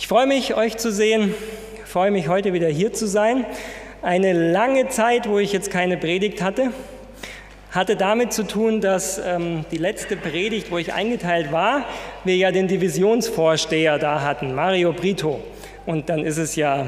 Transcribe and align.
Ich 0.00 0.06
freue 0.06 0.28
mich, 0.28 0.54
euch 0.54 0.76
zu 0.76 0.92
sehen. 0.92 1.34
Ich 1.74 1.90
freue 1.90 2.12
mich, 2.12 2.28
heute 2.28 2.52
wieder 2.52 2.68
hier 2.68 2.92
zu 2.92 3.08
sein. 3.08 3.44
Eine 4.00 4.32
lange 4.32 4.86
Zeit, 4.86 5.28
wo 5.28 5.40
ich 5.40 5.52
jetzt 5.52 5.72
keine 5.72 5.96
Predigt 5.96 6.40
hatte, 6.40 6.70
hatte 7.72 7.96
damit 7.96 8.32
zu 8.32 8.44
tun, 8.44 8.80
dass 8.80 9.18
ähm, 9.18 9.64
die 9.72 9.76
letzte 9.76 10.16
Predigt, 10.16 10.70
wo 10.70 10.78
ich 10.78 10.94
eingeteilt 10.94 11.50
war, 11.50 11.84
wir 12.22 12.36
ja 12.36 12.52
den 12.52 12.68
Divisionsvorsteher 12.68 13.98
da 13.98 14.22
hatten, 14.22 14.54
Mario 14.54 14.92
Brito. 14.92 15.40
Und 15.84 16.08
dann 16.08 16.24
ist 16.24 16.38
es 16.38 16.54
ja 16.54 16.86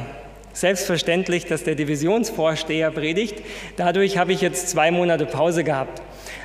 selbstverständlich, 0.52 1.46
dass 1.46 1.64
der 1.64 1.74
Divisionsvorsteher 1.74 2.92
predigt. 2.92 3.42
Dadurch 3.76 4.18
habe 4.18 4.32
ich 4.32 4.40
jetzt 4.40 4.68
zwei 4.68 4.92
Monate 4.92 5.26
Pause 5.26 5.64
gehabt. 5.64 6.00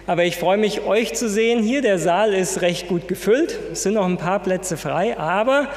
Aber 0.08 0.24
ich 0.24 0.38
freue 0.38 0.58
mich, 0.58 0.82
euch 0.82 1.14
zu 1.14 1.30
sehen 1.30 1.62
hier. 1.62 1.84
Der 1.84 2.00
Saal 2.00 2.34
ist 2.34 2.64
recht 2.64 2.88
gut 2.88 3.08
gefüllt. 3.08 3.56
Es 3.72 3.84
sind 3.84 3.94
noch 3.94 4.06
ein 4.08 4.18
paar 4.18 4.40
Plätze 4.40 4.78
frei, 4.78 5.16
aber 5.16 5.68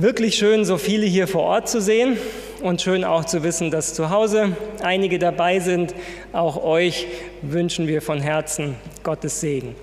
wirklich 0.00 0.36
schön, 0.36 0.64
so 0.64 0.78
viele 0.78 1.04
hier 1.04 1.28
vor 1.28 1.42
Ort 1.42 1.68
zu 1.68 1.80
sehen 1.80 2.16
und 2.62 2.80
schön 2.80 3.04
auch 3.04 3.26
zu 3.26 3.42
wissen, 3.42 3.70
dass 3.70 3.92
zu 3.92 4.08
Hause 4.08 4.56
einige 4.82 5.18
dabei 5.18 5.60
sind. 5.60 5.94
Auch 6.32 6.62
euch 6.62 7.06
wünschen 7.42 7.86
wir 7.86 8.00
von 8.00 8.20
Herzen 8.20 8.76
Gottes 9.02 9.40
Segen. 9.40 9.74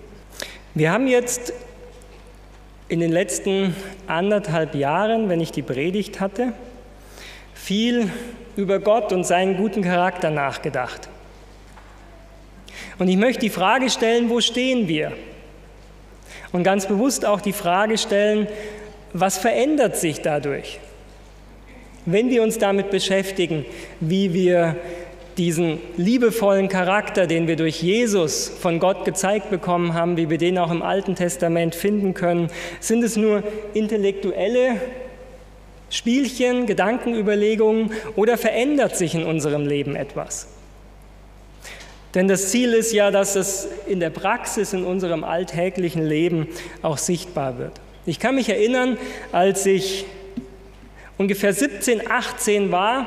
Wir 0.73 0.92
haben 0.92 1.08
jetzt 1.08 1.54
in 2.88 3.00
den 3.00 3.12
letzten 3.12 3.76
anderthalb 4.08 4.73
Jahren, 4.73 5.30
wenn 5.30 5.40
ich 5.40 5.52
die 5.52 5.62
Predigt 5.62 6.20
hatte, 6.20 6.54
viel 7.54 8.09
über 8.56 8.80
Gott 8.80 9.14
und 9.14 9.23
seinen 9.23 9.56
guten 9.58 9.84
Charakter 9.84 10.31
nachgedacht. 10.31 11.09
Und 12.98 13.08
ich 13.08 13.18
möchte 13.18 13.42
die 13.42 13.50
Frage 13.50 13.92
stellen, 13.92 14.31
wo 14.31 14.42
stehen 14.42 14.88
wir? 14.88 15.12
Und 16.52 16.64
ganz 16.64 16.88
bewusst 16.88 17.26
auch 17.26 17.42
die 17.42 17.54
Frage 17.54 18.00
stellen, 18.00 18.48
was 19.14 19.38
verändert 19.38 19.98
sich 19.98 20.22
dadurch? 20.22 20.80
Wenn 22.06 22.30
wir 22.30 22.44
uns 22.44 22.58
damit 22.58 22.90
beschäftigen, 22.90 23.66
wie 24.00 24.34
wir 24.34 24.76
diesen 25.38 25.80
liebevollen 25.98 26.68
Charakter, 26.68 27.28
den 27.28 27.48
wir 27.48 27.56
durch 27.56 27.81
Jesus 27.84 28.50
von 28.50 28.80
Gott 28.80 29.06
gezeigt 29.06 29.50
bekommen 29.50 29.94
haben, 29.94 30.18
wie 30.18 30.30
wir 30.30 30.38
den 30.38 30.58
auch 30.58 30.72
im 30.72 30.81
Alten 30.81 31.16
Testament 31.16 31.76
finden 31.76 32.14
können, 32.14 32.50
sind 32.80 33.04
es 33.04 33.18
nur 33.18 33.44
intellektuelle 33.73 34.81
Spielchen, 35.90 36.66
Gedankenüberlegungen 36.66 37.92
oder 38.16 38.38
verändert 38.38 38.98
sich 38.98 39.14
in 39.14 39.24
unserem 39.24 39.68
Leben 39.68 39.96
etwas? 39.96 40.48
Denn 42.16 42.28
das 42.28 42.50
Ziel 42.50 42.74
ist 42.74 42.94
ja, 42.94 43.12
dass 43.12 43.36
es 43.36 43.68
in 43.86 44.00
der 44.00 44.09
Praxis, 44.09 44.74
in 44.74 44.86
unserem 44.86 45.24
alltäglichen 45.24 46.03
Leben 46.03 46.48
auch 46.81 46.98
sichtbar 46.98 47.59
wird. 47.59 47.74
Ich 48.09 48.19
kann 48.19 48.36
mich 48.36 48.47
erinnern, 48.47 48.97
als 49.33 49.66
ich 49.66 50.05
ungefähr 51.17 51.52
17, 51.52 52.09
18 52.09 52.72
war, 52.72 53.05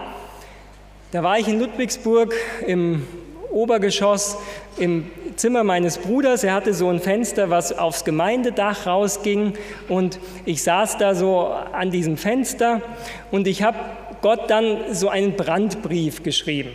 da 1.11 1.23
war 1.23 1.39
ich 1.39 1.49
in 1.49 1.59
Ludwigsburg 1.59 2.35
im 2.67 3.07
Obergeschoss 3.51 4.37
im 4.77 5.11
Zimmer 5.37 5.65
meines 5.65 5.97
Bruders. 5.97 6.45
Er 6.45 6.53
hatte 6.53 6.75
so 6.75 6.91
ein 6.91 7.01
Fenster, 7.01 7.49
was 7.49 7.73
aufs 7.73 8.05
Gemeindedach 8.05 8.87
rausging 8.87 9.55
und 9.89 10.19
ich 10.45 10.63
saß 10.63 10.99
da 10.99 11.15
so 11.15 11.47
an 11.47 11.91
diesem 11.91 12.19
Fenster 12.19 12.83
und 13.31 13.47
ich 13.47 13.63
habe 13.63 13.79
Gott 14.21 14.51
dann 14.51 14.93
so 14.93 15.09
einen 15.09 15.33
Brandbrief 15.33 16.23
geschrieben. 16.23 16.73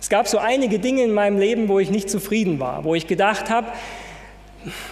Es 0.00 0.08
gab 0.08 0.28
so 0.28 0.38
einige 0.38 0.78
Dinge 0.78 1.02
in 1.02 1.12
meinem 1.12 1.40
Leben, 1.40 1.66
wo 1.66 1.80
ich 1.80 1.90
nicht 1.90 2.08
zufrieden 2.08 2.60
war, 2.60 2.84
wo 2.84 2.94
ich 2.94 3.08
gedacht 3.08 3.50
habe, 3.50 3.66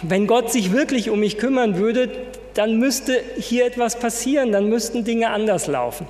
wenn 0.01 0.27
Gott 0.27 0.51
sich 0.51 0.73
wirklich 0.73 1.09
um 1.09 1.21
mich 1.21 1.37
kümmern 1.37 1.77
würde, 1.77 2.11
dann 2.53 2.77
müsste 2.77 3.19
hier 3.37 3.65
etwas 3.65 3.97
passieren, 3.97 4.51
dann 4.51 4.69
müssten 4.69 5.03
Dinge 5.03 5.29
anders 5.29 5.67
laufen. 5.67 6.07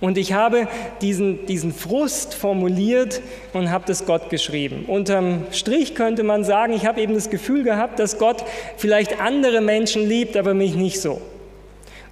Und 0.00 0.16
ich 0.16 0.32
habe 0.32 0.68
diesen, 1.00 1.46
diesen 1.46 1.72
Frust 1.72 2.34
formuliert 2.34 3.20
und 3.52 3.70
habe 3.70 3.84
das 3.86 4.06
Gott 4.06 4.30
geschrieben. 4.30 4.84
Unterm 4.86 5.46
Strich 5.50 5.96
könnte 5.96 6.22
man 6.22 6.44
sagen, 6.44 6.72
ich 6.72 6.86
habe 6.86 7.00
eben 7.00 7.14
das 7.14 7.30
Gefühl 7.30 7.64
gehabt, 7.64 7.98
dass 7.98 8.18
Gott 8.18 8.44
vielleicht 8.76 9.20
andere 9.20 9.60
Menschen 9.60 10.08
liebt, 10.08 10.36
aber 10.36 10.54
mich 10.54 10.76
nicht 10.76 11.00
so 11.00 11.20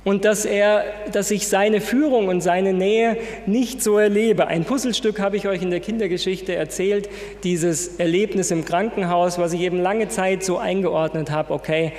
und 0.07 0.25
dass, 0.25 0.45
er, 0.45 0.85
dass 1.11 1.33
ich 1.33 1.49
seine 1.49 1.81
Führung 1.81 2.29
und 2.29 2.41
seine 2.41 2.73
Nähe 2.73 3.17
nicht 3.47 3.83
so 3.83 3.99
erlebe. 3.99 4.47
Ein 4.47 4.65
Puzzlestück 4.65 5.19
habe 5.19 5.37
ich 5.37 5.49
euch 5.49 5.63
in 5.63 5.71
der 5.71 5.81
Kindergeschichte 5.81 6.55
erzählt, 6.55 7.09
dieses 7.43 7.97
Erlebnis 7.97 8.53
im 8.53 8.65
Krankenhaus, 8.65 9.37
was 9.37 9.53
ich 9.53 9.63
eben 9.63 9.81
lange 9.81 10.07
Zeit 10.07 10.45
so 10.45 10.59
eingeordnet 10.59 11.33
habe, 11.33 11.53
okay, 11.53 11.93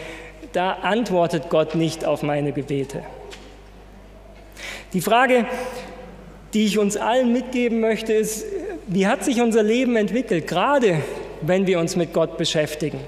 da 0.53 0.73
antwortet 0.73 1.49
Gott 1.49 1.75
nicht 1.75 2.05
auf 2.05 2.23
meine 2.23 2.51
Gebete. 2.51 3.03
Die 4.93 5.01
Frage, 5.01 5.45
die 6.53 6.65
ich 6.65 6.79
uns 6.79 6.97
allen 6.97 7.33
mitgeben 7.33 7.81
möchte, 7.81 8.13
ist, 8.13 8.45
wie 8.87 9.07
hat 9.07 9.23
sich 9.23 9.41
unser 9.41 9.63
Leben 9.63 9.95
entwickelt, 9.95 10.47
gerade 10.47 11.01
wenn 11.41 11.67
wir 11.67 11.79
uns 11.79 11.95
mit 11.95 12.13
Gott 12.13 12.37
beschäftigen, 12.37 12.99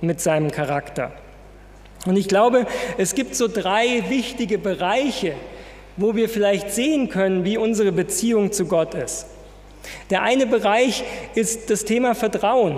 mit 0.00 0.20
seinem 0.20 0.50
Charakter? 0.50 1.12
Und 2.06 2.16
ich 2.16 2.28
glaube, 2.28 2.66
es 2.96 3.14
gibt 3.14 3.34
so 3.34 3.48
drei 3.48 4.04
wichtige 4.08 4.58
Bereiche, 4.58 5.34
wo 5.96 6.14
wir 6.14 6.28
vielleicht 6.28 6.70
sehen 6.70 7.08
können, 7.08 7.44
wie 7.44 7.56
unsere 7.56 7.92
Beziehung 7.92 8.52
zu 8.52 8.66
Gott 8.66 8.94
ist. 8.94 9.26
Der 10.10 10.22
eine 10.22 10.46
Bereich 10.46 11.04
ist 11.34 11.70
das 11.70 11.84
Thema 11.84 12.14
Vertrauen. 12.14 12.76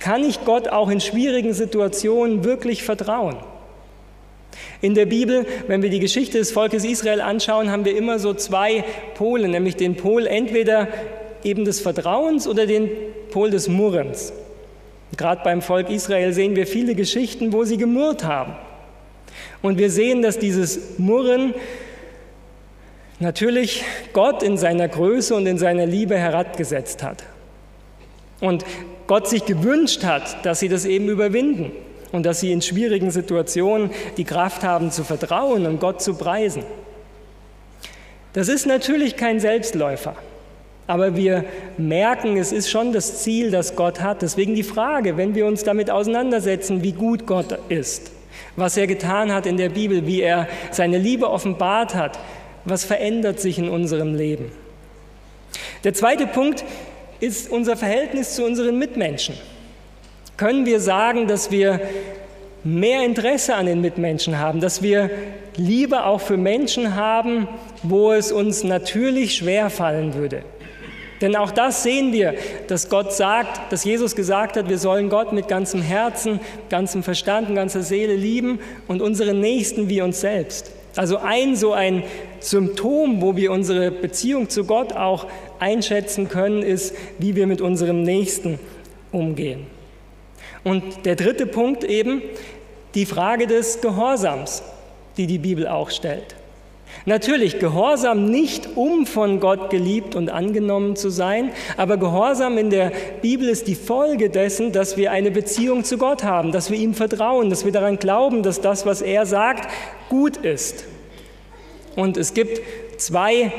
Kann 0.00 0.24
ich 0.24 0.44
Gott 0.44 0.68
auch 0.68 0.90
in 0.90 1.00
schwierigen 1.00 1.52
Situationen 1.52 2.42
wirklich 2.42 2.82
vertrauen? 2.82 3.36
In 4.80 4.94
der 4.94 5.06
Bibel, 5.06 5.46
wenn 5.68 5.82
wir 5.82 5.90
die 5.90 6.00
Geschichte 6.00 6.38
des 6.38 6.52
Volkes 6.52 6.84
Israel 6.84 7.20
anschauen, 7.20 7.70
haben 7.70 7.84
wir 7.84 7.96
immer 7.96 8.18
so 8.18 8.32
zwei 8.32 8.82
Pole, 9.14 9.46
nämlich 9.46 9.76
den 9.76 9.96
Pol 9.96 10.26
entweder 10.26 10.88
eben 11.44 11.64
des 11.64 11.80
Vertrauens 11.80 12.48
oder 12.48 12.66
den 12.66 12.90
Pol 13.30 13.50
des 13.50 13.68
Murrens. 13.68 14.32
Gerade 15.16 15.42
beim 15.44 15.60
Volk 15.60 15.90
Israel 15.90 16.32
sehen 16.32 16.56
wir 16.56 16.66
viele 16.66 16.94
Geschichten, 16.94 17.52
wo 17.52 17.64
sie 17.64 17.76
gemurrt 17.76 18.24
haben. 18.24 18.54
Und 19.60 19.78
wir 19.78 19.90
sehen, 19.90 20.22
dass 20.22 20.38
dieses 20.38 20.98
Murren 20.98 21.54
natürlich 23.18 23.84
Gott 24.14 24.42
in 24.42 24.56
seiner 24.56 24.88
Größe 24.88 25.34
und 25.34 25.46
in 25.46 25.58
seiner 25.58 25.84
Liebe 25.84 26.16
herabgesetzt 26.16 27.02
hat. 27.02 27.24
Und 28.40 28.64
Gott 29.10 29.28
sich 29.28 29.44
gewünscht 29.44 30.04
hat, 30.04 30.46
dass 30.46 30.60
sie 30.60 30.68
das 30.68 30.84
eben 30.84 31.08
überwinden 31.08 31.72
und 32.12 32.24
dass 32.24 32.38
sie 32.38 32.52
in 32.52 32.62
schwierigen 32.62 33.10
Situationen 33.10 33.90
die 34.16 34.22
Kraft 34.22 34.62
haben 34.62 34.92
zu 34.92 35.02
vertrauen 35.02 35.66
und 35.66 35.80
Gott 35.80 36.00
zu 36.00 36.14
preisen. 36.14 36.62
Das 38.34 38.46
ist 38.46 38.66
natürlich 38.66 39.16
kein 39.16 39.40
Selbstläufer. 39.40 40.14
Aber 40.86 41.16
wir 41.16 41.44
merken, 41.76 42.36
es 42.36 42.52
ist 42.52 42.70
schon 42.70 42.92
das 42.92 43.24
Ziel, 43.24 43.50
das 43.50 43.74
Gott 43.74 44.00
hat. 44.00 44.22
Deswegen 44.22 44.54
die 44.54 44.62
Frage, 44.62 45.16
wenn 45.16 45.34
wir 45.34 45.46
uns 45.46 45.64
damit 45.64 45.90
auseinandersetzen, 45.90 46.84
wie 46.84 46.92
gut 46.92 47.26
Gott 47.26 47.58
ist, 47.68 48.12
was 48.54 48.76
er 48.76 48.86
getan 48.86 49.32
hat 49.32 49.44
in 49.44 49.56
der 49.56 49.70
Bibel, 49.70 50.06
wie 50.06 50.20
er 50.20 50.46
seine 50.70 50.98
Liebe 50.98 51.28
offenbart 51.28 51.96
hat, 51.96 52.16
was 52.64 52.84
verändert 52.84 53.40
sich 53.40 53.58
in 53.58 53.70
unserem 53.70 54.14
Leben? 54.14 54.52
Der 55.82 55.94
zweite 55.94 56.28
Punkt 56.28 56.64
ist 57.20 57.50
unser 57.50 57.76
Verhältnis 57.76 58.34
zu 58.34 58.44
unseren 58.44 58.78
Mitmenschen. 58.78 59.34
Können 60.36 60.66
wir 60.66 60.80
sagen, 60.80 61.26
dass 61.26 61.50
wir 61.50 61.80
mehr 62.64 63.04
Interesse 63.04 63.54
an 63.54 63.66
den 63.66 63.80
Mitmenschen 63.80 64.38
haben, 64.38 64.60
dass 64.60 64.82
wir 64.82 65.10
Liebe 65.56 66.04
auch 66.04 66.20
für 66.20 66.36
Menschen 66.36 66.94
haben, 66.94 67.48
wo 67.82 68.12
es 68.12 68.32
uns 68.32 68.64
natürlich 68.64 69.34
schwer 69.34 69.70
fallen 69.70 70.14
würde? 70.14 70.42
Denn 71.20 71.36
auch 71.36 71.50
das 71.50 71.82
sehen 71.82 72.12
wir, 72.12 72.34
dass 72.66 72.88
Gott 72.88 73.12
sagt, 73.12 73.70
dass 73.70 73.84
Jesus 73.84 74.16
gesagt 74.16 74.56
hat, 74.56 74.70
wir 74.70 74.78
sollen 74.78 75.10
Gott 75.10 75.34
mit 75.34 75.48
ganzem 75.48 75.82
Herzen, 75.82 76.40
ganzem 76.70 77.02
Verstand 77.02 77.50
und 77.50 77.54
ganzer 77.54 77.82
Seele 77.82 78.14
lieben 78.14 78.58
und 78.88 79.02
unseren 79.02 79.40
Nächsten 79.40 79.90
wie 79.90 80.00
uns 80.00 80.20
selbst. 80.20 80.72
Also 80.96 81.18
ein 81.18 81.56
so 81.56 81.72
ein 81.72 82.02
Symptom, 82.40 83.20
wo 83.20 83.36
wir 83.36 83.52
unsere 83.52 83.90
Beziehung 83.90 84.48
zu 84.48 84.64
Gott 84.64 84.94
auch 84.94 85.26
einschätzen 85.60 86.28
können, 86.28 86.62
ist, 86.62 86.94
wie 87.18 87.36
wir 87.36 87.46
mit 87.46 87.60
unserem 87.60 88.02
Nächsten 88.02 88.58
umgehen. 89.12 89.66
Und 90.64 91.06
der 91.06 91.16
dritte 91.16 91.46
Punkt 91.46 91.84
eben, 91.84 92.22
die 92.94 93.06
Frage 93.06 93.46
des 93.46 93.80
Gehorsams, 93.80 94.62
die 95.16 95.26
die 95.26 95.38
Bibel 95.38 95.68
auch 95.68 95.90
stellt. 95.90 96.34
Natürlich 97.06 97.58
Gehorsam 97.58 98.26
nicht, 98.26 98.76
um 98.76 99.06
von 99.06 99.40
Gott 99.40 99.70
geliebt 99.70 100.14
und 100.16 100.28
angenommen 100.28 100.96
zu 100.96 101.08
sein, 101.08 101.52
aber 101.76 101.96
Gehorsam 101.96 102.58
in 102.58 102.68
der 102.68 102.92
Bibel 103.22 103.48
ist 103.48 103.68
die 103.68 103.74
Folge 103.74 104.28
dessen, 104.28 104.72
dass 104.72 104.96
wir 104.96 105.12
eine 105.12 105.30
Beziehung 105.30 105.84
zu 105.84 105.98
Gott 105.98 106.24
haben, 106.24 106.52
dass 106.52 106.70
wir 106.70 106.78
ihm 106.78 106.94
vertrauen, 106.94 107.48
dass 107.48 107.64
wir 107.64 107.72
daran 107.72 107.98
glauben, 107.98 108.42
dass 108.42 108.60
das, 108.60 108.86
was 108.86 109.02
er 109.02 109.24
sagt, 109.24 109.70
gut 110.08 110.36
ist. 110.36 110.84
Und 111.96 112.16
es 112.16 112.34
gibt 112.34 112.60
zwei, 112.98 113.52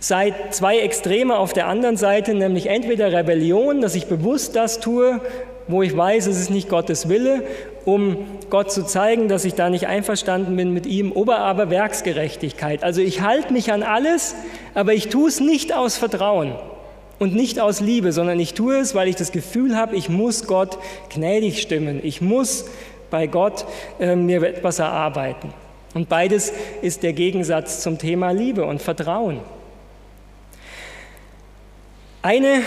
zwei 0.00 0.78
Extreme 0.78 1.36
auf 1.36 1.52
der 1.52 1.66
anderen 1.66 1.96
Seite, 1.96 2.34
nämlich 2.34 2.66
entweder 2.66 3.12
Rebellion, 3.12 3.80
dass 3.80 3.94
ich 3.94 4.06
bewusst 4.06 4.54
das 4.56 4.80
tue, 4.80 5.20
wo 5.66 5.82
ich 5.82 5.96
weiß, 5.96 6.26
es 6.26 6.40
ist 6.40 6.50
nicht 6.50 6.68
Gottes 6.68 7.08
Wille, 7.08 7.42
um 7.84 8.26
Gott 8.50 8.72
zu 8.72 8.84
zeigen, 8.84 9.28
dass 9.28 9.44
ich 9.44 9.54
da 9.54 9.70
nicht 9.70 9.86
einverstanden 9.86 10.56
bin 10.56 10.72
mit 10.72 10.86
ihm, 10.86 11.12
oder 11.12 11.38
aber 11.38 11.70
Werksgerechtigkeit. 11.70 12.82
Also 12.82 13.00
ich 13.00 13.20
halte 13.20 13.52
mich 13.52 13.72
an 13.72 13.82
alles, 13.82 14.34
aber 14.74 14.94
ich 14.94 15.08
tue 15.08 15.28
es 15.28 15.40
nicht 15.40 15.74
aus 15.74 15.98
Vertrauen 15.98 16.54
und 17.18 17.34
nicht 17.34 17.60
aus 17.60 17.80
Liebe, 17.80 18.12
sondern 18.12 18.40
ich 18.40 18.54
tue 18.54 18.78
es, 18.78 18.94
weil 18.94 19.08
ich 19.08 19.16
das 19.16 19.32
Gefühl 19.32 19.76
habe, 19.76 19.96
ich 19.96 20.08
muss 20.08 20.46
Gott 20.46 20.78
gnädig 21.10 21.60
stimmen. 21.60 22.00
Ich 22.02 22.20
muss 22.20 22.66
bei 23.10 23.26
Gott 23.26 23.64
äh, 23.98 24.16
mir 24.16 24.42
etwas 24.42 24.78
erarbeiten. 24.78 25.52
Und 25.94 26.08
beides 26.08 26.52
ist 26.82 27.02
der 27.02 27.12
Gegensatz 27.12 27.80
zum 27.82 27.98
Thema 27.98 28.30
Liebe 28.30 28.64
und 28.64 28.80
Vertrauen. 28.80 29.40
Eine 32.20 32.62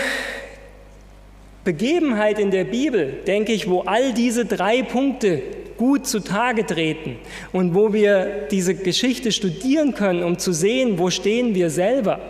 Begebenheit 1.64 2.38
in 2.38 2.50
der 2.50 2.64
Bibel, 2.64 3.20
denke 3.26 3.52
ich, 3.52 3.68
wo 3.68 3.80
all 3.80 4.14
diese 4.14 4.46
drei 4.46 4.82
Punkte 4.82 5.42
gut 5.76 6.06
zutage 6.06 6.64
treten 6.64 7.16
und 7.52 7.74
wo 7.74 7.92
wir 7.92 8.46
diese 8.50 8.74
Geschichte 8.74 9.30
studieren 9.30 9.94
können, 9.94 10.22
um 10.22 10.38
zu 10.38 10.52
sehen, 10.52 10.98
wo 10.98 11.10
stehen 11.10 11.54
wir 11.54 11.68
selber, 11.68 12.20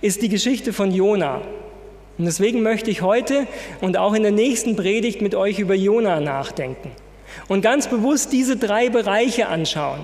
ist 0.00 0.20
die 0.22 0.28
Geschichte 0.28 0.72
von 0.72 0.90
Jona. 0.90 1.42
Und 2.18 2.24
deswegen 2.24 2.62
möchte 2.62 2.90
ich 2.90 3.02
heute 3.02 3.46
und 3.80 3.96
auch 3.96 4.14
in 4.14 4.22
der 4.22 4.32
nächsten 4.32 4.74
Predigt 4.74 5.22
mit 5.22 5.36
euch 5.36 5.60
über 5.60 5.74
Jona 5.74 6.20
nachdenken 6.20 6.90
und 7.46 7.62
ganz 7.62 7.88
bewusst 7.88 8.32
diese 8.32 8.56
drei 8.56 8.88
Bereiche 8.88 9.46
anschauen 9.46 10.00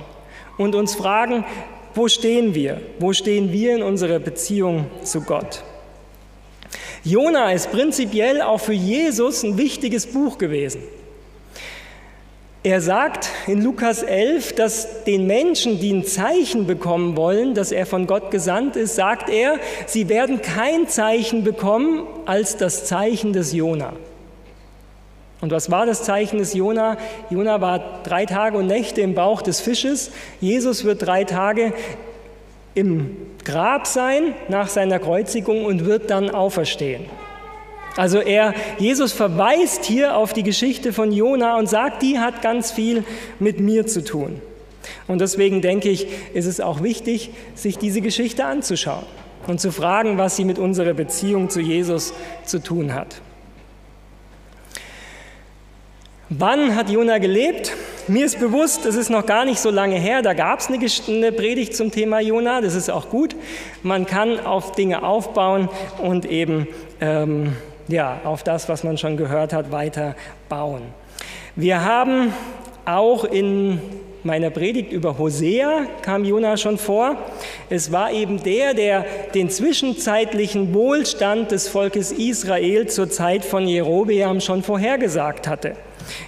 und 0.57 0.77
uns 0.77 0.95
fragen, 0.95 1.45
wo 1.95 2.07
stehen 2.07 2.55
wir? 2.55 2.81
Wo 3.01 3.13
stehen 3.13 3.53
wir 3.53 3.75
in 3.75 3.83
unserer 3.83 4.21
Beziehung 4.21 4.87
zu 5.03 5.23
Gott? 5.23 5.65
Jona 7.05 7.53
ist 7.53 7.71
prinzipiell 7.71 8.43
auch 8.43 8.61
für 8.61 8.73
Jesus 8.73 9.43
ein 9.43 9.57
wichtiges 9.57 10.07
Buch 10.07 10.39
gewesen. 10.39 10.83
Er 12.65 12.81
sagt 12.81 13.31
in 13.47 13.63
Lukas 13.63 14.03
11, 14.03 14.55
dass 14.55 15.05
den 15.05 15.27
Menschen, 15.27 15.79
die 15.79 15.93
ein 15.93 16.05
Zeichen 16.05 16.67
bekommen 16.67 17.17
wollen, 17.17 17.55
dass 17.55 17.71
er 17.71 17.87
von 17.87 18.07
Gott 18.07 18.31
gesandt 18.31 18.77
ist, 18.77 18.97
sagt 18.97 19.31
er, 19.31 19.59
sie 19.87 20.09
werden 20.09 20.43
kein 20.43 20.89
Zeichen 20.89 21.45
bekommen 21.45 22.07
als 22.27 22.57
das 22.57 22.85
Zeichen 22.85 23.33
des 23.33 23.53
Jona. 23.53 23.93
Und 25.41 25.53
was 25.53 25.71
war 25.71 25.87
das 25.87 26.03
Zeichen 26.03 26.39
des 26.39 26.53
Jona? 26.53 26.97
Jona 27.31 27.61
war 27.61 28.01
drei 28.03 28.27
Tage 28.27 28.59
und 28.59 28.67
Nächte 28.67 29.03
im 29.03 29.15
Bauch 29.15 29.41
des 29.41 29.61
Fisches. 29.61 30.11
Jesus 30.41 30.85
wird 30.85 31.07
drei 31.07 31.23
Tage 31.23 31.73
im 32.79 33.17
Grab 33.45 33.87
sein 33.87 34.35
nach 34.49 34.69
seiner 34.69 34.99
Kreuzigung 34.99 35.65
und 35.65 35.85
wird 35.85 36.11
dann 36.11 36.31
auferstehen. 36.31 37.07
Also 37.97 38.21
er, 38.21 38.55
Jesus 38.79 39.13
verweist 39.13 39.85
hier 39.85 40.17
auf 40.17 40.33
die 40.33 40.45
Geschichte 40.45 40.93
von 40.93 41.11
Jona 41.11 41.59
und 41.59 41.69
sagt, 41.69 42.03
die 42.03 42.21
hat 42.21 42.43
ganz 42.43 42.71
viel 42.71 43.03
mit 43.41 43.59
mir 43.59 43.87
zu 43.87 44.05
tun. 44.05 44.41
Und 45.09 45.21
deswegen 45.21 45.61
denke 45.63 45.89
ich, 45.89 46.07
ist 46.35 46.47
es 46.47 46.61
auch 46.61 46.83
wichtig, 46.83 47.31
sich 47.55 47.79
diese 47.79 48.01
Geschichte 48.01 48.45
anzuschauen 48.45 49.07
und 49.49 49.61
zu 49.61 49.73
fragen, 49.73 50.19
was 50.19 50.37
sie 50.37 50.45
mit 50.45 50.59
unserer 50.59 50.95
Beziehung 50.95 51.51
zu 51.51 51.61
Jesus 51.61 52.15
zu 52.45 52.63
tun 52.63 52.95
hat. 52.95 53.21
Wann 56.29 56.77
hat 56.77 56.91
Jona 56.91 57.19
gelebt? 57.19 57.73
Mir 58.09 58.25
ist 58.25 58.41
bewusst, 58.41 58.87
es 58.87 58.97
ist 58.97 59.11
noch 59.11 59.27
gar 59.27 59.45
nicht 59.45 59.61
so 59.61 59.71
lange 59.71 59.97
her, 59.97 60.23
da 60.23 60.33
gab 60.33 60.61
es 60.61 60.69
eine, 60.69 60.79
eine, 61.09 61.31
Predigt 61.31 61.77
zum 61.77 61.91
Thema 61.91 62.21
Jona, 62.21 62.63
das 62.63 62.75
ist 62.75 62.89
auch 62.89 63.11
gut. 63.11 63.37
Man 63.83 64.07
kann 64.07 64.41
auf 64.41 64.73
Dinge 64.73 65.03
aufbauen 65.03 65.69
und 65.99 66.25
eben 66.25 66.67
ähm, 67.03 67.55
ja, 67.87 68.23
auf 68.25 68.43
das, 68.43 68.67
was 68.71 68.83
man 68.83 68.97
schon 68.97 69.19
gehört 69.19 69.53
hat, 69.53 69.73
weiter 69.73 70.17
bauen. 70.49 70.81
Wir 71.55 71.85
haben 71.85 72.33
auch 72.87 73.25
in 73.25 73.79
meiner 74.23 74.49
Predigt 74.49 74.91
über 74.91 75.19
Hosea 75.19 75.87
kam 76.01 76.25
Jona 76.25 76.57
schon 76.57 76.79
vor. 76.79 77.15
Es 77.69 77.93
war 77.93 78.11
eben 78.11 78.43
der, 78.43 78.73
der 78.73 79.05
den 79.35 79.51
zwischenzeitlichen 79.51 80.73
Wohlstand 80.73 81.51
des 81.51 81.69
Volkes 81.69 82.13
Israel 82.13 82.87
zur 82.87 83.11
Zeit 83.11 83.45
von 83.45 83.69
Jerobeam 83.69 84.41
schon 84.41 84.63
vorhergesagt 84.63 85.47
hatte. 85.47 85.77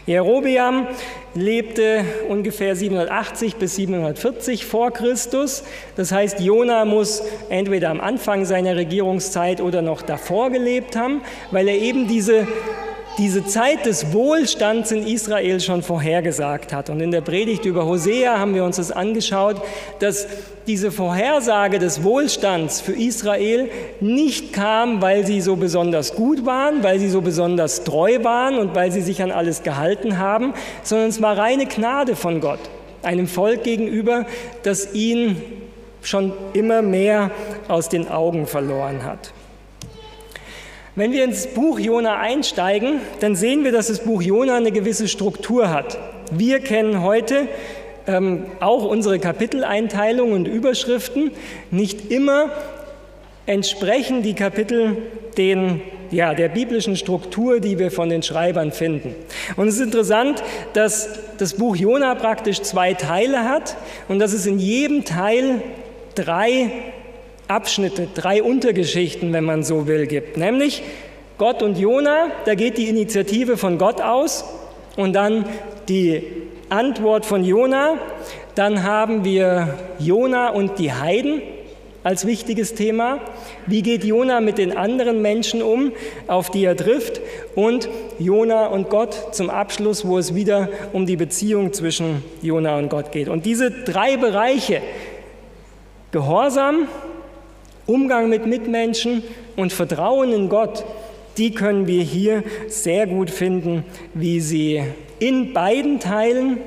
Jerobeam 0.06 0.86
lebte 1.34 2.04
ungefähr 2.28 2.74
780 2.76 3.56
bis 3.56 3.76
740 3.76 4.66
vor 4.66 4.90
Christus. 4.90 5.64
Das 5.96 6.12
heißt, 6.12 6.40
Jona 6.40 6.84
muss 6.84 7.22
entweder 7.48 7.90
am 7.90 8.00
Anfang 8.00 8.44
seiner 8.44 8.76
Regierungszeit 8.76 9.60
oder 9.60 9.82
noch 9.82 10.02
davor 10.02 10.50
gelebt 10.50 10.96
haben, 10.96 11.22
weil 11.50 11.68
er 11.68 11.76
eben 11.76 12.08
diese 12.08 12.46
diese 13.20 13.44
Zeit 13.44 13.84
des 13.84 14.14
Wohlstands 14.14 14.90
in 14.92 15.06
Israel 15.06 15.60
schon 15.60 15.82
vorhergesagt 15.82 16.72
hat. 16.72 16.88
Und 16.88 17.00
in 17.00 17.10
der 17.10 17.20
Predigt 17.20 17.66
über 17.66 17.84
Hosea 17.84 18.38
haben 18.38 18.54
wir 18.54 18.64
uns 18.64 18.76
das 18.76 18.90
angeschaut, 18.90 19.60
dass 19.98 20.26
diese 20.66 20.90
Vorhersage 20.90 21.78
des 21.78 22.02
Wohlstands 22.02 22.80
für 22.80 22.92
Israel 22.92 23.68
nicht 24.00 24.54
kam, 24.54 25.02
weil 25.02 25.26
sie 25.26 25.42
so 25.42 25.56
besonders 25.56 26.14
gut 26.14 26.46
waren, 26.46 26.82
weil 26.82 26.98
sie 26.98 27.10
so 27.10 27.20
besonders 27.20 27.84
treu 27.84 28.24
waren 28.24 28.58
und 28.58 28.74
weil 28.74 28.90
sie 28.90 29.02
sich 29.02 29.22
an 29.22 29.32
alles 29.32 29.62
gehalten 29.62 30.16
haben, 30.16 30.54
sondern 30.82 31.10
es 31.10 31.20
war 31.20 31.36
reine 31.36 31.66
Gnade 31.66 32.16
von 32.16 32.40
Gott, 32.40 32.60
einem 33.02 33.26
Volk 33.26 33.64
gegenüber, 33.64 34.24
das 34.62 34.94
ihn 34.94 35.36
schon 36.00 36.32
immer 36.54 36.80
mehr 36.80 37.30
aus 37.68 37.90
den 37.90 38.08
Augen 38.08 38.46
verloren 38.46 39.04
hat. 39.04 39.34
Wenn 41.00 41.12
wir 41.12 41.24
ins 41.24 41.46
Buch 41.46 41.78
Jona 41.78 42.18
einsteigen, 42.18 43.00
dann 43.20 43.34
sehen 43.34 43.64
wir, 43.64 43.72
dass 43.72 43.86
das 43.86 44.00
Buch 44.00 44.20
Jona 44.20 44.58
eine 44.58 44.70
gewisse 44.70 45.08
Struktur 45.08 45.70
hat. 45.70 45.96
Wir 46.30 46.60
kennen 46.60 47.02
heute 47.02 47.48
ähm, 48.06 48.44
auch 48.60 48.84
unsere 48.84 49.18
Kapiteleinteilung 49.18 50.32
und 50.32 50.46
Überschriften. 50.46 51.30
Nicht 51.70 52.10
immer 52.10 52.50
entsprechen 53.46 54.22
die 54.22 54.34
Kapitel 54.34 54.98
den, 55.38 55.80
ja, 56.10 56.34
der 56.34 56.50
biblischen 56.50 56.96
Struktur, 56.96 57.60
die 57.60 57.78
wir 57.78 57.90
von 57.90 58.10
den 58.10 58.22
Schreibern 58.22 58.70
finden. 58.70 59.14
Und 59.56 59.68
es 59.68 59.76
ist 59.76 59.80
interessant, 59.80 60.42
dass 60.74 61.08
das 61.38 61.54
Buch 61.54 61.76
Jona 61.76 62.14
praktisch 62.14 62.60
zwei 62.60 62.92
Teile 62.92 63.48
hat 63.48 63.74
und 64.08 64.18
dass 64.18 64.34
es 64.34 64.44
in 64.44 64.58
jedem 64.58 65.06
Teil 65.06 65.62
drei 66.14 66.92
Abschnitte, 67.50 68.08
drei 68.14 68.42
Untergeschichten, 68.42 69.32
wenn 69.32 69.44
man 69.44 69.62
so 69.62 69.86
will, 69.86 70.06
gibt. 70.06 70.36
Nämlich 70.36 70.82
Gott 71.36 71.62
und 71.62 71.78
Jona, 71.78 72.28
da 72.44 72.54
geht 72.54 72.78
die 72.78 72.88
Initiative 72.88 73.56
von 73.56 73.78
Gott 73.78 74.00
aus 74.00 74.44
und 74.96 75.14
dann 75.14 75.44
die 75.88 76.22
Antwort 76.68 77.26
von 77.26 77.44
Jona. 77.44 77.98
Dann 78.54 78.84
haben 78.84 79.24
wir 79.24 79.74
Jona 79.98 80.50
und 80.50 80.78
die 80.78 80.92
Heiden 80.92 81.42
als 82.02 82.26
wichtiges 82.26 82.74
Thema. 82.74 83.20
Wie 83.66 83.82
geht 83.82 84.04
Jona 84.04 84.40
mit 84.40 84.58
den 84.58 84.76
anderen 84.76 85.20
Menschen 85.22 85.62
um, 85.62 85.92
auf 86.26 86.50
die 86.50 86.64
er 86.64 86.76
trifft? 86.76 87.20
Und 87.54 87.88
Jona 88.18 88.66
und 88.66 88.90
Gott 88.90 89.34
zum 89.34 89.50
Abschluss, 89.50 90.06
wo 90.06 90.18
es 90.18 90.34
wieder 90.34 90.68
um 90.92 91.06
die 91.06 91.16
Beziehung 91.16 91.72
zwischen 91.72 92.22
Jona 92.42 92.78
und 92.78 92.88
Gott 92.88 93.12
geht. 93.12 93.28
Und 93.28 93.44
diese 93.44 93.70
drei 93.70 94.16
Bereiche, 94.16 94.80
Gehorsam, 96.12 96.88
Umgang 97.90 98.28
mit 98.28 98.46
Mitmenschen 98.46 99.24
und 99.56 99.72
Vertrauen 99.72 100.32
in 100.32 100.48
Gott, 100.48 100.84
die 101.38 101.52
können 101.52 101.88
wir 101.88 102.04
hier 102.04 102.44
sehr 102.68 103.08
gut 103.08 103.30
finden, 103.30 103.84
wie 104.14 104.40
sie 104.40 104.82
in 105.18 105.52
beiden 105.52 105.98
Teilen 105.98 106.58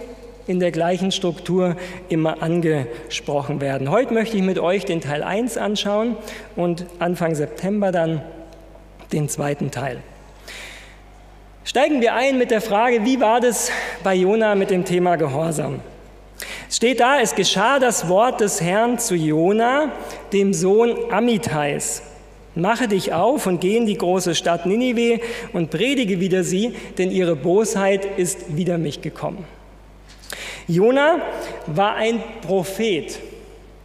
in 0.47 0.59
der 0.59 0.71
gleichen 0.71 1.13
Struktur 1.13 1.77
immer 2.09 2.43
angesprochen 2.43 3.61
werden. 3.61 3.89
Heute 3.89 4.13
möchte 4.13 4.35
ich 4.35 4.43
mit 4.43 4.59
euch 4.59 4.83
den 4.83 4.99
Teil 4.99 5.23
1 5.23 5.55
anschauen 5.57 6.17
und 6.57 6.85
Anfang 6.99 7.35
September 7.35 7.93
dann 7.93 8.21
den 9.13 9.29
zweiten 9.29 9.71
Teil. 9.71 9.99
Steigen 11.63 12.01
wir 12.01 12.15
ein 12.15 12.37
mit 12.37 12.51
der 12.51 12.59
Frage, 12.59 13.05
wie 13.05 13.21
war 13.21 13.39
das 13.39 13.71
bei 14.03 14.13
Jona 14.13 14.55
mit 14.55 14.71
dem 14.71 14.83
Thema 14.83 15.15
Gehorsam? 15.15 15.79
Steht 16.73 17.01
da, 17.01 17.19
es 17.19 17.35
geschah 17.35 17.77
das 17.77 18.07
Wort 18.09 18.41
des 18.41 18.59
Herrn 18.59 18.97
zu 18.97 19.13
Jona, 19.13 19.91
dem 20.33 20.55
Sohn 20.55 20.95
Amitais. 21.11 22.01
Mache 22.55 22.87
dich 22.87 23.13
auf 23.13 23.45
und 23.45 23.61
geh 23.61 23.77
in 23.77 23.85
die 23.85 23.95
große 23.95 24.33
Stadt 24.33 24.65
Ninive 24.65 25.19
und 25.53 25.69
predige 25.69 26.19
wieder 26.19 26.43
sie, 26.43 26.73
denn 26.97 27.11
ihre 27.11 27.35
Bosheit 27.35 28.17
ist 28.17 28.57
wider 28.57 28.79
mich 28.79 29.03
gekommen. 29.03 29.45
Jona 30.67 31.21
war 31.67 31.93
ein 31.93 32.23
Prophet. 32.41 33.19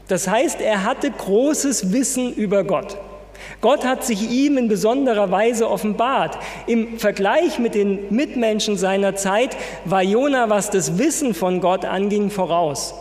Das 0.07 0.26
heißt, 0.26 0.62
er 0.62 0.85
hatte 0.85 1.11
großes 1.11 1.92
Wissen 1.92 2.33
über 2.33 2.64
Gott. 2.64 2.97
Gott 3.61 3.85
hat 3.85 4.05
sich 4.05 4.31
ihm 4.31 4.57
in 4.57 4.69
besonderer 4.69 5.31
Weise 5.31 5.69
offenbart. 5.69 6.38
Im 6.67 6.99
Vergleich 6.99 7.59
mit 7.59 7.75
den 7.75 8.15
Mitmenschen 8.15 8.77
seiner 8.77 9.17
Zeit 9.17 9.57
war 9.85 10.03
Jona, 10.03 10.49
was 10.49 10.71
das 10.71 10.99
Wissen 10.99 11.35
von 11.35 11.61
Gott 11.61 11.85
anging, 11.85 12.31
voraus. 12.31 12.95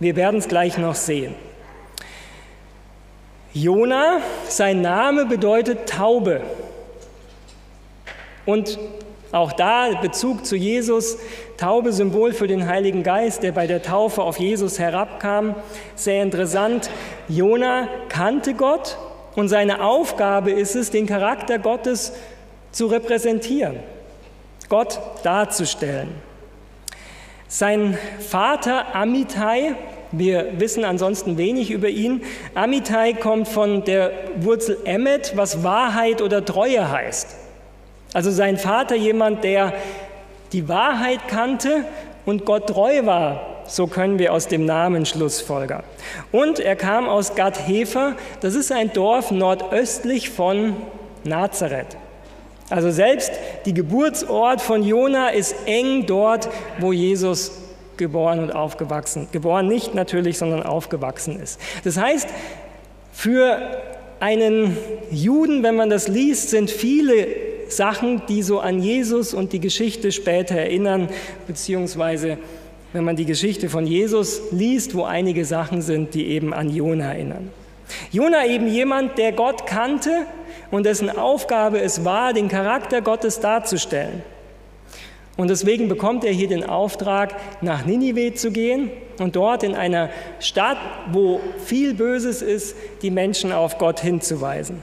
Wir 0.00 0.16
werden 0.16 0.38
es 0.40 0.48
gleich 0.48 0.76
noch 0.76 0.96
sehen. 0.96 1.34
Jona, 3.52 4.18
sein 4.48 4.82
Name 4.82 5.24
bedeutet 5.24 5.88
Taube. 5.88 6.42
Und 8.44 8.78
Auch 9.32 9.52
da 9.52 9.90
Bezug 10.00 10.46
zu 10.46 10.56
Jesus, 10.56 11.18
Taube 11.56 11.92
Symbol 11.92 12.32
für 12.32 12.46
den 12.46 12.66
Heiligen 12.66 13.02
Geist, 13.02 13.42
der 13.42 13.52
bei 13.52 13.66
der 13.66 13.82
Taufe 13.82 14.22
auf 14.22 14.38
Jesus 14.38 14.78
herabkam. 14.78 15.54
Sehr 15.94 16.22
interessant. 16.22 16.88
Jona 17.28 17.88
kannte 18.08 18.54
Gott 18.54 18.96
und 19.36 19.48
seine 19.48 19.82
Aufgabe 19.82 20.50
ist 20.50 20.74
es, 20.74 20.90
den 20.90 21.06
Charakter 21.06 21.58
Gottes 21.58 22.12
zu 22.72 22.86
repräsentieren, 22.86 23.76
Gott 24.68 24.98
darzustellen. 25.22 26.08
Sein 27.46 27.96
Vater 28.18 28.96
Amitai, 28.96 29.76
wir 30.10 30.58
wissen 30.58 30.84
ansonsten 30.84 31.38
wenig 31.38 31.70
über 31.70 31.88
ihn, 31.88 32.22
Amitai 32.54 33.12
kommt 33.12 33.46
von 33.46 33.84
der 33.84 34.10
Wurzel 34.40 34.78
Emmet, 34.84 35.36
was 35.36 35.62
Wahrheit 35.62 36.22
oder 36.22 36.44
Treue 36.44 36.90
heißt. 36.90 37.36
Also 38.14 38.30
sein 38.30 38.56
Vater 38.56 38.96
jemand, 38.96 39.44
der 39.44 39.74
die 40.52 40.68
Wahrheit 40.68 41.28
kannte 41.28 41.84
und 42.24 42.44
Gott 42.44 42.68
treu 42.68 43.04
war. 43.04 43.55
So 43.68 43.86
können 43.86 44.18
wir 44.18 44.32
aus 44.32 44.48
dem 44.48 44.64
Namen 44.64 45.06
Schlussfolger. 45.06 45.84
Und 46.32 46.60
er 46.60 46.76
kam 46.76 47.08
aus 47.08 47.34
Gad 47.34 47.66
Hefer, 47.66 48.14
das 48.40 48.54
ist 48.54 48.72
ein 48.72 48.92
Dorf 48.92 49.30
nordöstlich 49.30 50.30
von 50.30 50.76
Nazareth. 51.24 51.96
Also 52.68 52.90
selbst 52.90 53.30
die 53.64 53.74
Geburtsort 53.74 54.60
von 54.60 54.82
Jona 54.82 55.28
ist 55.28 55.54
eng 55.66 56.06
dort, 56.06 56.48
wo 56.78 56.92
Jesus 56.92 57.52
geboren 57.96 58.40
und 58.40 58.50
aufgewachsen, 58.50 59.28
geboren 59.32 59.68
nicht 59.68 59.94
natürlich, 59.94 60.38
sondern 60.38 60.62
aufgewachsen 60.62 61.40
ist. 61.40 61.60
Das 61.84 61.96
heißt, 61.96 62.28
für 63.12 63.58
einen 64.20 64.76
Juden, 65.10 65.62
wenn 65.62 65.76
man 65.76 65.90
das 65.90 66.08
liest, 66.08 66.50
sind 66.50 66.70
viele 66.70 67.28
Sachen, 67.68 68.22
die 68.28 68.42
so 68.42 68.60
an 68.60 68.80
Jesus 68.80 69.34
und 69.34 69.52
die 69.52 69.60
Geschichte 69.60 70.12
später 70.12 70.56
erinnern, 70.56 71.08
beziehungsweise 71.46 72.38
wenn 72.96 73.04
man 73.04 73.16
die 73.16 73.26
Geschichte 73.26 73.68
von 73.68 73.86
Jesus 73.86 74.40
liest, 74.52 74.94
wo 74.94 75.04
einige 75.04 75.44
Sachen 75.44 75.82
sind, 75.82 76.14
die 76.14 76.28
eben 76.28 76.54
an 76.54 76.74
Jona 76.74 77.12
erinnern. 77.12 77.50
Jona 78.10 78.46
eben 78.46 78.66
jemand, 78.68 79.18
der 79.18 79.32
Gott 79.32 79.66
kannte 79.66 80.24
und 80.70 80.86
dessen 80.86 81.10
Aufgabe 81.10 81.78
es 81.78 82.06
war, 82.06 82.32
den 82.32 82.48
Charakter 82.48 83.02
Gottes 83.02 83.38
darzustellen. 83.38 84.22
Und 85.36 85.50
deswegen 85.50 85.90
bekommt 85.90 86.24
er 86.24 86.32
hier 86.32 86.48
den 86.48 86.64
Auftrag, 86.64 87.34
nach 87.60 87.84
Ninive 87.84 88.32
zu 88.32 88.50
gehen 88.50 88.90
und 89.18 89.36
dort 89.36 89.62
in 89.62 89.74
einer 89.74 90.08
Stadt, 90.40 90.78
wo 91.12 91.40
viel 91.66 91.92
Böses 91.92 92.40
ist, 92.40 92.74
die 93.02 93.10
Menschen 93.10 93.52
auf 93.52 93.76
Gott 93.76 94.00
hinzuweisen. 94.00 94.82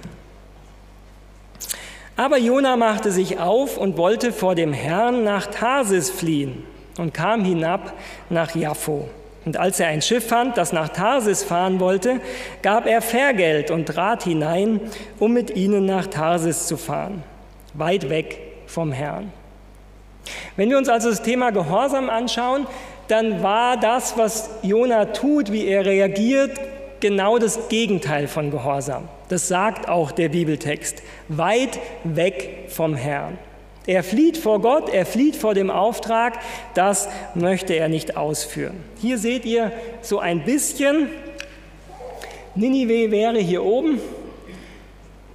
Aber 2.16 2.38
Jona 2.38 2.78
machte 2.78 3.10
sich 3.10 3.40
auf 3.40 3.80
und 3.80 3.98
wollte 3.98 4.32
vor 4.32 4.54
dem 4.54 4.72
Herrn 4.72 5.24
nach 5.24 5.48
Tarsis 5.48 6.12
fliehen 6.12 6.64
und 6.98 7.14
kam 7.14 7.44
hinab 7.44 7.94
nach 8.30 8.56
Jaffo. 8.56 9.08
Und 9.46 9.58
als 9.58 9.80
er 9.80 9.88
ein 9.88 10.02
Schiff 10.02 10.28
fand, 10.28 10.58
das 10.58 10.72
nach 10.72 10.90
Tarsis 10.90 11.44
fahren 11.44 11.80
wollte, 11.80 12.22
gab 12.62 12.86
er 12.86 13.02
Fährgeld 13.02 13.72
und 13.72 13.88
trat 13.88 14.24
hinein, 14.24 14.80
um 15.20 15.34
mit 15.34 15.56
ihnen 15.56 15.86
nach 15.86 16.08
Tarsis 16.08 16.68
zu 16.68 16.78
fahren, 16.78 17.24
weit 17.74 18.10
weg 18.10 18.40
vom 18.68 18.92
Herrn. 18.92 19.32
Wenn 20.56 20.70
wir 20.70 20.78
uns 20.78 20.88
also 20.88 21.10
das 21.10 21.22
Thema 21.22 21.52
Gehorsam 21.52 22.10
anschauen, 22.10 22.68
dann 23.10 23.44
war 23.44 23.76
das, 23.78 24.18
was 24.18 24.50
Jona 24.62 25.06
tut, 25.06 25.52
wie 25.52 25.68
er 25.68 25.86
reagiert, 25.86 26.58
genau 27.02 27.38
das 27.38 27.68
Gegenteil 27.68 28.28
von 28.28 28.50
Gehorsam. 28.50 29.10
Das 29.28 29.50
sagt 29.50 29.90
auch 29.90 30.12
der 30.12 30.30
Bibeltext. 30.30 31.04
Weit 31.28 31.80
weg 32.06 32.70
vom 32.70 32.96
Herrn. 32.96 33.38
Er 33.86 34.04
flieht 34.04 34.38
vor 34.38 34.62
Gott, 34.62 34.90
er 34.90 35.06
flieht 35.06 35.36
vor 35.36 35.54
dem 35.54 35.70
Auftrag, 35.70 36.40
das 36.74 37.10
möchte 37.36 37.74
er 37.74 37.90
nicht 37.90 38.16
ausführen. 38.16 38.78
Hier 39.02 39.18
seht 39.18 39.44
ihr 39.46 39.72
so 40.02 40.20
ein 40.20 40.46
bisschen, 40.46 41.10
Ninive 42.56 43.12
wäre 43.12 43.40
hier 43.40 43.64
oben, 43.64 44.00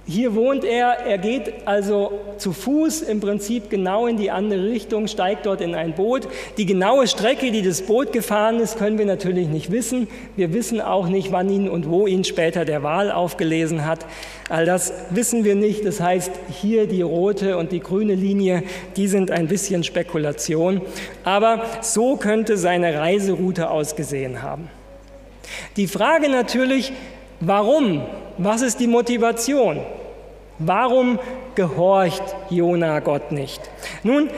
hier 0.09 0.33
wohnt 0.33 0.63
er, 0.63 1.05
er 1.05 1.19
geht 1.19 1.67
also 1.67 2.19
zu 2.37 2.51
Fuß 2.51 3.03
im 3.03 3.19
Prinzip 3.19 3.69
genau 3.69 4.07
in 4.07 4.17
die 4.17 4.31
andere 4.31 4.63
Richtung, 4.63 5.07
steigt 5.07 5.45
dort 5.45 5.61
in 5.61 5.75
ein 5.75 5.93
Boot. 5.93 6.27
Die 6.57 6.65
genaue 6.65 7.07
Strecke, 7.07 7.51
die 7.51 7.61
das 7.61 7.83
Boot 7.83 8.11
gefahren 8.11 8.59
ist, 8.59 8.79
können 8.79 8.97
wir 8.97 9.05
natürlich 9.05 9.47
nicht 9.47 9.71
wissen. 9.71 10.07
Wir 10.35 10.51
wissen 10.51 10.81
auch 10.81 11.07
nicht, 11.07 11.31
wann 11.31 11.47
ihn 11.49 11.69
und 11.69 11.87
wo 11.87 12.07
ihn 12.07 12.23
später 12.23 12.65
der 12.65 12.81
Wal 12.81 13.11
aufgelesen 13.11 13.85
hat. 13.85 14.07
All 14.49 14.65
das 14.65 14.91
wissen 15.11 15.43
wir 15.43 15.53
nicht. 15.53 15.85
Das 15.85 16.01
heißt, 16.01 16.31
hier 16.49 16.87
die 16.87 17.03
rote 17.03 17.57
und 17.57 17.71
die 17.71 17.79
grüne 17.79 18.15
Linie, 18.15 18.63
die 18.95 19.07
sind 19.07 19.29
ein 19.29 19.47
bisschen 19.47 19.83
Spekulation. 19.83 20.81
Aber 21.23 21.61
so 21.81 22.15
könnte 22.15 22.57
seine 22.57 22.97
Reiseroute 22.97 23.69
ausgesehen 23.69 24.41
haben. 24.41 24.69
Die 25.77 25.87
Frage 25.87 26.29
natürlich, 26.29 26.91
warum? 27.39 28.01
Was 28.39 28.63
ist 28.63 28.79
die 28.79 28.87
Motivation? 28.87 29.81
Warum 30.59 31.19
gehorcht 31.55 32.23
Jona 32.49 32.99
Gott 32.99 33.31
nicht? 33.31 33.61
Nun, 34.03 34.29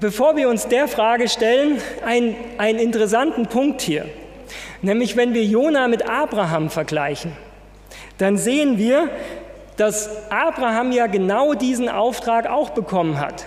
bevor 0.00 0.36
wir 0.36 0.48
uns 0.48 0.66
der 0.66 0.88
Frage 0.88 1.28
stellen, 1.28 1.80
ein, 2.04 2.34
einen 2.58 2.80
interessanten 2.80 3.46
Punkt 3.46 3.80
hier. 3.80 4.06
Nämlich, 4.82 5.16
wenn 5.16 5.34
wir 5.34 5.44
Jona 5.44 5.86
mit 5.86 6.08
Abraham 6.08 6.68
vergleichen, 6.68 7.32
dann 8.18 8.36
sehen 8.36 8.78
wir, 8.78 9.08
dass 9.76 10.30
Abraham 10.30 10.90
ja 10.90 11.06
genau 11.06 11.54
diesen 11.54 11.88
Auftrag 11.88 12.50
auch 12.50 12.70
bekommen 12.70 13.20
hat. 13.20 13.46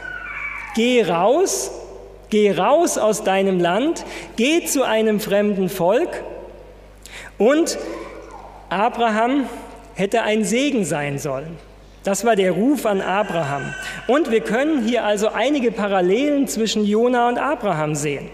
Geh 0.76 1.04
raus, 1.04 1.72
geh 2.30 2.52
raus 2.52 2.98
aus 2.98 3.26
deinem 3.26 3.60
Land, 3.60 4.06
geh 4.38 4.64
zu 4.66 4.84
einem 4.84 5.20
fremden 5.20 5.68
Volk 5.68 6.24
und 7.38 7.78
Abraham 8.70 9.46
hätte 9.96 10.24
ein 10.24 10.44
Segen 10.44 10.86
sein 10.86 11.20
sollen. 11.20 11.58
Das 12.04 12.26
war 12.26 12.36
der 12.36 12.52
Ruf 12.52 12.86
an 12.86 13.00
Abraham. 13.02 13.74
Und 14.08 14.32
wir 14.32 14.42
können 14.42 14.84
hier 14.84 15.06
also 15.06 15.30
einige 15.30 15.72
Parallelen 15.72 16.48
zwischen 16.48 16.84
Jona 16.84 17.30
und 17.30 17.38
Abraham 17.38 17.94
sehen. 17.94 18.30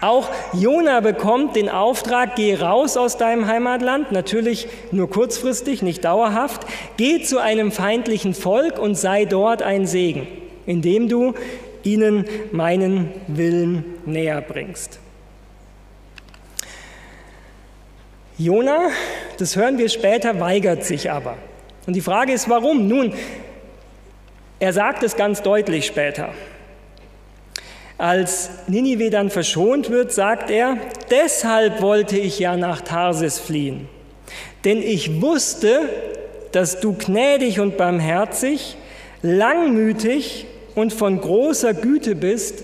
Auch 0.00 0.30
Jona 0.52 1.00
bekommt 1.00 1.56
den 1.56 1.68
Auftrag, 1.68 2.36
geh 2.36 2.54
raus 2.54 2.96
aus 2.96 3.16
deinem 3.16 3.46
Heimatland, 3.48 4.12
natürlich 4.12 4.68
nur 4.92 5.10
kurzfristig, 5.10 5.82
nicht 5.82 6.04
dauerhaft, 6.04 6.62
geh 6.96 7.22
zu 7.22 7.38
einem 7.38 7.72
feindlichen 7.72 8.32
Volk 8.34 8.78
und 8.78 8.94
sei 8.96 9.24
dort 9.24 9.62
ein 9.62 9.86
Segen, 9.86 10.28
indem 10.66 11.08
du 11.08 11.34
ihnen 11.82 12.26
meinen 12.52 13.10
Willen 13.26 13.84
näher 14.06 14.40
bringst. 14.40 15.00
Jona, 18.38 18.90
das 19.38 19.56
hören 19.56 19.78
wir 19.78 19.88
später, 19.88 20.38
weigert 20.38 20.84
sich 20.84 21.10
aber. 21.10 21.36
Und 21.88 21.94
die 21.94 22.00
Frage 22.00 22.32
ist, 22.32 22.48
warum? 22.48 22.86
Nun, 22.86 23.12
er 24.60 24.72
sagt 24.72 25.02
es 25.02 25.16
ganz 25.16 25.42
deutlich 25.42 25.86
später. 25.86 26.30
Als 27.98 28.50
Ninive 28.68 29.10
dann 29.10 29.30
verschont 29.30 29.90
wird, 29.90 30.12
sagt 30.12 30.50
er, 30.50 30.76
deshalb 31.10 31.82
wollte 31.82 32.16
ich 32.16 32.38
ja 32.38 32.56
nach 32.56 32.80
Tarsis 32.82 33.40
fliehen, 33.40 33.88
denn 34.64 34.82
ich 34.82 35.20
wusste, 35.20 35.88
dass 36.52 36.78
du 36.78 36.92
gnädig 36.92 37.58
und 37.58 37.76
barmherzig, 37.76 38.76
langmütig 39.20 40.46
und 40.76 40.92
von 40.92 41.20
großer 41.20 41.74
Güte 41.74 42.14
bist 42.14 42.62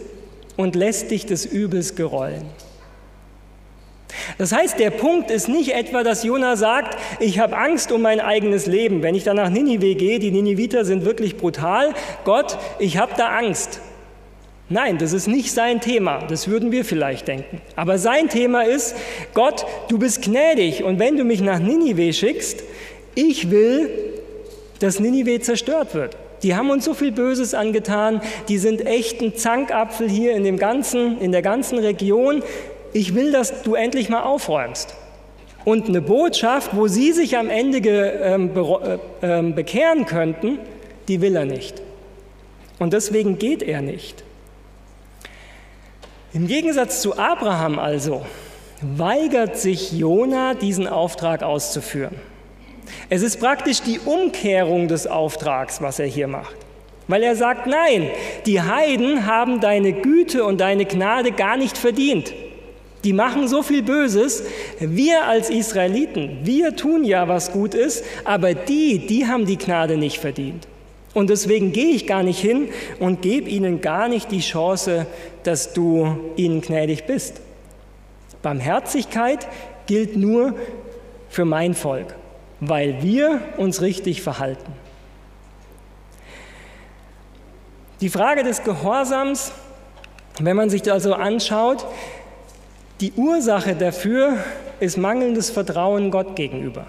und 0.56 0.76
lässt 0.76 1.10
dich 1.10 1.26
des 1.26 1.44
Übels 1.46 1.96
gerollen. 1.96 2.44
Das 4.38 4.52
heißt, 4.52 4.78
der 4.78 4.90
Punkt 4.90 5.30
ist 5.30 5.48
nicht 5.48 5.74
etwa, 5.74 6.02
dass 6.02 6.24
Jona 6.24 6.56
sagt, 6.56 6.96
ich 7.20 7.38
habe 7.38 7.56
Angst 7.56 7.92
um 7.92 8.02
mein 8.02 8.20
eigenes 8.20 8.66
Leben. 8.66 9.02
Wenn 9.02 9.14
ich 9.14 9.24
dann 9.24 9.36
nach 9.36 9.50
Ninive 9.50 9.94
gehe, 9.94 10.18
die 10.18 10.30
Niniviter 10.30 10.84
sind 10.84 11.04
wirklich 11.04 11.36
brutal. 11.36 11.94
Gott, 12.24 12.58
ich 12.78 12.98
habe 12.98 13.12
da 13.16 13.28
Angst. 13.28 13.80
Nein, 14.70 14.96
das 14.96 15.12
ist 15.12 15.28
nicht 15.28 15.52
sein 15.52 15.80
Thema. 15.80 16.24
Das 16.28 16.48
würden 16.48 16.72
wir 16.72 16.84
vielleicht 16.84 17.28
denken. 17.28 17.60
Aber 17.76 17.98
sein 17.98 18.28
Thema 18.28 18.62
ist, 18.62 18.96
Gott, 19.34 19.66
du 19.88 19.98
bist 19.98 20.22
gnädig 20.22 20.82
und 20.82 20.98
wenn 20.98 21.16
du 21.16 21.24
mich 21.24 21.42
nach 21.42 21.58
Ninive 21.58 22.12
schickst, 22.12 22.64
ich 23.14 23.50
will, 23.50 23.90
dass 24.78 25.00
Ninive 25.00 25.40
zerstört 25.40 25.94
wird. 25.94 26.16
Die 26.42 26.54
haben 26.54 26.70
uns 26.70 26.84
so 26.84 26.94
viel 26.94 27.12
Böses 27.12 27.54
angetan, 27.54 28.20
die 28.48 28.58
sind 28.58 28.86
echt 28.86 29.20
ein 29.22 29.36
Zankapfel 29.36 30.10
hier 30.10 30.34
in, 30.34 30.44
dem 30.44 30.58
ganzen, 30.58 31.20
in 31.20 31.32
der 31.32 31.42
ganzen 31.42 31.78
Region 31.78 32.42
ich 32.94 33.14
will, 33.14 33.32
dass 33.32 33.62
du 33.62 33.74
endlich 33.74 34.08
mal 34.08 34.22
aufräumst. 34.22 34.94
Und 35.64 35.88
eine 35.88 36.00
Botschaft, 36.00 36.74
wo 36.74 36.86
sie 36.86 37.12
sich 37.12 37.36
am 37.36 37.50
Ende 37.50 37.78
ähm, 37.88 38.50
äh, 38.54 38.98
ähm, 39.22 39.54
bekehren 39.54 40.06
könnten, 40.06 40.58
die 41.08 41.20
will 41.20 41.36
er 41.36 41.44
nicht. 41.44 41.82
Und 42.78 42.92
deswegen 42.92 43.38
geht 43.38 43.62
er 43.62 43.82
nicht. 43.82 44.24
Im 46.32 46.46
Gegensatz 46.46 47.00
zu 47.00 47.18
Abraham 47.18 47.78
also 47.78 48.24
weigert 48.80 49.56
sich 49.56 49.92
Jona, 49.92 50.54
diesen 50.54 50.86
Auftrag 50.86 51.42
auszuführen. 51.42 52.14
Es 53.08 53.22
ist 53.22 53.40
praktisch 53.40 53.80
die 53.82 53.98
Umkehrung 53.98 54.88
des 54.88 55.06
Auftrags, 55.06 55.80
was 55.80 55.98
er 55.98 56.06
hier 56.06 56.28
macht. 56.28 56.56
Weil 57.08 57.22
er 57.22 57.36
sagt, 57.36 57.66
nein, 57.66 58.10
die 58.46 58.60
Heiden 58.60 59.26
haben 59.26 59.60
deine 59.60 59.92
Güte 59.92 60.44
und 60.44 60.60
deine 60.60 60.84
Gnade 60.84 61.32
gar 61.32 61.56
nicht 61.56 61.76
verdient. 61.76 62.32
Die 63.04 63.12
machen 63.12 63.48
so 63.48 63.62
viel 63.62 63.82
Böses. 63.82 64.42
Wir 64.80 65.26
als 65.26 65.50
Israeliten, 65.50 66.38
wir 66.42 66.74
tun 66.74 67.04
ja, 67.04 67.28
was 67.28 67.52
gut 67.52 67.74
ist, 67.74 68.04
aber 68.24 68.54
die, 68.54 69.06
die 69.06 69.26
haben 69.26 69.46
die 69.46 69.58
Gnade 69.58 69.96
nicht 69.96 70.18
verdient. 70.18 70.66
Und 71.12 71.30
deswegen 71.30 71.72
gehe 71.72 71.94
ich 71.94 72.06
gar 72.06 72.22
nicht 72.22 72.40
hin 72.40 72.68
und 72.98 73.22
gebe 73.22 73.48
ihnen 73.48 73.80
gar 73.80 74.08
nicht 74.08 74.32
die 74.32 74.40
Chance, 74.40 75.06
dass 75.44 75.72
du 75.72 76.18
ihnen 76.36 76.60
gnädig 76.60 77.06
bist. 77.06 77.40
Barmherzigkeit 78.42 79.46
gilt 79.86 80.16
nur 80.16 80.54
für 81.28 81.44
mein 81.44 81.74
Volk, 81.74 82.16
weil 82.60 83.02
wir 83.02 83.40
uns 83.58 83.80
richtig 83.80 84.22
verhalten. 84.22 84.72
Die 88.00 88.10
Frage 88.10 88.42
des 88.42 88.64
Gehorsams, 88.64 89.52
wenn 90.40 90.56
man 90.56 90.68
sich 90.68 90.90
also 90.90 91.14
anschaut, 91.14 91.86
die 93.00 93.12
Ursache 93.16 93.74
dafür 93.74 94.38
ist 94.80 94.96
mangelndes 94.96 95.50
Vertrauen 95.50 96.10
Gott 96.10 96.36
gegenüber. 96.36 96.86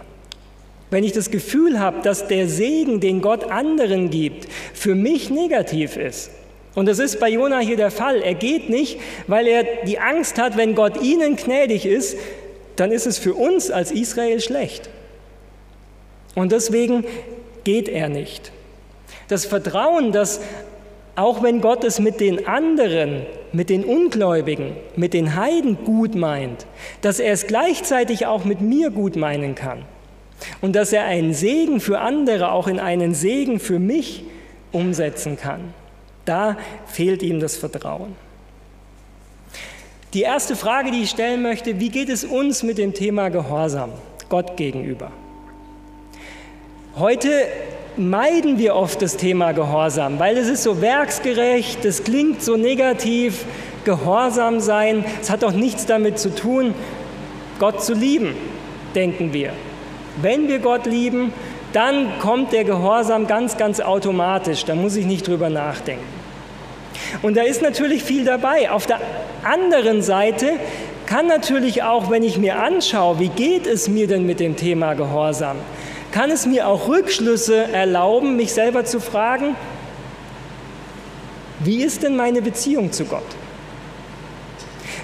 Wenn 0.91 1.03
ich 1.03 1.13
das 1.13 1.31
Gefühl 1.31 1.79
habe, 1.79 2.01
dass 2.03 2.27
der 2.27 2.47
Segen, 2.47 2.99
den 2.99 3.21
Gott 3.21 3.51
anderen 3.51 4.09
gibt, 4.09 4.47
für 4.73 4.95
mich 4.95 5.29
negativ 5.29 5.97
ist, 5.97 6.31
und 6.75 6.87
das 6.87 6.99
ist 6.99 7.19
bei 7.19 7.29
Jona 7.29 7.59
hier 7.59 7.77
der 7.77 7.89
Fall, 7.89 8.21
er 8.21 8.33
geht 8.33 8.69
nicht, 8.69 8.99
weil 9.27 9.47
er 9.47 9.63
die 9.85 9.97
Angst 9.97 10.37
hat, 10.37 10.57
wenn 10.57 10.75
Gott 10.75 11.01
ihnen 11.01 11.37
gnädig 11.37 11.85
ist, 11.85 12.17
dann 12.75 12.91
ist 12.91 13.07
es 13.07 13.17
für 13.17 13.33
uns 13.33 13.71
als 13.71 13.91
Israel 13.91 14.41
schlecht. 14.41 14.89
Und 16.35 16.51
deswegen 16.51 17.05
geht 17.63 17.87
er 17.87 18.09
nicht. 18.09 18.51
Das 19.29 19.45
Vertrauen, 19.45 20.11
dass 20.11 20.41
auch 21.15 21.41
wenn 21.41 21.61
Gott 21.61 21.85
es 21.85 21.99
mit 21.99 22.19
den 22.19 22.45
anderen, 22.45 23.25
mit 23.55 23.69
den 23.69 23.85
Ungläubigen, 23.85 24.75
mit 24.95 25.13
den 25.13 25.35
Heiden 25.35 25.77
gut 25.85 26.13
meint, 26.13 26.65
dass 27.01 27.19
er 27.19 27.31
es 27.31 27.47
gleichzeitig 27.47 28.25
auch 28.25 28.43
mit 28.43 28.61
mir 28.61 28.91
gut 28.91 29.15
meinen 29.15 29.55
kann 29.55 29.83
und 30.61 30.75
dass 30.75 30.91
er 30.91 31.05
einen 31.05 31.33
Segen 31.33 31.79
für 31.79 31.99
andere 31.99 32.51
auch 32.51 32.67
in 32.67 32.79
einen 32.79 33.13
Segen 33.13 33.59
für 33.59 33.79
mich 33.79 34.25
umsetzen 34.71 35.37
kann. 35.37 35.73
Da 36.25 36.57
fehlt 36.85 37.23
ihm 37.23 37.39
das 37.39 37.55
Vertrauen. 37.55 38.15
Die 40.13 40.21
erste 40.21 40.55
Frage, 40.55 40.91
die 40.91 41.03
ich 41.03 41.09
stellen 41.09 41.41
möchte, 41.41 41.79
wie 41.79 41.89
geht 41.89 42.09
es 42.09 42.23
uns 42.23 42.63
mit 42.63 42.77
dem 42.77 42.93
Thema 42.93 43.29
Gehorsam 43.29 43.91
Gott 44.29 44.57
gegenüber? 44.57 45.11
Heute 46.97 47.29
meiden 47.97 48.57
wir 48.57 48.75
oft 48.75 49.01
das 49.01 49.17
Thema 49.17 49.51
Gehorsam, 49.51 50.19
weil 50.19 50.37
es 50.37 50.47
ist 50.47 50.63
so 50.63 50.81
werksgerecht, 50.81 51.85
es 51.85 52.03
klingt 52.03 52.41
so 52.41 52.57
negativ, 52.57 53.45
Gehorsam 53.85 54.59
sein, 54.59 55.05
es 55.21 55.29
hat 55.29 55.43
doch 55.43 55.51
nichts 55.51 55.85
damit 55.85 56.17
zu 56.17 56.33
tun, 56.33 56.73
Gott 57.59 57.83
zu 57.83 57.93
lieben, 57.93 58.35
denken 58.95 59.31
wir. 59.31 59.53
Wenn 60.21 60.47
wir 60.47 60.59
Gott 60.59 60.85
lieben, 60.85 61.33
dann 61.71 62.19
kommt 62.19 62.51
der 62.51 62.63
Gehorsam 62.63 63.27
ganz, 63.27 63.57
ganz 63.57 63.79
automatisch, 63.79 64.65
da 64.65 64.75
muss 64.75 64.95
ich 64.95 65.05
nicht 65.05 65.27
drüber 65.27 65.49
nachdenken. 65.49 66.03
Und 67.21 67.37
da 67.37 67.43
ist 67.43 67.61
natürlich 67.61 68.03
viel 68.03 68.25
dabei. 68.25 68.71
Auf 68.71 68.87
der 68.87 68.99
anderen 69.43 70.01
Seite 70.01 70.53
kann 71.05 71.27
natürlich 71.27 71.83
auch, 71.83 72.09
wenn 72.09 72.23
ich 72.23 72.37
mir 72.37 72.57
anschaue, 72.59 73.19
wie 73.19 73.29
geht 73.29 73.67
es 73.67 73.87
mir 73.87 74.07
denn 74.07 74.25
mit 74.25 74.39
dem 74.39 74.55
Thema 74.55 74.93
Gehorsam, 74.93 75.57
kann 76.15 76.31
es 76.31 76.45
mir 76.45 76.69
auch 76.69 76.87
Rückschlüsse 76.87 77.73
erlauben, 77.73 78.37
mich 78.37 78.53
selber 78.53 78.85
zu 78.85 79.01
fragen, 79.01 79.53
wie 81.59 81.83
ist 81.83 82.03
denn 82.03 82.15
meine 82.15 82.41
Beziehung 82.41 82.93
zu 82.93 83.03
Gott? 83.03 83.25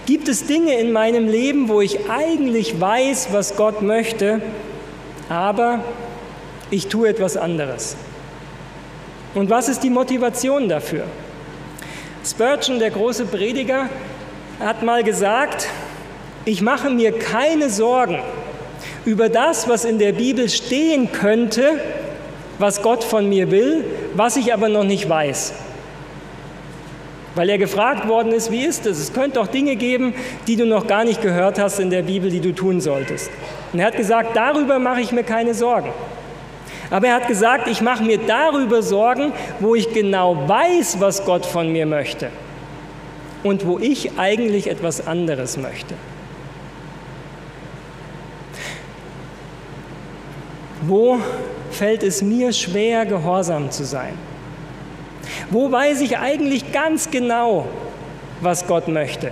Gibt 0.05 0.29
es 0.29 0.45
Dinge 0.45 0.79
in 0.79 0.93
meinem 0.93 1.27
Leben, 1.27 1.67
wo 1.67 1.81
ich 1.81 2.09
eigentlich 2.09 2.79
weiß, 2.79 3.27
was 3.33 3.57
Gott 3.57 3.81
möchte, 3.81 4.41
aber 5.27 5.83
ich 6.69 6.87
tue 6.87 7.09
etwas 7.09 7.35
anderes? 7.35 7.97
Und 9.35 9.49
was 9.49 9.67
ist 9.67 9.83
die 9.83 9.89
Motivation 9.89 10.69
dafür? 10.69 11.03
Spurgeon, 12.25 12.79
der 12.79 12.91
große 12.91 13.25
Prediger, 13.25 13.89
hat 14.61 14.81
mal 14.81 15.03
gesagt, 15.03 15.67
ich 16.45 16.61
mache 16.61 16.89
mir 16.89 17.11
keine 17.19 17.69
Sorgen 17.69 18.21
über 19.05 19.29
das, 19.29 19.67
was 19.67 19.85
in 19.85 19.99
der 19.99 20.13
Bibel 20.13 20.49
stehen 20.49 21.11
könnte, 21.11 21.79
was 22.59 22.81
Gott 22.81 23.03
von 23.03 23.27
mir 23.27 23.49
will, 23.51 23.83
was 24.13 24.35
ich 24.37 24.53
aber 24.53 24.69
noch 24.69 24.83
nicht 24.83 25.09
weiß. 25.09 25.53
Weil 27.33 27.49
er 27.49 27.57
gefragt 27.57 28.07
worden 28.07 28.33
ist, 28.33 28.51
wie 28.51 28.65
ist 28.65 28.85
es? 28.85 28.99
Es 28.99 29.13
könnte 29.13 29.39
doch 29.39 29.47
Dinge 29.47 29.75
geben, 29.77 30.13
die 30.47 30.57
du 30.57 30.65
noch 30.65 30.85
gar 30.85 31.05
nicht 31.05 31.21
gehört 31.21 31.59
hast 31.59 31.79
in 31.79 31.89
der 31.89 32.03
Bibel, 32.03 32.29
die 32.29 32.41
du 32.41 32.53
tun 32.53 32.81
solltest. 32.81 33.31
Und 33.71 33.79
er 33.79 33.87
hat 33.87 33.95
gesagt, 33.95 34.35
darüber 34.35 34.79
mache 34.79 35.01
ich 35.01 35.11
mir 35.11 35.23
keine 35.23 35.53
Sorgen. 35.53 35.91
Aber 36.89 37.07
er 37.07 37.15
hat 37.15 37.27
gesagt, 37.29 37.67
ich 37.67 37.81
mache 37.81 38.03
mir 38.03 38.17
darüber 38.17 38.83
Sorgen, 38.83 39.31
wo 39.61 39.75
ich 39.75 39.93
genau 39.93 40.47
weiß, 40.47 40.97
was 40.99 41.25
Gott 41.25 41.45
von 41.45 41.71
mir 41.71 41.85
möchte 41.85 42.29
und 43.43 43.65
wo 43.65 43.79
ich 43.79 44.19
eigentlich 44.19 44.69
etwas 44.69 45.07
anderes 45.07 45.55
möchte. 45.55 45.95
Wo 50.81 51.19
fällt 51.69 52.03
es 52.03 52.21
mir 52.21 52.51
schwer, 52.53 53.05
gehorsam 53.05 53.69
zu 53.69 53.85
sein? 53.85 54.13
Wo 55.49 55.71
weiß 55.71 56.01
ich 56.01 56.17
eigentlich 56.17 56.71
ganz 56.71 57.11
genau, 57.11 57.67
was 58.41 58.65
Gott 58.65 58.87
möchte? 58.87 59.31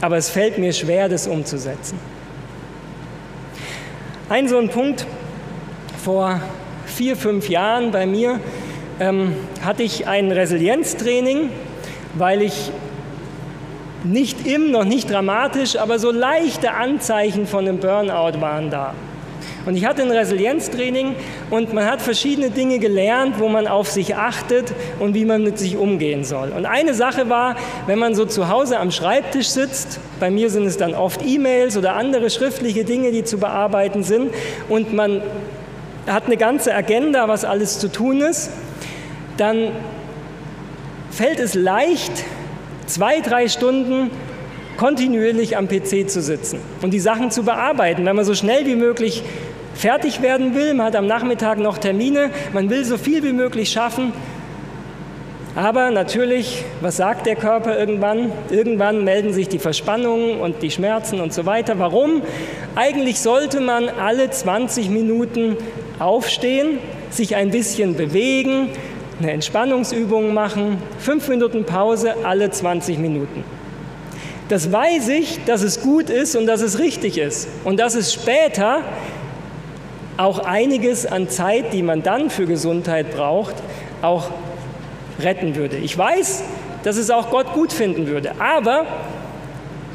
Aber 0.00 0.16
es 0.16 0.28
fällt 0.28 0.58
mir 0.58 0.72
schwer, 0.72 1.08
das 1.08 1.26
umzusetzen. 1.26 1.98
Ein 4.28 4.48
so 4.48 4.58
ein 4.58 4.68
Punkt 4.68 5.06
vor 6.02 6.40
vier, 6.86 7.16
fünf 7.16 7.48
Jahren 7.48 7.90
bei 7.90 8.06
mir 8.06 8.40
ähm, 9.00 9.34
hatte 9.64 9.82
ich 9.82 10.06
ein 10.06 10.30
Resilienztraining, 10.30 11.50
weil 12.14 12.42
ich 12.42 12.70
nicht 14.04 14.46
im, 14.46 14.70
noch 14.70 14.84
nicht 14.84 15.10
dramatisch, 15.10 15.76
aber 15.76 15.98
so 15.98 16.10
leichte 16.10 16.72
Anzeichen 16.72 17.46
von 17.46 17.66
einem 17.66 17.78
Burnout 17.78 18.40
waren 18.40 18.70
da. 18.70 18.94
Und 19.66 19.76
ich 19.76 19.86
hatte 19.86 20.02
ein 20.02 20.10
Resilienztraining 20.10 21.14
und 21.50 21.72
man 21.72 21.86
hat 21.86 22.02
verschiedene 22.02 22.50
Dinge 22.50 22.78
gelernt, 22.78 23.38
wo 23.38 23.48
man 23.48 23.66
auf 23.66 23.90
sich 23.90 24.14
achtet 24.14 24.72
und 24.98 25.14
wie 25.14 25.24
man 25.24 25.42
mit 25.42 25.58
sich 25.58 25.76
umgehen 25.76 26.24
soll. 26.24 26.50
Und 26.50 26.66
eine 26.66 26.92
Sache 26.92 27.30
war, 27.30 27.56
wenn 27.86 27.98
man 27.98 28.14
so 28.14 28.26
zu 28.26 28.48
Hause 28.48 28.78
am 28.78 28.90
Schreibtisch 28.90 29.48
sitzt, 29.48 30.00
bei 30.20 30.30
mir 30.30 30.50
sind 30.50 30.66
es 30.66 30.76
dann 30.76 30.94
oft 30.94 31.24
E-Mails 31.24 31.76
oder 31.76 31.94
andere 31.94 32.28
schriftliche 32.30 32.84
Dinge, 32.84 33.10
die 33.10 33.24
zu 33.24 33.38
bearbeiten 33.38 34.02
sind, 34.02 34.32
und 34.68 34.92
man 34.92 35.22
hat 36.06 36.26
eine 36.26 36.36
ganze 36.36 36.74
Agenda, 36.74 37.28
was 37.28 37.44
alles 37.44 37.78
zu 37.78 37.90
tun 37.90 38.20
ist, 38.20 38.50
dann 39.36 39.68
fällt 41.10 41.40
es 41.40 41.54
leicht, 41.54 42.12
zwei, 42.86 43.20
drei 43.20 43.48
Stunden 43.48 44.10
kontinuierlich 44.76 45.56
am 45.56 45.68
PC 45.68 46.08
zu 46.08 46.20
sitzen 46.20 46.58
und 46.82 46.92
die 46.92 47.00
Sachen 47.00 47.30
zu 47.30 47.44
bearbeiten, 47.44 48.04
wenn 48.04 48.16
man 48.16 48.24
so 48.24 48.34
schnell 48.34 48.66
wie 48.66 48.74
möglich 48.74 49.22
fertig 49.74 50.22
werden 50.22 50.54
will. 50.54 50.74
Man 50.74 50.86
hat 50.86 50.96
am 50.96 51.06
Nachmittag 51.06 51.58
noch 51.58 51.78
Termine, 51.78 52.30
man 52.52 52.70
will 52.70 52.84
so 52.84 52.96
viel 52.96 53.22
wie 53.22 53.32
möglich 53.32 53.70
schaffen. 53.70 54.12
Aber 55.56 55.92
natürlich, 55.92 56.64
was 56.80 56.96
sagt 56.96 57.26
der 57.26 57.36
Körper 57.36 57.78
irgendwann? 57.78 58.32
Irgendwann 58.50 59.04
melden 59.04 59.32
sich 59.32 59.48
die 59.48 59.60
Verspannungen 59.60 60.40
und 60.40 60.62
die 60.62 60.70
Schmerzen 60.70 61.20
und 61.20 61.32
so 61.32 61.46
weiter. 61.46 61.78
Warum? 61.78 62.22
Eigentlich 62.74 63.20
sollte 63.20 63.60
man 63.60 63.88
alle 63.88 64.30
20 64.30 64.90
Minuten 64.90 65.56
aufstehen, 66.00 66.78
sich 67.10 67.36
ein 67.36 67.50
bisschen 67.50 67.94
bewegen, 67.94 68.70
eine 69.20 69.30
Entspannungsübung 69.30 70.34
machen, 70.34 70.78
fünf 70.98 71.28
Minuten 71.28 71.64
Pause 71.64 72.14
alle 72.24 72.50
20 72.50 72.98
Minuten. 72.98 73.44
Das 74.48 74.72
weiß 74.72 75.08
ich, 75.08 75.38
dass 75.46 75.62
es 75.62 75.80
gut 75.80 76.10
ist 76.10 76.34
und 76.34 76.46
dass 76.46 76.62
es 76.62 76.80
richtig 76.80 77.16
ist 77.16 77.48
und 77.62 77.78
dass 77.78 77.94
es 77.94 78.12
später 78.12 78.82
auch 80.16 80.40
einiges 80.40 81.06
an 81.06 81.28
Zeit, 81.28 81.72
die 81.72 81.82
man 81.82 82.02
dann 82.02 82.30
für 82.30 82.46
Gesundheit 82.46 83.14
braucht, 83.14 83.54
auch 84.02 84.30
retten 85.20 85.56
würde. 85.56 85.76
Ich 85.76 85.96
weiß, 85.96 86.44
dass 86.82 86.96
es 86.96 87.10
auch 87.10 87.30
Gott 87.30 87.52
gut 87.52 87.72
finden 87.72 88.06
würde. 88.06 88.32
Aber 88.38 88.86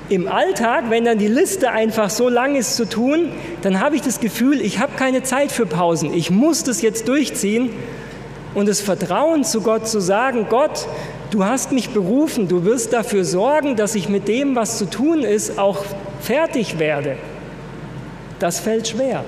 im 0.10 0.28
Alltag, 0.28 0.86
wenn 0.90 1.06
dann 1.06 1.20
die 1.20 1.28
Liste 1.28 1.72
einfach 1.72 2.10
so 2.10 2.30
lang 2.30 2.56
ist 2.56 2.76
zu 2.76 2.86
tun, 2.86 3.30
dann 3.62 3.80
habe 3.80 3.96
ich 3.96 4.02
das 4.02 4.20
Gefühl, 4.20 4.60
ich 4.60 4.80
habe 4.80 4.94
keine 4.98 5.24
Zeit 5.24 5.52
für 5.52 5.66
Pausen. 5.66 6.14
Ich 6.14 6.32
muss 6.32 6.64
das 6.64 6.82
jetzt 6.82 7.08
durchziehen 7.08 7.70
und 8.56 8.68
das 8.68 8.82
Vertrauen 8.82 9.44
zu 9.44 9.62
Gott 9.62 9.88
zu 9.88 10.00
sagen, 10.00 10.48
Gott, 10.50 10.88
du 11.30 11.46
hast 11.46 11.72
mich 11.72 11.92
berufen, 11.92 12.48
du 12.48 12.66
wirst 12.66 12.92
dafür 12.92 13.24
sorgen, 13.24 13.76
dass 13.76 13.94
ich 13.94 14.10
mit 14.10 14.28
dem, 14.28 14.56
was 14.56 14.80
zu 14.80 14.90
tun 14.90 15.20
ist, 15.22 15.60
auch 15.60 15.86
fertig 16.20 16.80
werde. 16.80 17.18
Das 18.40 18.60
fällt 18.60 18.88
schwer. 18.88 19.24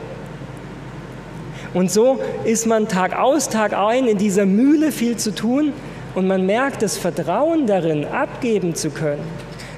Und 1.74 1.90
so 1.90 2.20
ist 2.44 2.68
man 2.68 2.90
Tag 2.90 3.18
aus, 3.18 3.48
Tag 3.48 3.74
ein 3.74 4.06
in 4.08 4.18
dieser 4.18 4.46
Mühle 4.46 4.92
viel 4.92 5.16
zu 5.18 5.34
tun 5.34 5.72
und 6.16 6.28
man 6.28 6.46
merkt 6.46 6.82
das 6.82 6.98
Vertrauen 6.98 7.66
darin, 7.66 8.04
abgeben 8.06 8.76
zu 8.76 8.90
können, 8.90 9.24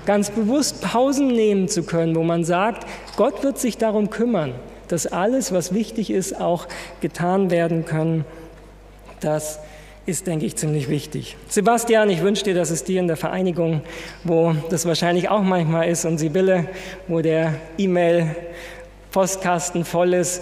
ganz 0.06 0.32
bewusst 0.32 0.82
Pausen 0.82 1.28
nehmen 1.28 1.68
zu 1.68 1.84
können, 1.84 2.16
wo 2.16 2.24
man 2.24 2.44
sagt, 2.44 2.88
Gott 3.16 3.44
wird 3.44 3.60
sich 3.60 3.78
darum 3.78 4.10
kümmern, 4.10 4.56
dass 4.88 5.06
alles, 5.06 5.54
was 5.54 5.72
wichtig 5.74 6.10
ist, 6.10 6.40
auch 6.40 6.68
getan 7.00 7.52
werden 7.52 7.86
kann. 7.86 8.26
Das 9.20 9.60
ist, 10.08 10.26
denke 10.28 10.46
ich, 10.46 10.56
ziemlich 10.56 10.90
wichtig. 10.90 11.38
Sebastian, 11.48 12.10
ich 12.10 12.24
wünsche 12.24 12.44
dir, 12.44 12.56
dass 12.56 12.72
es 12.72 12.84
dir 12.84 13.00
in 13.00 13.08
der 13.08 13.18
Vereinigung, 13.18 13.82
wo 14.24 14.56
das 14.70 14.86
wahrscheinlich 14.86 15.30
auch 15.30 15.44
manchmal 15.44 15.88
ist, 15.88 16.06
und 16.06 16.18
Sibylle, 16.18 16.68
wo 17.08 17.22
der 17.22 17.54
E-Mail-Postkasten 17.78 19.86
voll 19.86 20.16
ist, 20.16 20.42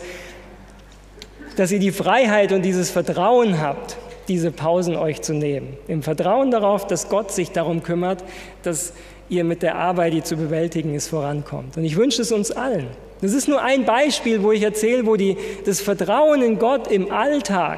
dass 1.61 1.71
ihr 1.71 1.77
die 1.77 1.91
Freiheit 1.91 2.53
und 2.53 2.63
dieses 2.63 2.89
Vertrauen 2.89 3.61
habt, 3.61 3.95
diese 4.27 4.49
Pausen 4.49 4.95
euch 4.95 5.21
zu 5.21 5.35
nehmen. 5.35 5.77
Im 5.87 6.01
Vertrauen 6.01 6.49
darauf, 6.49 6.87
dass 6.87 7.07
Gott 7.07 7.31
sich 7.31 7.51
darum 7.51 7.83
kümmert, 7.83 8.23
dass 8.63 8.93
ihr 9.29 9.43
mit 9.43 9.61
der 9.61 9.75
Arbeit, 9.75 10.13
die 10.13 10.23
zu 10.23 10.37
bewältigen 10.37 10.95
ist, 10.95 11.09
vorankommt. 11.09 11.77
Und 11.77 11.83
ich 11.83 11.97
wünsche 11.97 12.23
es 12.23 12.31
uns 12.31 12.49
allen. 12.49 12.87
Das 13.21 13.33
ist 13.33 13.47
nur 13.47 13.61
ein 13.61 13.85
Beispiel, 13.85 14.41
wo 14.41 14.51
ich 14.51 14.63
erzähle, 14.63 15.05
wo 15.05 15.17
die, 15.17 15.37
das 15.63 15.81
Vertrauen 15.81 16.41
in 16.41 16.57
Gott 16.57 16.87
im 16.87 17.11
Alltag, 17.11 17.77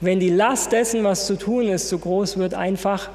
wenn 0.00 0.18
die 0.18 0.30
Last 0.30 0.72
dessen, 0.72 1.04
was 1.04 1.28
zu 1.28 1.38
tun 1.38 1.68
ist, 1.68 1.88
so 1.90 1.98
groß 1.98 2.36
wird, 2.38 2.54
einfach 2.54 3.10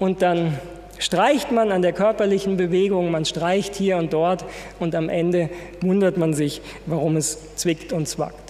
und 0.00 0.20
dann 0.20 0.58
streicht 0.98 1.52
man 1.52 1.70
an 1.70 1.82
der 1.82 1.92
körperlichen 1.92 2.56
Bewegung, 2.56 3.12
man 3.12 3.24
streicht 3.24 3.76
hier 3.76 3.98
und 3.98 4.12
dort 4.12 4.44
und 4.80 4.96
am 4.96 5.08
Ende 5.08 5.48
wundert 5.80 6.16
man 6.16 6.34
sich, 6.34 6.60
warum 6.86 7.16
es 7.16 7.54
zwickt 7.54 7.92
und 7.92 8.08
zwackt. 8.08 8.43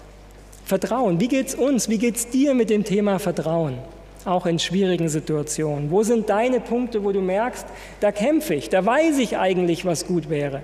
Vertrauen, 0.64 1.20
wie 1.20 1.28
geht 1.28 1.48
es 1.48 1.54
uns, 1.54 1.88
wie 1.88 1.98
geht 1.98 2.16
es 2.16 2.28
dir 2.28 2.54
mit 2.54 2.70
dem 2.70 2.84
Thema 2.84 3.18
Vertrauen? 3.18 3.78
Auch 4.24 4.46
in 4.46 4.58
schwierigen 4.58 5.08
Situationen. 5.08 5.90
Wo 5.90 6.02
sind 6.02 6.30
deine 6.30 6.60
Punkte, 6.60 7.04
wo 7.04 7.12
du 7.12 7.20
merkst, 7.20 7.66
da 8.00 8.10
kämpfe 8.10 8.54
ich, 8.54 8.70
da 8.70 8.84
weiß 8.84 9.18
ich 9.18 9.36
eigentlich, 9.36 9.84
was 9.84 10.06
gut 10.06 10.30
wäre 10.30 10.62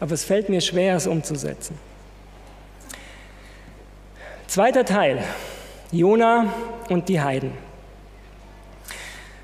aber 0.00 0.12
es 0.12 0.24
fällt 0.24 0.48
mir 0.48 0.62
schwer, 0.62 0.96
es 0.96 1.06
umzusetzen. 1.06 1.78
Zweiter 4.48 4.84
Teil, 4.84 5.22
Jona 5.92 6.52
und 6.88 7.08
die 7.08 7.20
Heiden. 7.20 7.52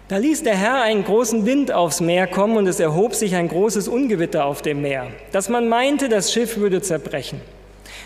Da 0.08 0.16
ließ 0.16 0.44
der 0.44 0.56
Herr 0.56 0.82
einen 0.82 1.04
großen 1.04 1.46
Wind 1.46 1.72
aufs 1.72 2.00
Meer 2.00 2.26
kommen 2.26 2.56
und 2.56 2.66
es 2.66 2.80
erhob 2.80 3.14
sich 3.14 3.34
ein 3.34 3.48
großes 3.48 3.86
Ungewitter 3.86 4.46
auf 4.46 4.62
dem 4.62 4.80
Meer, 4.80 5.08
dass 5.32 5.48
man 5.48 5.68
meinte, 5.68 6.08
das 6.08 6.32
Schiff 6.32 6.56
würde 6.56 6.80
zerbrechen. 6.80 7.40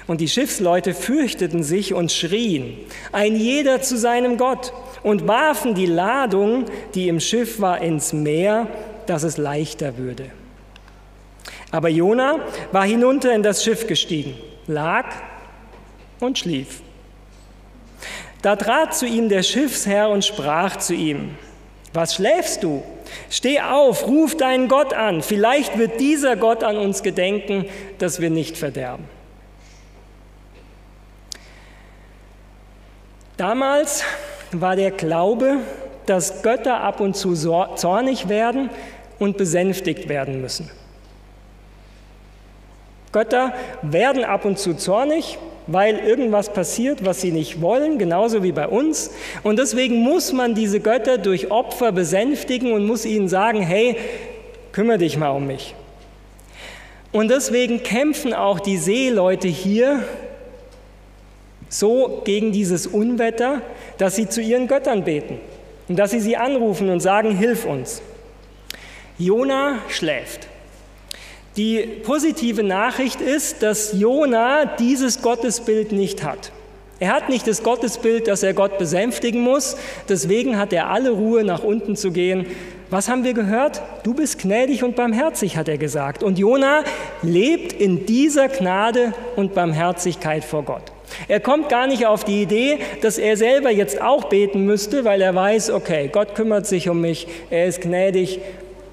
Und 0.07 0.21
die 0.21 0.29
Schiffsleute 0.29 0.95
fürchteten 0.95 1.63
sich 1.63 1.95
und 1.95 2.11
schrien, 2.11 2.77
ein 3.13 3.37
jeder 3.37 3.81
zu 3.83 3.97
seinem 3.97 4.37
Gott, 4.39 4.73
und 5.03 5.27
warfen 5.27 5.75
die 5.75 5.87
Ladung, 5.87 6.67
die 6.95 7.09
im 7.09 7.21
Schiff 7.21 7.61
war, 7.61 7.81
ins 7.81 8.13
Meer, 8.13 8.67
dass 9.07 9.23
es 9.23 9.39
leichter 9.39 9.97
würde. 9.97 10.27
Aber 11.71 11.89
Jona 11.89 12.41
war 12.73 12.85
hinunter 12.85 13.33
in 13.33 13.43
das 13.43 13.65
Schiff 13.65 13.87
gestiegen, 13.87 14.35
lag 14.67 15.07
und 16.19 16.39
schlief. 16.39 16.83
Da 18.43 18.57
trat 18.57 18.95
zu 18.95 19.07
ihm 19.07 19.29
der 19.29 19.43
Schiffsherr 19.43 20.09
und 20.09 20.25
sprach 20.25 20.77
zu 20.77 20.95
ihm, 20.95 21.37
was 21.93 22.15
schläfst 22.15 22.63
du? 22.63 22.83
Steh 23.29 23.61
auf, 23.61 24.07
ruf 24.07 24.37
deinen 24.37 24.69
Gott 24.69 24.95
an, 24.95 25.23
vielleicht 25.23 25.79
wird 25.79 26.01
dieser 26.01 26.37
Gott 26.37 26.63
an 26.63 26.77
uns 26.77 27.03
gedenken, 27.03 27.67
dass 27.99 28.21
wir 28.21 28.31
nicht 28.31 28.57
verderben. 28.57 29.05
Damals 33.41 34.05
war 34.53 34.77
der 34.77 34.91
Glaube, 34.91 35.61
dass 36.05 36.43
Götter 36.43 36.83
ab 36.83 37.01
und 37.01 37.17
zu 37.17 37.35
zornig 37.35 38.29
werden 38.29 38.69
und 39.19 39.39
besänftigt 39.39 40.11
werden 40.11 40.43
müssen. 40.43 40.71
Götter 43.13 43.55
werden 43.81 44.25
ab 44.25 44.45
und 44.45 44.59
zu 44.59 44.75
zornig, 44.75 45.39
weil 45.67 46.01
irgendwas 46.01 46.53
passiert, 46.53 47.03
was 47.03 47.23
sie 47.23 47.33
nicht 47.33 47.63
wollen, 47.63 47.97
genauso 47.97 48.43
wie 48.43 48.53
bei 48.53 48.69
uns. 48.69 49.11
Und 49.43 49.59
deswegen 49.59 50.03
muss 50.03 50.35
man 50.35 50.55
diese 50.55 50.81
Götter 50.81 51.17
durch 51.17 51.51
Opfer 51.51 51.93
besänftigen 51.93 52.73
und 52.73 52.85
muss 52.85 53.07
ihnen 53.07 53.31
sagen, 53.31 53.63
hey, 53.63 53.97
kümmere 54.73 54.99
dich 54.99 55.17
mal 55.17 55.31
um 55.31 55.47
mich. 55.47 55.75
Und 57.11 57.31
deswegen 57.31 57.83
kämpfen 57.83 58.35
auch 58.35 58.61
die 58.61 58.77
Seeleute 58.77 59.49
hier 59.49 60.05
so 61.71 62.21
gegen 62.25 62.53
dieses 62.53 62.87
Unwetter, 62.87 63.63
dass 63.97 64.17
sie 64.17 64.29
zu 64.29 64.43
ihren 64.43 64.67
Göttern 64.67 65.05
beten 65.05 65.39
und 65.89 65.99
dass 65.99 66.11
sie 66.11 66.21
sie 66.21 66.37
anrufen 66.37 66.91
und 66.91 67.01
sagen, 67.01 67.35
hilf 67.35 67.65
uns. 67.65 68.03
Jona 69.19 69.79
schläft. 69.89 70.49
Die 71.57 71.81
positive 72.03 72.63
Nachricht 72.63 73.21
ist, 73.21 73.63
dass 73.63 73.93
Jona 73.93 74.65
dieses 74.65 75.23
Gottesbild 75.23 75.93
nicht 75.93 76.23
hat. 76.23 76.53
Er 77.01 77.13
hat 77.13 77.29
nicht 77.29 77.47
das 77.47 77.63
Gottesbild, 77.63 78.29
dass 78.29 78.43
er 78.43 78.53
Gott 78.53 78.79
besänftigen 78.79 79.41
muss. 79.41 79.77
Deswegen 80.09 80.59
hat 80.59 80.73
er 80.73 80.91
alle 80.91 81.11
Ruhe, 81.11 81.45
nach 81.45 81.65
unten 81.65 81.97
zu 81.97 82.13
gehen. 82.13 82.47
Was 82.91 83.09
haben 83.09 83.25
wir 83.25 83.33
gehört? 83.33 83.81
Du 84.03 84.15
bist 84.15 84.39
gnädig 84.39 84.85
und 84.85 84.97
barmherzig, 84.97 85.57
hat 85.57 85.69
er 85.69 85.79
gesagt. 85.79 86.23
Und 86.23 86.39
Jona 86.39 86.83
lebt 87.23 87.73
in 87.73 88.05
dieser 88.05 88.49
Gnade 88.49 89.15
und 89.37 89.55
Barmherzigkeit 89.55 90.45
vor 90.45 90.65
Gott. 90.65 90.83
Er 91.29 91.41
kommt 91.41 91.69
gar 91.69 91.87
nicht 91.87 92.07
auf 92.07 92.25
die 92.25 92.43
Idee, 92.43 92.79
dass 93.03 93.19
er 93.19 93.37
selber 93.37 93.71
jetzt 93.71 94.01
auch 94.01 94.25
beten 94.25 94.65
müsste, 94.65 95.05
weil 95.05 95.21
er 95.21 95.35
weiß, 95.35 95.71
okay, 95.71 96.09
Gott 96.13 96.35
kümmert 96.35 96.67
sich 96.67 96.89
um 96.89 97.01
mich, 97.01 97.27
er 97.51 97.67
ist 97.67 97.81
gnädig 97.81 98.41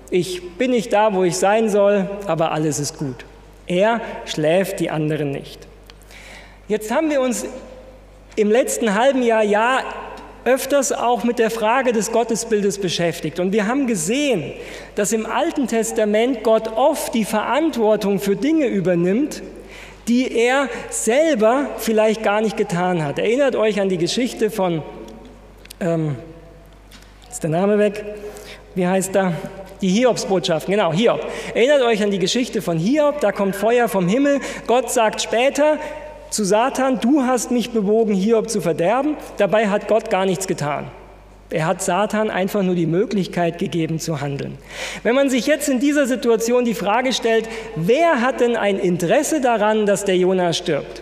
ich 0.10 0.58
bin 0.58 0.72
nicht 0.72 0.94
da, 0.94 1.13
wo 1.13 1.24
ich 1.24 1.38
sein 1.38 1.70
soll, 1.70 2.10
aber 2.28 2.52
alles 2.52 2.80
ist 2.80 2.98
gut. 2.98 3.26
Er 3.68 4.00
schläft 4.26 4.80
die 4.80 4.90
anderen 4.90 5.32
nicht. 5.32 5.68
Jetzt 6.70 6.92
haben 6.92 7.10
wir 7.10 7.22
uns 7.22 7.46
im 8.36 8.50
letzten 8.50 8.94
halben 8.94 9.22
Jahr, 9.22 9.44
Jahr 9.44 9.84
öfters 10.46 10.94
auch 10.94 11.26
mit 11.26 11.40
der 11.40 11.50
Frage 11.50 11.92
des 11.92 12.13
Gottesbildes 12.13 12.80
beschäftigt. 12.80 13.42
Und 13.42 13.52
wir 13.52 13.68
haben 13.68 13.86
gesehen, 13.86 14.54
dass 14.96 15.12
im 15.12 15.26
Alten 15.26 15.68
Testament 15.68 16.44
Gott 16.44 16.70
oft 16.70 17.13
die 17.13 17.26
Verantwortung 17.26 18.20
für 18.20 18.38
Dinge 18.38 18.68
übernimmt, 18.68 19.44
die 20.08 20.32
er 20.32 20.70
selber 20.89 21.67
vielleicht 21.78 22.24
gar 22.24 22.41
nicht 22.41 22.58
getan 22.58 23.04
hat. 23.04 23.20
Erinnert 23.20 23.56
euch 23.56 23.80
an 23.82 23.89
die 23.89 23.98
Geschichte 23.98 24.50
von, 24.50 24.82
ähm, 25.80 26.15
ist 27.30 27.43
der 27.43 27.50
Name 27.50 27.78
weg, 27.78 28.04
wie 28.76 28.88
heißt 28.88 29.15
er? 29.15 29.34
Die 29.82 29.89
Hiobsbotschaften, 29.89 30.72
genau, 30.72 30.91
Hiob. 30.91 31.22
Erinnert 31.54 31.84
euch 31.84 32.02
an 32.02 32.10
die 32.10 32.17
Geschichte 32.17 32.63
von 32.63 32.80
Hiob, 32.80 33.22
da 33.22 33.32
kommt 33.32 33.56
Feuer 33.56 33.88
vom 33.88 34.08
Himmel. 34.08 34.39
Gott 34.65 34.89
sagt 34.89 35.22
später 35.22 35.78
zu 36.32 36.43
Satan, 36.43 37.00
du 37.00 37.22
hast 37.24 37.52
mich 37.52 37.72
bewogen, 37.72 38.13
Hiob 38.13 38.50
zu 38.50 38.60
verderben. 38.60 39.17
Dabei 39.38 39.67
hat 39.67 39.88
Gott 39.88 40.10
gar 40.10 40.26
nichts 40.26 40.48
getan. 40.48 40.89
Er 41.50 41.66
hat 41.66 41.82
Satan 41.82 42.30
einfach 42.30 42.62
nur 42.62 42.76
die 42.76 42.86
Möglichkeit 42.86 43.58
gegeben 43.58 44.00
zu 44.00 44.20
handeln. 44.20 44.58
Wenn 45.04 45.16
man 45.16 45.30
sich 45.30 45.48
jetzt 45.48 45.70
in 45.70 45.80
dieser 45.80 46.06
Situation 46.06 46.66
die 46.66 46.74
Frage 46.74 47.14
stellt, 47.14 47.48
wer 47.76 48.22
hat 48.22 48.42
denn 48.42 48.58
ein 48.58 48.78
Interesse 48.78 49.40
daran, 49.40 49.86
dass 49.86 50.04
der 50.04 50.18
Jonah 50.18 50.52
stirbt? 50.52 51.02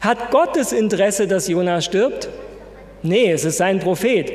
Hat 0.00 0.30
Gott 0.30 0.54
das 0.54 0.72
Interesse, 0.72 1.26
dass 1.26 1.48
Jonah 1.48 1.80
stirbt? 1.80 2.28
Nee, 3.02 3.32
es 3.32 3.44
ist 3.44 3.56
sein 3.56 3.80
Prophet 3.80 4.32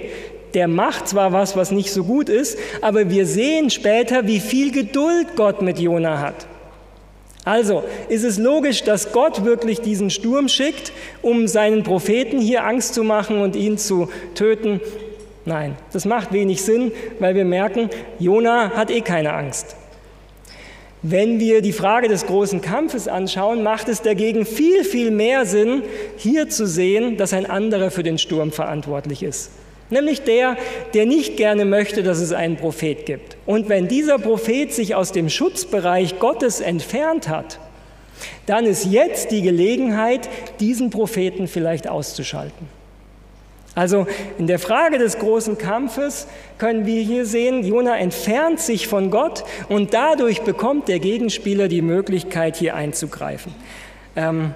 der 0.53 0.67
macht 0.67 1.07
zwar 1.07 1.31
was, 1.31 1.55
was 1.55 1.71
nicht 1.71 1.91
so 1.91 2.03
gut 2.03 2.29
ist, 2.29 2.57
aber 2.81 3.09
wir 3.09 3.25
sehen 3.25 3.69
später, 3.69 4.27
wie 4.27 4.39
viel 4.39 4.71
Geduld 4.71 5.35
Gott 5.35 5.61
mit 5.61 5.79
Jona 5.79 6.19
hat. 6.19 6.47
Also 7.43 7.83
ist 8.07 8.23
es 8.23 8.37
logisch, 8.37 8.83
dass 8.83 9.11
Gott 9.13 9.43
wirklich 9.43 9.81
diesen 9.81 10.09
Sturm 10.09 10.47
schickt, 10.47 10.91
um 11.21 11.47
seinen 11.47 11.83
Propheten 11.83 12.39
hier 12.39 12.65
Angst 12.65 12.93
zu 12.93 13.03
machen 13.03 13.41
und 13.41 13.55
ihn 13.55 13.77
zu 13.77 14.09
töten? 14.35 14.79
Nein, 15.45 15.75
das 15.91 16.05
macht 16.05 16.33
wenig 16.33 16.61
Sinn, 16.61 16.91
weil 17.19 17.33
wir 17.33 17.45
merken, 17.45 17.89
Jona 18.19 18.71
hat 18.75 18.91
eh 18.91 19.01
keine 19.01 19.33
Angst. 19.33 19.75
Wenn 21.01 21.39
wir 21.39 21.63
die 21.63 21.71
Frage 21.71 22.07
des 22.07 22.27
großen 22.27 22.61
Kampfes 22.61 23.07
anschauen, 23.07 23.63
macht 23.63 23.89
es 23.89 24.03
dagegen 24.03 24.45
viel, 24.45 24.83
viel 24.83 25.09
mehr 25.09 25.47
Sinn, 25.47 25.81
hier 26.17 26.47
zu 26.47 26.67
sehen, 26.67 27.17
dass 27.17 27.33
ein 27.33 27.47
anderer 27.47 27.89
für 27.89 28.03
den 28.03 28.19
Sturm 28.19 28.51
verantwortlich 28.51 29.23
ist 29.23 29.49
nämlich 29.91 30.23
der, 30.23 30.57
der 30.93 31.05
nicht 31.05 31.37
gerne 31.37 31.65
möchte, 31.65 32.03
dass 32.03 32.19
es 32.19 32.33
einen 32.33 32.57
Prophet 32.57 33.05
gibt. 33.05 33.37
Und 33.45 33.69
wenn 33.69 33.87
dieser 33.87 34.17
Prophet 34.17 34.73
sich 34.73 34.95
aus 34.95 35.11
dem 35.11 35.29
Schutzbereich 35.29 36.19
Gottes 36.19 36.61
entfernt 36.61 37.29
hat, 37.29 37.59
dann 38.45 38.65
ist 38.65 38.85
jetzt 38.85 39.31
die 39.31 39.41
Gelegenheit, 39.41 40.29
diesen 40.59 40.89
Propheten 40.89 41.47
vielleicht 41.47 41.87
auszuschalten. 41.87 42.67
Also 43.73 44.05
in 44.37 44.47
der 44.47 44.59
Frage 44.59 44.97
des 44.97 45.17
großen 45.17 45.57
Kampfes 45.57 46.27
können 46.57 46.85
wir 46.85 47.01
hier 47.01 47.25
sehen, 47.25 47.63
Jona 47.63 47.97
entfernt 47.97 48.59
sich 48.59 48.87
von 48.87 49.11
Gott 49.11 49.45
und 49.69 49.93
dadurch 49.93 50.41
bekommt 50.41 50.89
der 50.89 50.99
Gegenspieler 50.99 51.69
die 51.69 51.81
Möglichkeit, 51.81 52.57
hier 52.57 52.75
einzugreifen. 52.75 53.53
Ähm, 54.17 54.53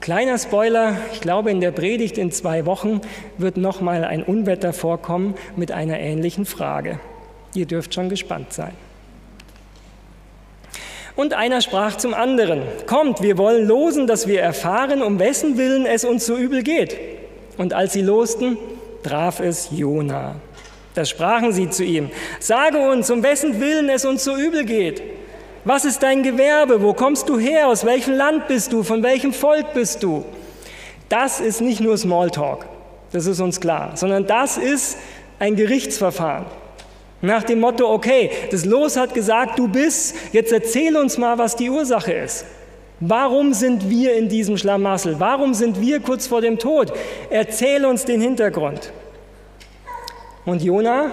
Kleiner 0.00 0.38
Spoiler, 0.38 0.96
ich 1.12 1.20
glaube 1.20 1.50
in 1.50 1.60
der 1.60 1.72
Predigt 1.72 2.18
in 2.18 2.30
zwei 2.30 2.66
Wochen 2.66 3.00
wird 3.36 3.56
nochmal 3.56 4.04
ein 4.04 4.22
Unwetter 4.22 4.72
vorkommen 4.72 5.34
mit 5.56 5.72
einer 5.72 5.98
ähnlichen 5.98 6.46
Frage. 6.46 7.00
Ihr 7.54 7.66
dürft 7.66 7.94
schon 7.94 8.08
gespannt 8.08 8.52
sein. 8.52 8.72
Und 11.16 11.34
einer 11.34 11.60
sprach 11.60 11.96
zum 11.96 12.14
anderen, 12.14 12.62
kommt, 12.86 13.22
wir 13.22 13.38
wollen 13.38 13.66
losen, 13.66 14.06
dass 14.06 14.28
wir 14.28 14.40
erfahren, 14.40 15.02
um 15.02 15.18
wessen 15.18 15.58
Willen 15.58 15.84
es 15.84 16.04
uns 16.04 16.24
so 16.24 16.36
übel 16.36 16.62
geht. 16.62 16.96
Und 17.56 17.72
als 17.72 17.92
sie 17.92 18.02
losten, 18.02 18.56
traf 19.02 19.40
es 19.40 19.70
Jona. 19.72 20.36
Da 20.94 21.04
sprachen 21.04 21.52
sie 21.52 21.70
zu 21.70 21.82
ihm, 21.82 22.10
sage 22.38 22.78
uns, 22.78 23.10
um 23.10 23.24
wessen 23.24 23.60
Willen 23.60 23.88
es 23.88 24.04
uns 24.04 24.22
so 24.22 24.36
übel 24.36 24.64
geht. 24.64 25.02
Was 25.68 25.84
ist 25.84 26.02
dein 26.02 26.22
Gewerbe? 26.22 26.80
Wo 26.80 26.94
kommst 26.94 27.28
du 27.28 27.38
her? 27.38 27.68
Aus 27.68 27.84
welchem 27.84 28.14
Land 28.14 28.48
bist 28.48 28.72
du? 28.72 28.82
Von 28.82 29.02
welchem 29.02 29.34
Volk 29.34 29.74
bist 29.74 30.02
du? 30.02 30.24
Das 31.10 31.40
ist 31.40 31.60
nicht 31.60 31.82
nur 31.82 31.98
Smalltalk, 31.98 32.64
das 33.12 33.26
ist 33.26 33.38
uns 33.38 33.60
klar, 33.60 33.94
sondern 33.94 34.26
das 34.26 34.56
ist 34.56 34.96
ein 35.38 35.56
Gerichtsverfahren. 35.56 36.46
Nach 37.20 37.42
dem 37.42 37.60
Motto, 37.60 37.86
okay, 37.86 38.30
das 38.50 38.64
Los 38.64 38.96
hat 38.96 39.12
gesagt, 39.12 39.58
du 39.58 39.68
bist, 39.68 40.16
jetzt 40.32 40.52
erzähl 40.52 40.96
uns 40.96 41.18
mal, 41.18 41.36
was 41.36 41.54
die 41.54 41.68
Ursache 41.68 42.14
ist. 42.14 42.46
Warum 43.00 43.52
sind 43.52 43.90
wir 43.90 44.16
in 44.16 44.30
diesem 44.30 44.56
Schlamassel? 44.56 45.16
Warum 45.20 45.52
sind 45.52 45.82
wir 45.82 46.00
kurz 46.00 46.26
vor 46.26 46.40
dem 46.40 46.58
Tod? 46.58 46.94
Erzähl 47.28 47.84
uns 47.84 48.06
den 48.06 48.22
Hintergrund. 48.22 48.90
Und 50.46 50.62
Jona 50.62 51.10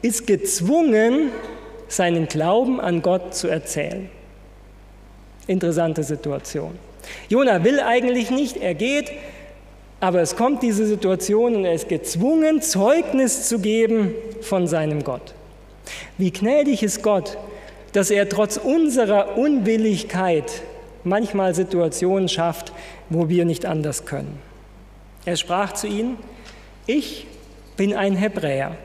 ist 0.00 0.26
gezwungen, 0.26 1.30
seinen 1.88 2.26
Glauben 2.28 2.80
an 2.80 3.02
Gott 3.02 3.34
zu 3.34 3.48
erzählen. 3.48 4.08
Interessante 5.46 6.02
Situation. 6.02 6.78
Jona 7.28 7.62
will 7.64 7.80
eigentlich 7.80 8.30
nicht, 8.30 8.56
er 8.56 8.74
geht, 8.74 9.12
aber 10.00 10.20
es 10.20 10.36
kommt 10.36 10.62
diese 10.62 10.86
Situation 10.86 11.56
und 11.56 11.64
er 11.64 11.72
ist 11.72 11.88
gezwungen, 11.88 12.60
Zeugnis 12.60 13.48
zu 13.48 13.60
geben 13.60 14.12
von 14.42 14.66
seinem 14.66 15.04
Gott. 15.04 15.34
Wie 16.18 16.32
gnädig 16.32 16.82
ist 16.82 17.02
Gott, 17.02 17.38
dass 17.92 18.10
er 18.10 18.28
trotz 18.28 18.56
unserer 18.56 19.38
Unwilligkeit 19.38 20.62
manchmal 21.04 21.54
Situationen 21.54 22.28
schafft, 22.28 22.72
wo 23.08 23.28
wir 23.28 23.44
nicht 23.44 23.64
anders 23.64 24.04
können. 24.04 24.38
Er 25.24 25.36
sprach 25.36 25.72
zu 25.72 25.86
ihnen, 25.86 26.18
ich 26.86 27.26
bin 27.76 27.94
ein 27.94 28.16
Hebräer 28.16 28.76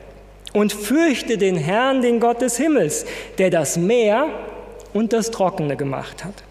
und 0.52 0.72
fürchte 0.72 1.38
den 1.38 1.56
Herrn, 1.56 2.02
den 2.02 2.20
Gott 2.20 2.42
des 2.42 2.56
Himmels, 2.56 3.06
der 3.38 3.50
das 3.50 3.76
Meer 3.76 4.28
und 4.92 5.12
das 5.12 5.30
Trockene 5.30 5.76
gemacht 5.76 6.24
hat. 6.24 6.42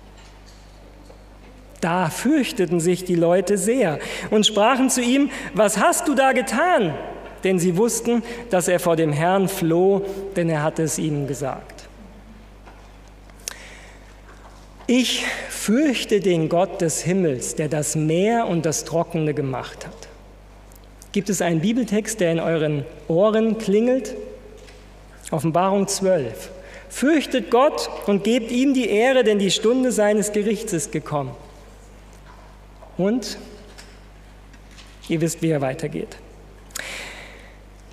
Da 1.81 2.09
fürchteten 2.09 2.79
sich 2.79 3.05
die 3.05 3.15
Leute 3.15 3.57
sehr 3.57 3.99
und 4.29 4.45
sprachen 4.45 4.89
zu 4.89 5.01
ihm, 5.01 5.31
was 5.53 5.77
hast 5.77 6.07
du 6.07 6.13
da 6.13 6.31
getan? 6.31 6.93
Denn 7.43 7.57
sie 7.57 7.75
wussten, 7.75 8.21
dass 8.51 8.67
er 8.67 8.79
vor 8.79 8.95
dem 8.95 9.11
Herrn 9.11 9.47
floh, 9.47 10.03
denn 10.35 10.47
er 10.47 10.61
hatte 10.61 10.83
es 10.83 10.99
ihnen 10.99 11.25
gesagt. 11.25 11.85
Ich 14.85 15.25
fürchte 15.49 16.19
den 16.19 16.49
Gott 16.49 16.81
des 16.81 17.01
Himmels, 17.01 17.55
der 17.55 17.67
das 17.67 17.95
Meer 17.95 18.47
und 18.47 18.65
das 18.65 18.85
Trockene 18.85 19.33
gemacht 19.33 19.87
hat. 19.87 20.10
Gibt 21.11 21.29
es 21.29 21.41
einen 21.41 21.59
Bibeltext, 21.59 22.19
der 22.19 22.31
in 22.31 22.39
euren 22.39 22.85
Ohren 23.07 23.57
klingelt? 23.57 24.15
Offenbarung 25.29 25.87
12. 25.87 26.49
Fürchtet 26.89 27.51
Gott 27.51 27.89
und 28.07 28.23
gebt 28.23 28.51
ihm 28.51 28.73
die 28.73 28.89
Ehre, 28.89 29.23
denn 29.23 29.39
die 29.39 29.51
Stunde 29.51 29.91
seines 29.91 30.31
Gerichts 30.31 30.73
ist 30.73 30.91
gekommen. 30.91 31.31
Und 32.97 33.37
ihr 35.09 35.21
wisst, 35.21 35.41
wie 35.41 35.49
er 35.49 35.61
weitergeht. 35.61 36.17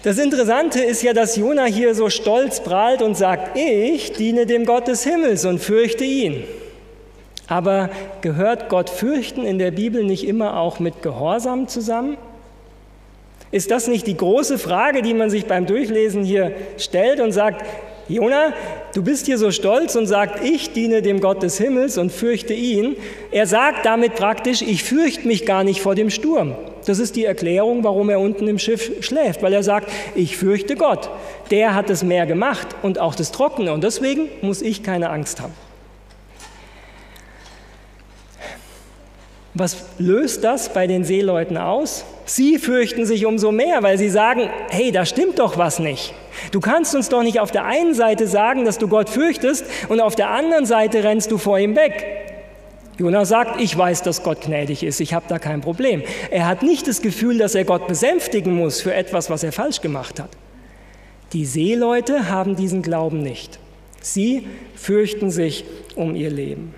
Das 0.04 0.18
Interessante 0.18 0.80
ist 0.80 1.02
ja, 1.02 1.12
dass 1.12 1.34
Jona 1.34 1.64
hier 1.64 1.94
so 1.96 2.08
stolz 2.10 2.62
prahlt 2.62 3.02
und 3.02 3.16
sagt, 3.16 3.56
ich 3.56 4.12
diene 4.12 4.46
dem 4.46 4.64
Gott 4.64 4.86
des 4.86 5.02
Himmels 5.02 5.44
und 5.44 5.58
fürchte 5.58 6.04
ihn. 6.04 6.44
Aber 7.48 7.90
gehört 8.20 8.68
Gott 8.68 8.90
fürchten 8.90 9.44
in 9.44 9.58
der 9.58 9.72
Bibel 9.72 10.04
nicht 10.04 10.26
immer 10.26 10.56
auch 10.58 10.78
mit 10.78 11.02
Gehorsam 11.02 11.66
zusammen? 11.66 12.16
Ist 13.50 13.70
das 13.70 13.88
nicht 13.88 14.06
die 14.06 14.16
große 14.16 14.58
Frage, 14.58 15.02
die 15.02 15.14
man 15.14 15.30
sich 15.30 15.46
beim 15.46 15.66
Durchlesen 15.66 16.22
hier 16.22 16.52
stellt 16.76 17.20
und 17.20 17.32
sagt, 17.32 17.64
Jona, 18.08 18.54
du 18.94 19.02
bist 19.02 19.26
hier 19.26 19.36
so 19.36 19.50
stolz 19.50 19.94
und 19.94 20.06
sagt, 20.06 20.42
ich 20.42 20.72
diene 20.72 21.02
dem 21.02 21.20
Gott 21.20 21.42
des 21.42 21.58
Himmels 21.58 21.98
und 21.98 22.10
fürchte 22.10 22.54
ihn. 22.54 22.96
Er 23.30 23.46
sagt 23.46 23.84
damit 23.84 24.14
praktisch, 24.14 24.62
ich 24.62 24.82
fürchte 24.82 25.26
mich 25.26 25.44
gar 25.44 25.62
nicht 25.62 25.80
vor 25.80 25.94
dem 25.94 26.08
Sturm. 26.08 26.54
Das 26.86 26.98
ist 26.98 27.16
die 27.16 27.26
Erklärung, 27.26 27.84
warum 27.84 28.08
er 28.08 28.18
unten 28.18 28.48
im 28.48 28.58
Schiff 28.58 29.04
schläft, 29.04 29.42
weil 29.42 29.52
er 29.52 29.62
sagt, 29.62 29.90
ich 30.14 30.38
fürchte 30.38 30.74
Gott. 30.74 31.10
Der 31.50 31.74
hat 31.74 31.90
das 31.90 32.02
Meer 32.02 32.24
gemacht 32.24 32.68
und 32.82 32.98
auch 32.98 33.14
das 33.14 33.30
Trockene 33.30 33.74
und 33.74 33.84
deswegen 33.84 34.28
muss 34.40 34.62
ich 34.62 34.82
keine 34.82 35.10
Angst 35.10 35.42
haben. 35.42 35.52
Was 39.52 39.84
löst 39.98 40.44
das 40.44 40.72
bei 40.72 40.86
den 40.86 41.04
Seeleuten 41.04 41.58
aus? 41.58 42.04
Sie 42.28 42.58
fürchten 42.58 43.06
sich 43.06 43.24
umso 43.24 43.52
mehr, 43.52 43.82
weil 43.82 43.96
sie 43.96 44.10
sagen, 44.10 44.50
hey, 44.68 44.92
da 44.92 45.06
stimmt 45.06 45.38
doch 45.38 45.56
was 45.56 45.78
nicht. 45.78 46.12
Du 46.52 46.60
kannst 46.60 46.94
uns 46.94 47.08
doch 47.08 47.22
nicht 47.22 47.40
auf 47.40 47.50
der 47.50 47.64
einen 47.64 47.94
Seite 47.94 48.26
sagen, 48.26 48.66
dass 48.66 48.76
du 48.76 48.86
Gott 48.86 49.08
fürchtest 49.08 49.64
und 49.88 50.00
auf 50.02 50.14
der 50.14 50.28
anderen 50.28 50.66
Seite 50.66 51.02
rennst 51.04 51.30
du 51.30 51.38
vor 51.38 51.58
ihm 51.58 51.74
weg. 51.74 52.04
Jonah 52.98 53.24
sagt, 53.24 53.58
ich 53.62 53.76
weiß, 53.78 54.02
dass 54.02 54.22
Gott 54.24 54.42
gnädig 54.42 54.82
ist, 54.82 55.00
ich 55.00 55.14
habe 55.14 55.24
da 55.26 55.38
kein 55.38 55.62
Problem. 55.62 56.02
Er 56.30 56.46
hat 56.46 56.62
nicht 56.62 56.86
das 56.86 57.00
Gefühl, 57.00 57.38
dass 57.38 57.54
er 57.54 57.64
Gott 57.64 57.88
besänftigen 57.88 58.52
muss 58.54 58.82
für 58.82 58.92
etwas, 58.92 59.30
was 59.30 59.42
er 59.42 59.52
falsch 59.52 59.80
gemacht 59.80 60.20
hat. 60.20 60.30
Die 61.32 61.46
Seeleute 61.46 62.28
haben 62.28 62.56
diesen 62.56 62.82
Glauben 62.82 63.22
nicht. 63.22 63.58
Sie 64.02 64.46
fürchten 64.74 65.30
sich 65.30 65.64
um 65.94 66.14
ihr 66.14 66.30
Leben. 66.30 66.74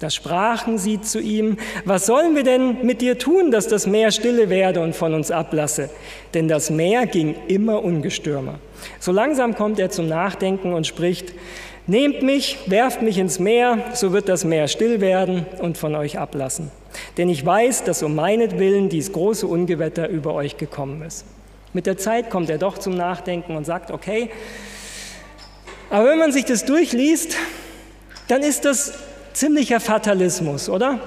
Da 0.00 0.10
sprachen 0.10 0.78
sie 0.78 1.00
zu 1.00 1.20
ihm, 1.20 1.56
was 1.84 2.06
sollen 2.06 2.36
wir 2.36 2.44
denn 2.44 2.86
mit 2.86 3.00
dir 3.00 3.18
tun, 3.18 3.50
dass 3.50 3.66
das 3.66 3.88
Meer 3.88 4.12
stille 4.12 4.48
werde 4.48 4.80
und 4.80 4.94
von 4.94 5.12
uns 5.12 5.32
ablasse? 5.32 5.90
Denn 6.34 6.46
das 6.46 6.70
Meer 6.70 7.06
ging 7.06 7.34
immer 7.48 7.82
ungestürmer. 7.82 8.60
So 9.00 9.10
langsam 9.10 9.56
kommt 9.56 9.80
er 9.80 9.90
zum 9.90 10.06
Nachdenken 10.06 10.72
und 10.72 10.86
spricht, 10.86 11.34
nehmt 11.88 12.22
mich, 12.22 12.58
werft 12.66 13.02
mich 13.02 13.18
ins 13.18 13.40
Meer, 13.40 13.78
so 13.94 14.12
wird 14.12 14.28
das 14.28 14.44
Meer 14.44 14.68
still 14.68 15.00
werden 15.00 15.46
und 15.60 15.76
von 15.76 15.96
euch 15.96 16.16
ablassen. 16.16 16.70
Denn 17.16 17.28
ich 17.28 17.44
weiß, 17.44 17.82
dass 17.82 18.04
um 18.04 18.14
meinetwillen 18.14 18.88
dies 18.88 19.12
große 19.12 19.48
Ungewetter 19.48 20.08
über 20.08 20.32
euch 20.34 20.58
gekommen 20.58 21.02
ist. 21.02 21.24
Mit 21.72 21.86
der 21.86 21.96
Zeit 21.96 22.30
kommt 22.30 22.50
er 22.50 22.58
doch 22.58 22.78
zum 22.78 22.94
Nachdenken 22.94 23.56
und 23.56 23.64
sagt, 23.64 23.90
okay, 23.90 24.30
aber 25.90 26.10
wenn 26.10 26.18
man 26.18 26.32
sich 26.32 26.44
das 26.44 26.64
durchliest, 26.64 27.36
dann 28.28 28.42
ist 28.42 28.64
das 28.64 28.92
Ziemlicher 29.38 29.78
Fatalismus, 29.78 30.68
oder? 30.68 30.98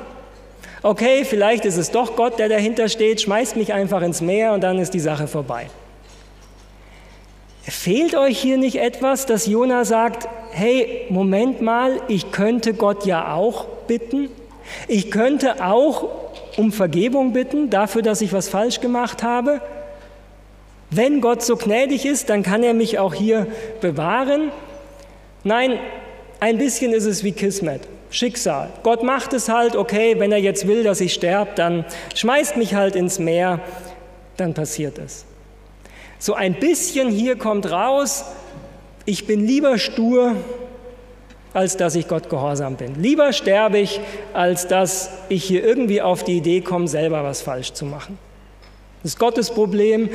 Okay, 0.83 1.25
vielleicht 1.25 1.65
ist 1.65 1.75
es 1.75 1.91
doch 1.91 2.15
Gott, 2.15 2.39
der 2.39 2.47
dahinter 2.47 2.87
steht, 2.87 3.19
schmeißt 3.19 3.57
mich 3.57 3.73
einfach 3.73 4.01
ins 4.01 4.21
Meer 4.21 4.53
und 4.53 4.61
dann 4.61 4.79
ist 4.79 4.93
die 4.93 5.01
Sache 5.01 5.27
vorbei. 5.27 5.67
Fehlt 7.63 8.15
euch 8.15 8.39
hier 8.39 8.57
nicht 8.57 8.77
etwas, 8.77 9.25
dass 9.25 9.47
Jona 9.47 9.83
sagt, 9.83 10.29
hey, 10.51 11.07
Moment 11.09 11.61
mal, 11.61 11.99
ich 12.07 12.31
könnte 12.31 12.73
Gott 12.73 13.05
ja 13.05 13.33
auch 13.33 13.65
bitten? 13.87 14.29
Ich 14.87 15.11
könnte 15.11 15.65
auch 15.65 16.07
um 16.55 16.71
Vergebung 16.71 17.33
bitten 17.33 17.69
dafür, 17.69 18.01
dass 18.01 18.21
ich 18.21 18.31
was 18.31 18.47
falsch 18.47 18.79
gemacht 18.79 19.23
habe? 19.23 19.59
Wenn 20.89 21.19
Gott 21.19 21.43
so 21.43 21.57
gnädig 21.57 22.05
ist, 22.05 22.29
dann 22.29 22.43
kann 22.43 22.63
er 22.63 22.75
mich 22.75 22.97
auch 22.97 23.13
hier 23.13 23.47
bewahren? 23.81 24.53
Nein, 25.43 25.77
ein 26.39 26.57
bisschen 26.57 26.93
ist 26.93 27.07
es 27.07 27.25
wie 27.25 27.33
Kismet. 27.33 27.90
Schicksal. 28.11 28.69
Gott 28.83 29.03
macht 29.03 29.33
es 29.33 29.49
halt, 29.49 29.75
okay, 29.75 30.19
wenn 30.19 30.31
er 30.31 30.37
jetzt 30.37 30.67
will, 30.67 30.83
dass 30.83 31.01
ich 31.01 31.13
sterbe, 31.13 31.51
dann 31.55 31.85
schmeißt 32.13 32.57
mich 32.57 32.75
halt 32.75 32.95
ins 32.95 33.19
Meer, 33.19 33.61
dann 34.37 34.53
passiert 34.53 34.99
es. 34.99 35.25
So 36.19 36.33
ein 36.33 36.53
bisschen 36.53 37.09
hier 37.09 37.37
kommt 37.37 37.71
raus, 37.71 38.25
ich 39.05 39.25
bin 39.25 39.47
lieber 39.47 39.79
stur, 39.79 40.35
als 41.53 41.77
dass 41.77 41.95
ich 41.95 42.07
Gott 42.07 42.29
gehorsam 42.29 42.75
bin. 42.75 43.01
Lieber 43.01 43.33
sterbe 43.33 43.79
ich, 43.79 43.99
als 44.33 44.67
dass 44.67 45.09
ich 45.29 45.43
hier 45.43 45.63
irgendwie 45.63 46.01
auf 46.01 46.23
die 46.23 46.37
Idee 46.37 46.61
komme, 46.61 46.87
selber 46.87 47.23
was 47.23 47.41
falsch 47.41 47.73
zu 47.73 47.85
machen. 47.85 48.17
Das 49.03 49.13
ist 49.13 49.19
Gottes 49.19 49.49
Problem. 49.49 50.09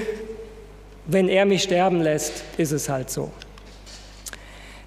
Wenn 1.07 1.29
er 1.29 1.45
mich 1.45 1.63
sterben 1.63 2.01
lässt, 2.01 2.45
ist 2.57 2.73
es 2.73 2.89
halt 2.89 3.11
so. 3.11 3.31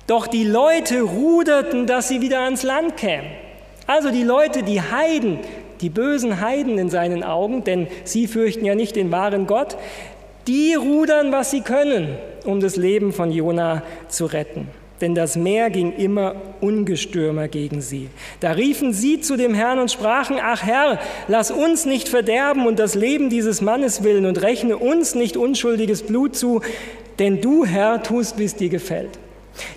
Doch 0.09 0.25
die 0.25 0.43
Leute 0.43 1.01
ruderten, 1.01 1.85
dass 1.85 2.07
sie 2.07 2.19
wieder 2.19 2.39
ans 2.39 2.63
Land 2.63 2.97
kämen. 2.97 3.29
Also 3.85 4.09
die 4.09 4.23
Leute, 4.23 4.63
die 4.63 4.81
Heiden, 4.81 5.37
die 5.81 5.91
bösen 5.91 6.41
Heiden 6.41 6.79
in 6.79 6.89
seinen 6.89 7.23
Augen, 7.23 7.63
denn 7.63 7.85
sie 8.05 8.25
fürchten 8.25 8.65
ja 8.65 8.73
nicht 8.73 8.95
den 8.95 9.11
wahren 9.11 9.45
Gott, 9.45 9.77
die 10.47 10.73
rudern, 10.73 11.31
was 11.31 11.51
sie 11.51 11.61
können, 11.61 12.17
um 12.43 12.59
das 12.59 12.75
Leben 12.75 13.13
von 13.13 13.31
Jona 13.31 13.83
zu 14.07 14.25
retten. 14.25 14.67
denn 14.99 15.13
das 15.13 15.35
Meer 15.35 15.69
ging 15.69 15.93
immer 15.93 16.35
ungestürmer 16.59 17.47
gegen 17.47 17.79
sie. 17.79 18.09
Da 18.39 18.51
riefen 18.51 18.93
sie 18.93 19.21
zu 19.21 19.37
dem 19.37 19.53
Herrn 19.53 19.77
und 19.77 19.91
sprachen, 19.91 20.37
ach 20.41 20.63
Herr, 20.63 20.99
lass 21.27 21.51
uns 21.51 21.85
nicht 21.85 22.09
verderben 22.09 22.65
und 22.65 22.79
das 22.79 22.95
Leben 22.95 23.29
dieses 23.29 23.61
Mannes 23.61 24.03
willen 24.03 24.25
und 24.25 24.41
rechne 24.41 24.75
uns 24.75 25.13
nicht 25.13 25.37
unschuldiges 25.37 26.01
Blut 26.01 26.35
zu, 26.35 26.61
denn 27.19 27.41
du, 27.41 27.63
Herr, 27.63 28.01
tust, 28.01 28.39
wie 28.39 28.45
es 28.45 28.55
dir 28.55 28.69
gefällt. 28.69 29.19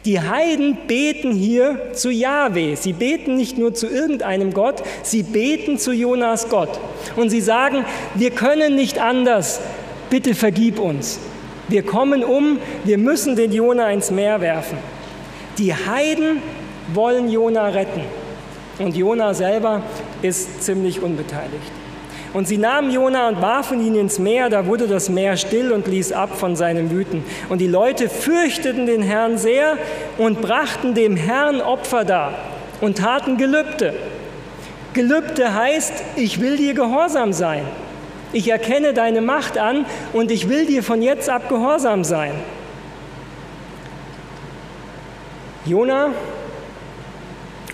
Die 0.05 0.21
Heiden 0.21 0.77
beten 0.87 1.33
hier 1.33 1.92
zu 1.92 2.11
Jahwe. 2.11 2.77
Sie 2.77 2.92
beten 2.92 3.37
nicht 3.37 3.59
nur 3.59 3.75
zu 3.75 3.87
irgendeinem 3.87 4.53
Gott, 4.53 4.83
sie 5.03 5.23
beten 5.23 5.79
zu 5.79 5.92
Jonas 5.92 6.49
Gott. 6.49 6.81
Und 7.16 7.31
sie 7.31 7.40
sagen, 7.40 7.85
wir 8.14 8.31
können 8.31 8.75
nicht 8.75 9.01
anders, 9.01 9.61
bitte 10.11 10.35
vergib 10.35 10.79
uns. 10.79 11.18
Wir 11.68 11.83
kommen 11.83 12.25
um, 12.25 12.59
wir 12.85 12.99
müssen 12.99 13.37
den 13.37 13.53
Jona 13.53 13.90
ins 13.90 14.11
Meer 14.11 14.40
werfen. 14.40 14.79
Die 15.59 15.75
Heiden 15.75 16.42
wollen 16.92 17.31
Jona 17.31 17.68
retten 17.68 18.03
und 18.79 18.97
Jona 18.97 19.35
selber 19.35 19.83
ist 20.23 20.64
ziemlich 20.64 21.03
unbeteiligt. 21.03 21.82
Und 22.33 22.49
sie 22.49 22.57
nahmen 22.57 22.90
Jona 22.90 23.29
und 23.29 23.42
warfen 23.42 23.85
ihn 23.87 23.95
ins 23.95 24.18
Meer, 24.18 24.49
da 24.49 24.66
wurde 24.66 24.88
das 24.88 25.11
Meer 25.11 25.37
still 25.37 25.71
und 25.73 25.87
ließ 25.87 26.12
ab 26.12 26.38
von 26.38 26.57
seinem 26.57 26.90
Wüten. 26.90 27.25
Und 27.51 27.61
die 27.61 27.66
Leute 27.66 28.09
fürchteten 28.09 28.87
den 28.87 29.03
Herrn 29.03 29.37
sehr 29.37 29.77
und 30.16 30.40
brachten 30.40 30.95
dem 30.95 31.16
Herrn 31.16 31.61
Opfer 31.61 32.05
dar 32.05 32.35
und 32.81 32.99
taten 32.99 33.37
Gelübde. 33.37 33.95
Gelübde 34.95 35.55
heißt, 35.55 35.92
ich 36.16 36.40
will 36.40 36.57
dir 36.57 36.75
gehorsam 36.75 37.33
sein. 37.33 37.64
Ich 38.33 38.49
erkenne 38.49 38.95
deine 38.95 39.21
Macht 39.21 39.59
an 39.59 39.85
und 40.14 40.31
ich 40.31 40.49
will 40.49 40.64
dir 40.64 40.83
von 40.83 41.03
jetzt 41.03 41.29
ab 41.29 41.51
gehorsam 41.51 42.03
sein. 42.03 42.33
Jona 45.66 46.11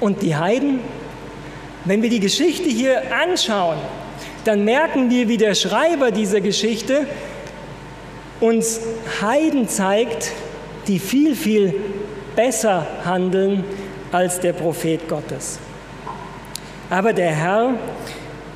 und 0.00 0.22
die 0.22 0.36
Heiden, 0.36 0.80
wenn 1.84 2.02
wir 2.02 2.10
die 2.10 2.20
Geschichte 2.20 2.68
hier 2.68 3.02
anschauen, 3.14 3.78
dann 4.44 4.64
merken 4.64 5.10
wir, 5.10 5.28
wie 5.28 5.36
der 5.36 5.54
Schreiber 5.54 6.10
dieser 6.10 6.40
Geschichte 6.40 7.06
uns 8.40 8.80
Heiden 9.20 9.68
zeigt, 9.68 10.32
die 10.86 10.98
viel, 10.98 11.34
viel 11.34 11.74
besser 12.36 12.86
handeln 13.04 13.64
als 14.12 14.40
der 14.40 14.52
Prophet 14.52 15.08
Gottes. 15.08 15.58
Aber 16.90 17.12
der 17.12 17.30
Herr, 17.30 17.74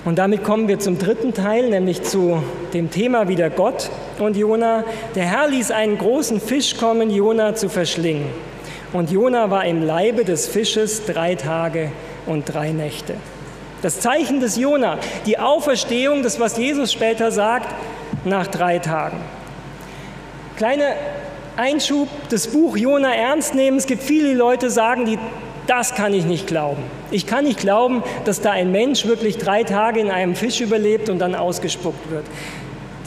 und 0.05 0.19
damit 0.19 0.43
kommen 0.43 0.69
wir 0.69 0.79
zum 0.79 0.99
dritten 0.99 1.35
Teil, 1.35 1.69
nämlich 1.69 2.03
zu 2.03 2.43
dem 2.73 2.91
Thema 2.91 3.29
wieder 3.29 3.51
Gott 3.51 3.91
und 4.19 4.37
Jona. 4.37 4.85
Der 5.15 5.25
Herr 5.25 5.49
ließ 5.49 5.71
einen 5.71 5.99
großen 5.99 6.41
Fisch 6.41 6.77
kommen, 6.77 7.11
Jona 7.11 7.55
zu 7.55 7.69
verschlingen. 7.69 8.27
Und 8.93 9.11
Jona 9.11 9.51
war 9.51 9.65
im 9.67 9.83
Leibe 9.83 10.25
des 10.25 10.47
Fisches 10.47 11.05
drei 11.07 11.35
Tage 11.35 11.93
und 12.27 12.45
drei 12.45 12.73
Nächte. 12.73 13.15
Das 13.83 13.99
Zeichen 13.99 14.39
des 14.39 14.57
Jona, 14.57 14.99
die 15.27 15.39
Auferstehung, 15.39 16.23
das 16.23 16.39
was 16.39 16.57
Jesus 16.57 16.93
später 16.93 17.33
sagt, 17.33 17.75
nach 18.25 18.47
drei 18.47 18.79
Tagen. 18.79 19.19
Kleiner 20.57 20.95
Einschub, 21.57 22.09
das 22.31 22.47
Buch 22.47 22.77
Jona 22.77 23.13
ernst 23.15 23.55
nehmen. 23.57 23.77
Es 23.77 23.87
gibt 23.87 24.03
viele 24.05 24.35
Leute, 24.35 24.71
sagen, 24.71 25.05
die, 25.05 25.19
das 25.67 25.95
kann 25.95 26.15
ich 26.15 26.25
nicht 26.25 26.47
glauben. 26.47 26.83
Ich 27.11 27.27
kann 27.27 27.45
nicht 27.45 27.59
glauben, 27.59 28.05
dass 28.25 28.41
da 28.41 28.53
ein 28.53 28.71
Mensch 28.71 29.05
wirklich 29.07 29.39
drei 29.39 29.65
Tage 29.65 29.99
in 29.99 30.11
einem 30.11 30.37
Fisch 30.37 30.61
überlebt 30.61 31.09
und 31.09 31.19
dann 31.19 31.35
ausgespuckt 31.35 32.11
wird. 32.11 32.25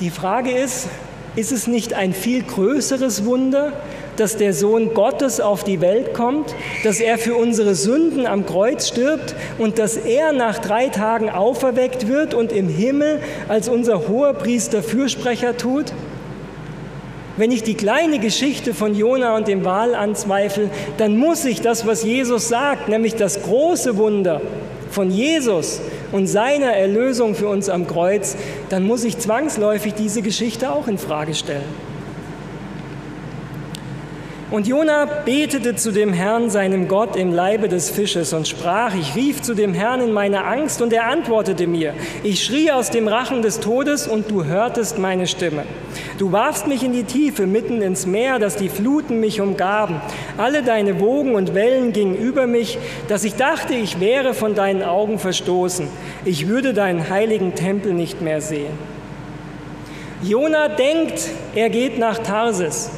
Die 0.02 0.10
Frage 0.10 0.52
ist, 0.52 0.90
ist 1.38 1.54
es 1.54 1.68
nicht 1.68 1.94
ein 1.94 2.14
viel 2.14 2.44
größeres 2.44 3.26
Wunder, 3.26 3.72
dass 4.18 4.38
der 4.38 4.54
Sohn 4.54 4.94
Gottes 4.94 5.40
auf 5.40 5.64
die 5.64 5.82
Welt 5.82 6.14
kommt, 6.14 6.56
dass 6.84 7.00
er 7.00 7.18
für 7.18 7.36
unsere 7.36 7.76
Sünden 7.76 8.26
am 8.26 8.46
Kreuz 8.46 8.88
stirbt 8.88 9.36
und 9.58 9.80
dass 9.80 9.98
er 9.98 10.34
nach 10.34 10.60
drei 10.60 10.90
Tagen 10.90 11.30
auferweckt 11.30 12.08
wird 12.08 12.34
und 12.34 12.52
im 12.52 12.70
Himmel 12.70 13.20
als 13.48 13.70
unser 13.70 14.08
hoher 14.08 14.34
Priester 14.34 14.84
Fürsprecher 14.84 15.58
tut? 15.58 15.94
Wenn 17.38 17.52
ich 17.52 17.64
die 17.64 17.74
kleine 17.74 18.20
Geschichte 18.20 18.74
von 18.74 18.96
Jona 18.96 19.36
und 19.36 19.50
dem 19.50 19.66
Wal 19.66 19.94
anzweifle, 19.94 20.70
dann 20.98 21.18
muss 21.18 21.44
ich 21.44 21.60
das, 21.60 21.86
was 21.86 22.04
Jesus 22.04 22.48
sagt, 22.48 22.88
nämlich 22.88 23.16
das 23.16 23.44
große 23.44 23.98
Wunder 23.98 24.40
von 24.90 25.12
Jesus 25.12 25.82
und 26.14 26.28
seiner 26.28 26.72
Erlösung 26.72 27.36
für 27.36 27.50
uns 27.50 27.68
am 27.68 27.88
Kreuz, 27.88 28.38
dann 28.70 28.84
muss 28.84 29.04
ich 29.04 29.18
zwangsläufig 29.18 29.94
diese 29.94 30.22
Geschichte 30.22 30.72
auch 30.72 30.88
in 30.88 30.98
Frage 30.98 31.34
stellen. 31.34 31.85
Und 34.52 34.68
Jona 34.68 35.06
betete 35.06 35.76
zu 35.76 35.92
dem 35.92 36.14
Herrn, 36.14 36.52
seinem 36.52 36.88
Gott, 36.88 37.16
im 37.16 37.34
Leibe 37.34 37.68
des 37.68 37.90
Fisches 37.90 38.32
und 38.32 38.48
sprach, 38.48 38.94
ich 38.94 39.16
rief 39.16 39.42
zu 39.42 39.56
dem 39.56 39.74
Herrn 39.74 40.02
in 40.02 40.12
meiner 40.12 40.46
Angst 40.46 40.84
und 40.84 40.94
er 40.94 41.08
antwortete 41.08 41.66
mir. 41.66 41.96
Ich 42.22 42.44
schrie 42.44 42.72
aus 42.72 42.92
dem 42.92 43.08
Rachen 43.08 43.42
des 43.42 43.60
Todes 43.60 44.08
und 44.08 44.30
du 44.30 44.46
hörtest 44.46 45.00
meine 45.00 45.26
Stimme. 45.26 45.64
Du 46.20 46.32
warfst 46.32 46.68
mich 46.68 46.84
in 46.84 46.94
die 46.94 47.06
Tiefe, 47.06 47.48
mitten 47.48 47.82
ins 47.82 48.06
Meer, 48.06 48.38
dass 48.38 48.56
die 48.56 48.70
Fluten 48.70 49.20
mich 49.20 49.42
umgaben. 49.42 50.00
Alle 50.38 50.62
deine 50.62 51.00
Wogen 51.00 51.34
und 51.34 51.56
Wellen 51.56 51.92
gingen 51.92 52.16
über 52.16 52.46
mich, 52.46 52.78
dass 53.08 53.24
ich 53.24 53.34
dachte, 53.34 53.74
ich 53.74 54.00
wäre 54.00 54.36
von 54.36 54.54
deinen 54.54 54.84
Augen 54.84 55.18
verstoßen. 55.18 55.88
Ich 56.24 56.48
würde 56.48 56.76
deinen 56.76 57.10
heiligen 57.10 57.56
Tempel 57.56 57.94
nicht 57.94 58.22
mehr 58.22 58.42
sehen. 58.42 58.74
Jona 60.22 60.68
denkt, 60.68 61.30
er 61.56 61.72
geht 61.72 61.98
nach 61.98 62.20
Tarsis. 62.20 62.92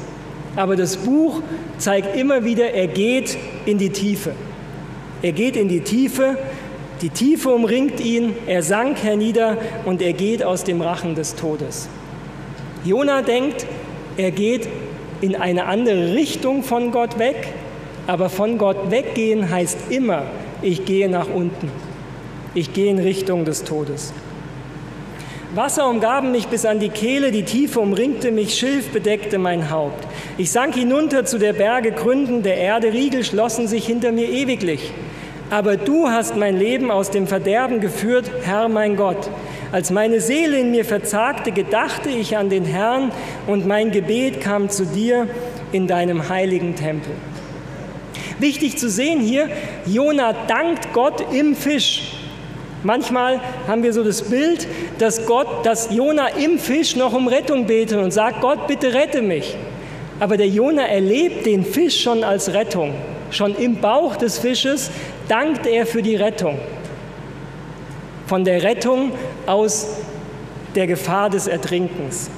Aber 0.58 0.76
das 0.76 0.98
Buch 0.98 1.42
zeigt 1.78 2.18
immer 2.18 2.44
wieder, 2.44 2.72
er 2.72 2.88
geht 2.88 3.38
in 3.66 3.78
die 3.78 3.92
Tiefe. 3.92 4.32
Er 5.22 5.32
geht 5.32 5.56
in 5.56 5.70
die 5.70 5.82
Tiefe, 5.82 6.36
die 7.02 7.10
Tiefe 7.10 7.50
umringt 7.50 8.00
ihn, 8.00 8.34
er 8.48 8.64
sank 8.64 9.04
hernieder 9.04 9.58
und 9.86 10.02
er 10.02 10.14
geht 10.14 10.44
aus 10.44 10.64
dem 10.64 10.82
Rachen 10.82 11.14
des 11.14 11.36
Todes. 11.36 11.88
Jona 12.84 13.22
denkt, 13.22 13.68
er 14.18 14.32
geht 14.32 14.68
in 15.22 15.36
eine 15.36 15.66
andere 15.66 16.16
Richtung 16.16 16.64
von 16.64 16.92
Gott 16.92 17.20
weg, 17.20 17.54
aber 18.08 18.30
von 18.30 18.58
Gott 18.58 18.90
weggehen 18.90 19.52
heißt 19.52 19.92
immer, 19.92 20.24
ich 20.64 20.86
gehe 20.86 21.08
nach 21.08 21.28
unten. 21.32 21.70
Ich 22.56 22.74
gehe 22.74 22.90
in 22.90 22.98
Richtung 22.98 23.46
des 23.46 23.64
Todes. 23.64 24.12
Wasser 25.58 25.90
umgaben 25.90 26.32
mich 26.32 26.50
bis 26.50 26.66
an 26.66 26.80
die 26.80 26.90
Kehle, 26.90 27.32
die 27.32 27.42
Tiefe 27.42 27.80
umringte 27.80 28.32
mich, 28.32 28.54
Schilf 28.54 28.90
bedeckte 28.90 29.40
mein 29.40 29.72
Haupt. 29.72 30.08
Ich 30.38 30.52
sank 30.52 30.76
hinunter 30.76 31.26
zu 31.26 31.40
der 31.40 31.54
Berge 31.54 31.94
Gründen 31.94 32.44
der 32.44 32.58
Erde, 32.58 32.94
Riegel 32.94 33.24
schlossen 33.24 33.68
sich 33.68 33.84
hinter 33.88 34.12
mir 34.12 34.30
ewiglich. 34.30 34.92
Aber 35.50 35.76
du 35.76 36.10
hast 36.10 36.36
mein 36.36 36.60
Leben 36.60 36.92
aus 36.92 37.10
dem 37.10 37.26
Verderben 37.26 37.82
geführt, 37.82 38.30
Herr 38.44 38.70
mein 38.70 38.98
Gott. 38.98 39.32
Als 39.72 39.90
meine 39.90 40.22
Seele 40.22 40.60
in 40.60 40.70
mir 40.70 40.86
verzagte, 40.86 41.52
gedachte 41.52 42.10
ich 42.10 42.38
an 42.38 42.50
den 42.50 42.64
Herrn 42.64 43.12
und 43.48 43.66
mein 43.66 43.90
Gebet 43.90 44.42
kam 44.42 44.70
zu 44.70 44.86
dir 44.86 45.28
in 45.72 45.88
deinem 45.88 46.30
heiligen 46.30 46.76
Tempel. 46.76 47.14
Wichtig 48.38 48.78
zu 48.78 48.92
sehen 48.92 49.22
hier, 49.22 49.50
Jona 49.88 50.34
dankt 50.48 50.94
Gott 50.94 51.34
im 51.34 51.56
Fisch. 51.56 52.17
Manchmal 52.84 53.40
haben 53.68 53.84
wir 53.84 53.92
so 53.92 54.04
das 54.04 54.22
Bild, 54.24 54.68
dass 55.00 55.26
Gott, 55.26 55.66
dass 55.66 55.90
Jona 55.92 56.28
im 56.30 56.60
Fisch 56.60 56.96
noch 56.96 57.14
um 57.14 57.28
Rettung 57.28 57.66
betet 57.66 57.98
und 57.98 58.12
sagt, 58.12 58.42
Gott, 58.42 58.68
bitte 58.68 58.94
rette 58.94 59.22
mich. 59.22 59.56
Aber 60.20 60.38
der 60.38 60.48
Jona 60.48 60.84
erlebt 60.84 61.46
den 61.46 61.66
Fisch 61.66 62.02
schon 62.02 62.24
als 62.24 62.54
Rettung. 62.54 62.94
Schon 63.32 63.56
im 63.56 63.82
Bauch 63.82 64.16
des 64.16 64.40
Fisches 64.40 64.90
dankt 65.28 65.66
er 65.66 65.86
für 65.86 66.02
die 66.02 66.16
Rettung. 66.16 66.58
Von 68.28 68.46
der 68.46 68.64
Rettung 68.64 69.12
aus 69.46 69.88
der 70.76 70.88
Gefahr 70.88 71.30
des 71.30 71.48
Ertrinkens. 71.48 72.30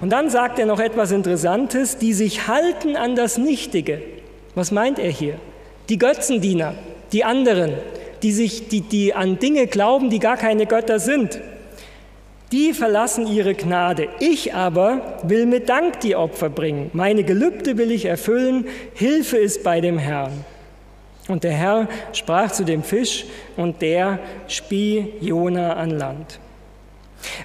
Und 0.00 0.10
dann 0.10 0.30
sagt 0.30 0.58
er 0.58 0.66
noch 0.66 0.80
etwas 0.80 1.12
Interessantes, 1.12 1.98
die 1.98 2.12
sich 2.12 2.48
halten 2.48 2.96
an 2.96 3.16
das 3.16 3.38
Nichtige. 3.38 4.00
Was 4.54 4.72
meint 4.72 4.98
er 4.98 5.10
hier? 5.10 5.34
Die 5.88 5.98
Götzendiener, 5.98 6.74
die 7.12 7.24
anderen, 7.24 7.74
die, 8.22 8.32
sich, 8.32 8.68
die, 8.68 8.80
die 8.82 9.14
an 9.14 9.38
Dinge 9.38 9.66
glauben, 9.66 10.10
die 10.10 10.18
gar 10.18 10.36
keine 10.36 10.66
Götter 10.66 10.98
sind. 10.98 11.40
Die 12.52 12.72
verlassen 12.72 13.28
ihre 13.28 13.54
Gnade. 13.54 14.08
Ich 14.18 14.54
aber 14.54 15.18
will 15.22 15.46
mit 15.46 15.68
Dank 15.68 16.00
die 16.00 16.16
Opfer 16.16 16.48
bringen. 16.48 16.90
Meine 16.92 17.22
Gelübde 17.22 17.78
will 17.78 17.92
ich 17.92 18.06
erfüllen. 18.06 18.66
Hilfe 18.94 19.36
ist 19.36 19.62
bei 19.62 19.80
dem 19.80 19.98
Herrn. 19.98 20.44
Und 21.28 21.44
der 21.44 21.52
Herr 21.52 21.88
sprach 22.12 22.50
zu 22.50 22.64
dem 22.64 22.82
Fisch 22.82 23.24
und 23.56 23.80
der 23.82 24.18
spie 24.48 25.12
Jona 25.20 25.74
an 25.74 25.90
Land. 25.90 26.40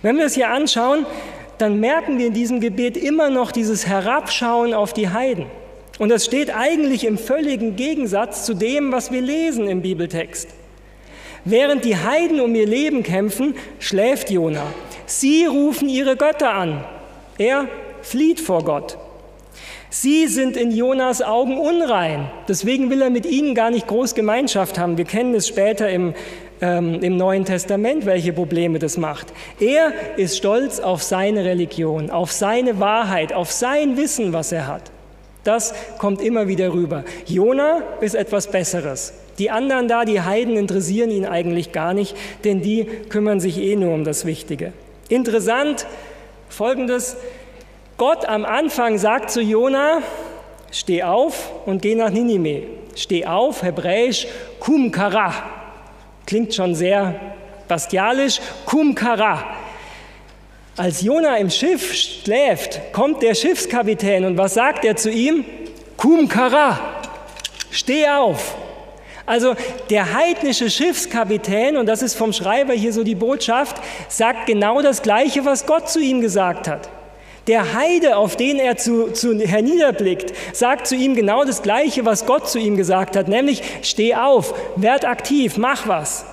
Wenn 0.02 0.18
wir 0.18 0.26
es 0.26 0.34
hier 0.34 0.50
anschauen, 0.50 1.06
dann 1.60 1.80
merken 1.80 2.18
wir 2.18 2.28
in 2.28 2.34
diesem 2.34 2.60
Gebet 2.60 2.98
immer 2.98 3.30
noch 3.30 3.52
dieses 3.52 3.86
Herabschauen 3.86 4.74
auf 4.74 4.94
die 4.94 5.10
Heiden. 5.10 5.46
Und 6.00 6.10
das 6.10 6.26
steht 6.26 6.54
eigentlich 6.54 7.06
im 7.06 7.18
völligen 7.18 7.76
Gegensatz 7.76 8.46
zu 8.46 8.54
dem, 8.54 8.92
was 8.92 9.12
wir 9.12 9.22
lesen 9.22 9.68
im 9.68 9.82
Bibeltext. 9.82 10.50
Während 11.46 11.86
die 11.86 11.96
Heiden 11.96 12.42
um 12.42 12.56
ihr 12.56 12.66
Leben 12.66 13.04
kämpfen, 13.04 13.54
schläft 13.78 14.32
Jona. 14.32 14.64
Sie 15.06 15.46
rufen 15.46 15.88
ihre 15.88 16.16
Götter 16.18 16.52
an. 16.52 16.84
Er 17.38 17.68
flieht 18.02 18.40
vor 18.40 18.64
Gott. 18.64 18.98
Sie 19.92 20.26
sind 20.26 20.58
in 20.58 20.72
Jonas 20.72 21.22
Augen 21.22 21.60
unrein. 21.60 22.32
Deswegen 22.48 22.90
will 22.90 23.04
er 23.04 23.12
mit 23.12 23.28
ihnen 23.28 23.54
gar 23.54 23.70
nicht 23.70 23.86
groß 23.86 24.16
Gemeinschaft 24.16 24.80
haben. 24.80 24.98
Wir 24.98 25.06
kennen 25.06 25.36
es 25.36 25.48
später 25.48 25.88
im, 25.90 26.16
ähm, 26.62 27.04
im 27.04 27.16
Neuen 27.16 27.46
Testament, 27.46 28.08
welche 28.08 28.34
Probleme 28.34 28.80
das 28.80 28.98
macht. 28.98 29.28
Er 29.60 29.94
ist 30.18 30.38
stolz 30.38 30.80
auf 30.80 31.04
seine 31.04 31.46
Religion, 31.46 32.10
auf 32.10 32.32
seine 32.32 32.80
Wahrheit, 32.80 33.34
auf 33.34 33.52
sein 33.52 33.98
Wissen, 33.98 34.34
was 34.34 34.52
er 34.52 34.66
hat. 34.66 34.92
Das 35.44 35.76
kommt 36.00 36.22
immer 36.22 36.48
wieder 36.48 36.74
rüber. 36.74 37.04
Jona 37.28 37.84
ist 38.02 38.16
etwas 38.16 38.50
Besseres. 38.50 39.14
Die 39.38 39.52
anderen 39.52 39.88
da, 39.88 40.06
die 40.06 40.22
Heiden, 40.22 40.56
interessieren 40.56 41.12
ihn 41.12 41.26
eigentlich 41.26 41.72
gar 41.72 41.94
nicht, 41.94 42.16
denn 42.44 42.62
die 42.62 42.86
kümmern 43.10 43.40
sich 43.40 43.58
eh 43.58 43.76
nur 43.76 43.94
um 43.94 44.04
das 44.04 44.26
Wichtige. 44.26 44.72
Interessant, 45.10 45.86
folgendes, 46.50 47.18
Gott 47.98 48.26
am 48.26 48.46
Anfang 48.46 48.98
sagt 48.98 49.30
zu 49.30 49.42
Jona, 49.42 50.02
steh 50.72 51.04
auf 51.04 51.52
und 51.66 51.82
geh 51.82 51.96
nach 51.96 52.10
Ninive. 52.10 52.68
Steh 52.96 53.26
auf, 53.26 53.62
hebräisch, 53.62 54.28
kum 54.60 54.92
kara. 54.92 55.34
Klingt 56.26 56.54
schon 56.54 56.76
sehr 56.76 57.20
bastialisch, 57.68 58.40
kum 58.66 58.96
kara. 58.96 59.44
Als 60.78 61.02
Jona 61.02 61.38
im 61.38 61.50
Schiff 61.50 61.94
schläft, 61.94 62.94
kommt 62.94 63.22
der 63.22 63.34
Schiffskapitän 63.34 64.26
und 64.26 64.38
was 64.38 64.56
sagt 64.56 64.84
er 64.84 64.96
zu 64.96 65.10
ihm? 65.10 65.46
Kum 65.98 66.28
kara, 66.28 66.80
steh 67.72 68.08
auf. 68.10 68.56
Also 69.26 69.56
der 69.90 70.14
heidnische 70.14 70.70
Schiffskapitän, 70.70 71.78
und 71.78 71.88
das 71.88 72.02
ist 72.02 72.16
vom 72.16 72.32
Schreiber 72.32 72.74
hier 72.74 72.94
so 72.94 73.04
die 73.04 73.16
Botschaft, 73.16 73.78
sagt 74.08 74.46
genau 74.46 74.82
das 74.82 75.02
Gleiche, 75.02 75.46
was 75.46 75.66
Gott 75.66 75.90
zu 75.90 76.00
ihm 76.00 76.22
gesagt 76.22 76.68
hat. 76.68 76.90
Der 77.48 77.74
Heide, 77.76 78.18
auf 78.18 78.36
den 78.36 78.58
er 78.58 78.76
zu, 78.78 79.12
zu 79.12 79.38
herniederblickt, 79.40 80.34
sagt 80.54 80.88
zu 80.88 80.96
ihm 80.96 81.16
genau 81.16 81.44
das 81.44 81.62
Gleiche, 81.62 82.06
was 82.06 82.26
Gott 82.26 82.50
zu 82.50 82.58
ihm 82.58 82.76
gesagt 82.76 83.16
hat, 83.16 83.28
nämlich 83.28 83.62
steh 83.84 84.16
auf, 84.16 84.54
werd 84.76 85.06
aktiv, 85.06 85.58
mach 85.58 85.88
was. 85.88 86.26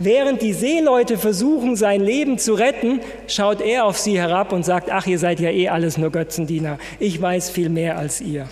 Während 0.00 0.42
die 0.42 0.52
Seeleute 0.52 1.16
versuchen, 1.16 1.76
sein 1.76 2.00
Leben 2.00 2.38
zu 2.38 2.54
retten, 2.54 3.00
schaut 3.28 3.60
er 3.60 3.84
auf 3.84 3.98
sie 3.98 4.18
herab 4.18 4.52
und 4.52 4.64
sagt, 4.64 4.90
ach, 4.90 5.06
ihr 5.06 5.18
seid 5.20 5.38
ja 5.38 5.50
eh 5.50 5.68
alles 5.68 5.96
nur 5.96 6.10
Götzendiener, 6.10 6.78
ich 6.98 7.22
weiß 7.22 7.50
viel 7.50 7.68
mehr 7.68 7.98
als 7.98 8.20
ihr. 8.20 8.48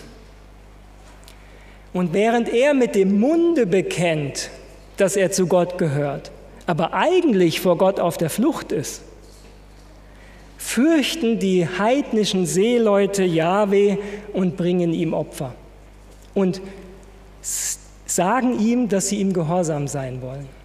Und 1.92 2.12
während 2.12 2.48
er 2.48 2.74
mit 2.74 2.94
dem 2.94 3.18
Munde 3.18 3.66
bekennt, 3.66 4.50
dass 4.96 5.16
er 5.16 5.32
zu 5.32 5.46
Gott 5.46 5.78
gehört, 5.78 6.30
aber 6.66 6.94
eigentlich 6.94 7.60
vor 7.60 7.78
Gott 7.78 7.98
auf 7.98 8.16
der 8.16 8.30
Flucht 8.30 8.70
ist, 8.70 9.02
fürchten 10.56 11.38
die 11.38 11.66
heidnischen 11.66 12.46
Seeleute 12.46 13.24
Jahwe 13.24 13.98
und 14.32 14.56
bringen 14.56 14.92
ihm 14.92 15.14
Opfer 15.14 15.54
und 16.34 16.60
sagen 18.06 18.60
ihm, 18.60 18.88
dass 18.88 19.08
sie 19.08 19.16
ihm 19.16 19.32
gehorsam 19.32 19.88
sein 19.88 20.22
wollen. 20.22 20.59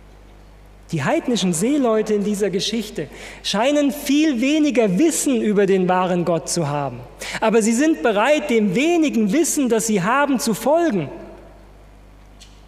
Die 0.92 1.04
heidnischen 1.04 1.52
Seeleute 1.54 2.14
in 2.14 2.24
dieser 2.24 2.52
Geschichte 2.52 3.08
scheinen 3.42 3.92
viel 3.92 4.40
weniger 4.40 5.00
Wissen 5.00 5.42
über 5.42 5.66
den 5.66 5.90
wahren 5.90 6.26
Gott 6.26 6.48
zu 6.48 6.68
haben, 6.68 7.00
aber 7.42 7.62
sie 7.64 7.74
sind 7.74 8.04
bereit, 8.04 8.52
dem 8.52 8.76
wenigen 8.76 9.34
Wissen, 9.34 9.68
das 9.68 9.88
sie 9.88 10.04
haben, 10.04 10.40
zu 10.40 10.54
folgen. 10.54 11.10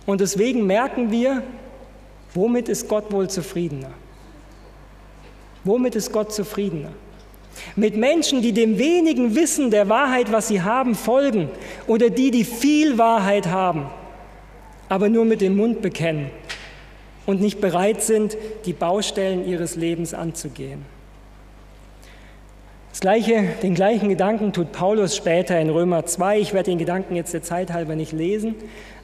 Und 0.07 0.21
deswegen 0.21 0.65
merken 0.65 1.11
wir, 1.11 1.43
womit 2.33 2.69
ist 2.69 2.87
Gott 2.87 3.11
wohl 3.11 3.29
zufriedener? 3.29 3.91
Womit 5.63 5.95
ist 5.95 6.11
Gott 6.11 6.33
zufriedener? 6.33 6.91
Mit 7.75 7.97
Menschen, 7.97 8.41
die 8.41 8.51
dem 8.51 8.79
wenigen 8.79 9.35
Wissen 9.35 9.69
der 9.69 9.89
Wahrheit, 9.89 10.31
was 10.31 10.47
sie 10.47 10.61
haben, 10.61 10.95
folgen 10.95 11.49
oder 11.85 12.09
die, 12.09 12.31
die 12.31 12.45
viel 12.45 12.97
Wahrheit 12.97 13.47
haben, 13.47 13.89
aber 14.89 15.09
nur 15.09 15.25
mit 15.25 15.41
dem 15.41 15.55
Mund 15.55 15.81
bekennen 15.81 16.31
und 17.27 17.39
nicht 17.39 17.61
bereit 17.61 18.01
sind, 18.01 18.35
die 18.65 18.73
Baustellen 18.73 19.47
ihres 19.47 19.75
Lebens 19.75 20.15
anzugehen. 20.15 20.97
Gleiche, 22.99 23.43
den 23.61 23.75
gleichen 23.75 24.09
Gedanken 24.09 24.53
tut 24.53 24.71
Paulus 24.71 25.15
später 25.15 25.59
in 25.59 25.69
Römer 25.69 26.07
2. 26.07 26.39
Ich 26.39 26.53
werde 26.53 26.71
den 26.71 26.79
Gedanken 26.79 27.15
jetzt 27.15 27.31
der 27.31 27.43
Zeit 27.43 27.71
halber 27.71 27.95
nicht 27.95 28.11
lesen, 28.11 28.55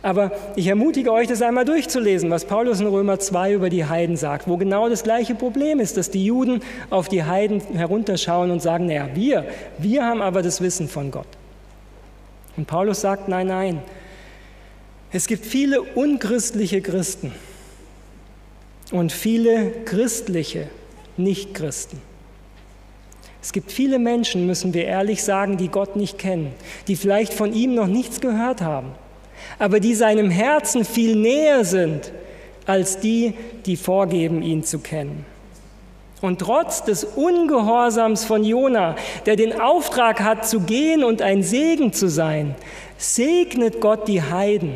aber 0.01 0.32
ich 0.55 0.65
ermutige 0.65 1.11
euch, 1.11 1.28
das 1.28 1.43
einmal 1.43 1.63
durchzulesen, 1.63 2.32
was 2.32 2.45
Paulus 2.45 2.80
in 2.80 2.88
Römer 2.88 3.19
2 3.19 3.53
über 3.53 3.69
die 3.69 3.86
Heiden 3.86 4.17
sagt, 4.17 4.47
wo 4.47 4.57
genau 4.57 4.89
das 4.89 5.03
gleiche 5.03 5.36
Problem 5.36 5.80
ist, 5.80 5.95
dass 5.95 6.09
die 6.09 6.26
Juden 6.26 6.61
auf 6.89 7.07
die 7.07 7.24
Heiden 7.24 7.61
herunterschauen 7.76 8.49
und 8.49 8.63
sagen, 8.63 8.88
naja, 8.88 9.09
wir, 9.13 9.45
wir 9.78 10.03
haben 10.03 10.24
aber 10.24 10.41
das 10.41 10.59
Wissen 10.59 10.88
von 10.88 11.11
Gott. 11.11 11.28
Und 12.57 12.65
Paulus 12.65 13.01
sagt, 13.01 13.28
nein, 13.28 13.47
nein, 13.47 13.82
es 15.11 15.28
gibt 15.28 15.45
viele 15.45 15.84
unchristliche 15.84 16.82
Christen 16.82 17.32
und 18.93 19.11
viele 19.11 19.71
christliche 19.83 20.69
Nichtchristen. 21.17 22.01
Es 23.41 23.51
gibt 23.51 23.73
viele 23.73 23.99
Menschen, 23.99 24.47
müssen 24.47 24.73
wir 24.73 24.85
ehrlich 24.85 25.21
sagen, 25.21 25.57
die 25.57 25.67
Gott 25.67 25.97
nicht 25.97 26.17
kennen, 26.17 26.53
die 26.87 26.95
vielleicht 26.95 27.33
von 27.33 27.53
ihm 27.53 27.75
noch 27.75 27.87
nichts 27.87 28.21
gehört 28.21 28.61
haben 28.61 28.93
aber 29.59 29.79
die 29.79 29.95
seinem 29.95 30.29
Herzen 30.29 30.85
viel 30.85 31.15
näher 31.15 31.65
sind 31.65 32.11
als 32.65 32.99
die, 32.99 33.33
die 33.65 33.75
vorgeben, 33.75 34.41
ihn 34.41 34.63
zu 34.63 34.79
kennen. 34.79 35.25
Und 36.21 36.39
trotz 36.39 36.83
des 36.83 37.03
Ungehorsams 37.03 38.23
von 38.23 38.45
Jona, 38.45 38.95
der 39.25 39.35
den 39.35 39.59
Auftrag 39.59 40.21
hat, 40.21 40.47
zu 40.47 40.61
gehen 40.61 41.03
und 41.03 41.21
ein 41.21 41.43
Segen 41.43 41.91
zu 41.91 42.07
sein, 42.07 42.55
segnet 42.97 43.81
Gott 43.81 44.07
die 44.07 44.21
Heiden 44.21 44.75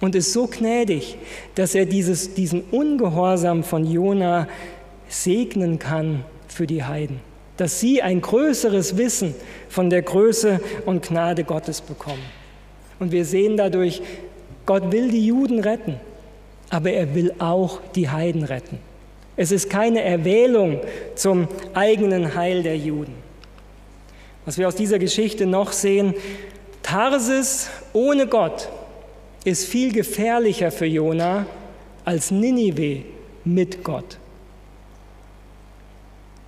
und 0.00 0.14
ist 0.14 0.32
so 0.32 0.46
gnädig, 0.46 1.16
dass 1.54 1.74
er 1.74 1.86
dieses, 1.86 2.34
diesen 2.34 2.62
Ungehorsam 2.70 3.62
von 3.62 3.84
Jona 3.84 4.48
segnen 5.08 5.78
kann 5.78 6.24
für 6.48 6.66
die 6.66 6.84
Heiden, 6.84 7.20
dass 7.56 7.80
sie 7.80 8.02
ein 8.02 8.20
größeres 8.20 8.96
Wissen 8.96 9.34
von 9.68 9.90
der 9.90 10.02
Größe 10.02 10.60
und 10.86 11.06
Gnade 11.06 11.44
Gottes 11.44 11.80
bekommen. 11.80 12.22
Und 12.98 13.12
wir 13.12 13.24
sehen 13.24 13.56
dadurch, 13.56 14.02
Gott 14.66 14.92
will 14.92 15.10
die 15.10 15.26
Juden 15.26 15.60
retten, 15.60 15.96
aber 16.70 16.90
er 16.90 17.14
will 17.14 17.34
auch 17.38 17.80
die 17.94 18.08
Heiden 18.08 18.44
retten. 18.44 18.78
Es 19.36 19.52
ist 19.52 19.70
keine 19.70 20.02
Erwählung 20.02 20.80
zum 21.14 21.48
eigenen 21.74 22.34
Heil 22.34 22.62
der 22.62 22.76
Juden. 22.76 23.14
Was 24.44 24.58
wir 24.58 24.68
aus 24.68 24.74
dieser 24.74 24.98
Geschichte 24.98 25.46
noch 25.46 25.72
sehen, 25.72 26.14
Tarsis 26.82 27.70
ohne 27.92 28.26
Gott 28.26 28.68
ist 29.44 29.66
viel 29.66 29.92
gefährlicher 29.92 30.70
für 30.70 30.86
Jona 30.86 31.46
als 32.04 32.30
Ninive 32.30 33.02
mit 33.44 33.82
Gott. 33.84 34.18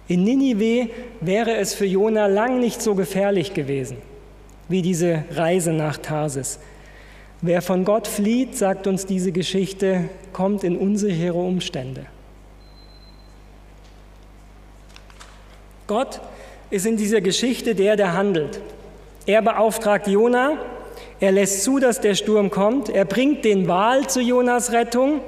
In 0.09 0.25
Ninive 0.25 0.91
wäre 1.21 1.57
es 1.57 1.75
für 1.75 1.87
Jona 1.87 2.27
lang 2.27 2.61
nicht 2.61 2.83
so 2.83 2.95
gefährlich 2.95 3.55
gewesen 3.55 3.97
wie 4.69 4.83
diese 4.83 5.25
Reise 5.31 5.73
nach 5.73 5.99
Tarsis. 5.99 6.59
Wer 7.41 7.61
von 7.61 7.85
Gott 7.85 8.07
flieht, 8.07 8.57
sagt 8.57 8.87
uns 8.87 9.05
diese 9.05 9.33
Geschichte, 9.33 10.09
kommt 10.33 10.65
in 10.65 10.77
unsichere 10.77 11.35
Umstände. 11.35 12.07
Gott 15.87 16.21
ist 16.71 16.87
in 16.87 16.97
dieser 16.97 17.21
Geschichte 17.21 17.75
der, 17.75 17.97
der 17.97 18.15
handelt. 18.15 18.61
Er 19.27 19.43
beauftragt 19.43 20.07
Jona, 20.07 20.59
er 21.23 21.31
lässt 21.31 21.63
zu, 21.63 21.79
dass 21.79 22.01
der 22.01 22.17
Sturm 22.17 22.51
kommt, 22.51 22.89
er 22.89 23.05
bringt 23.05 23.45
den 23.45 23.69
Wal 23.69 24.09
zu 24.09 24.21
Jonas 24.21 24.73
Rettung, 24.73 25.21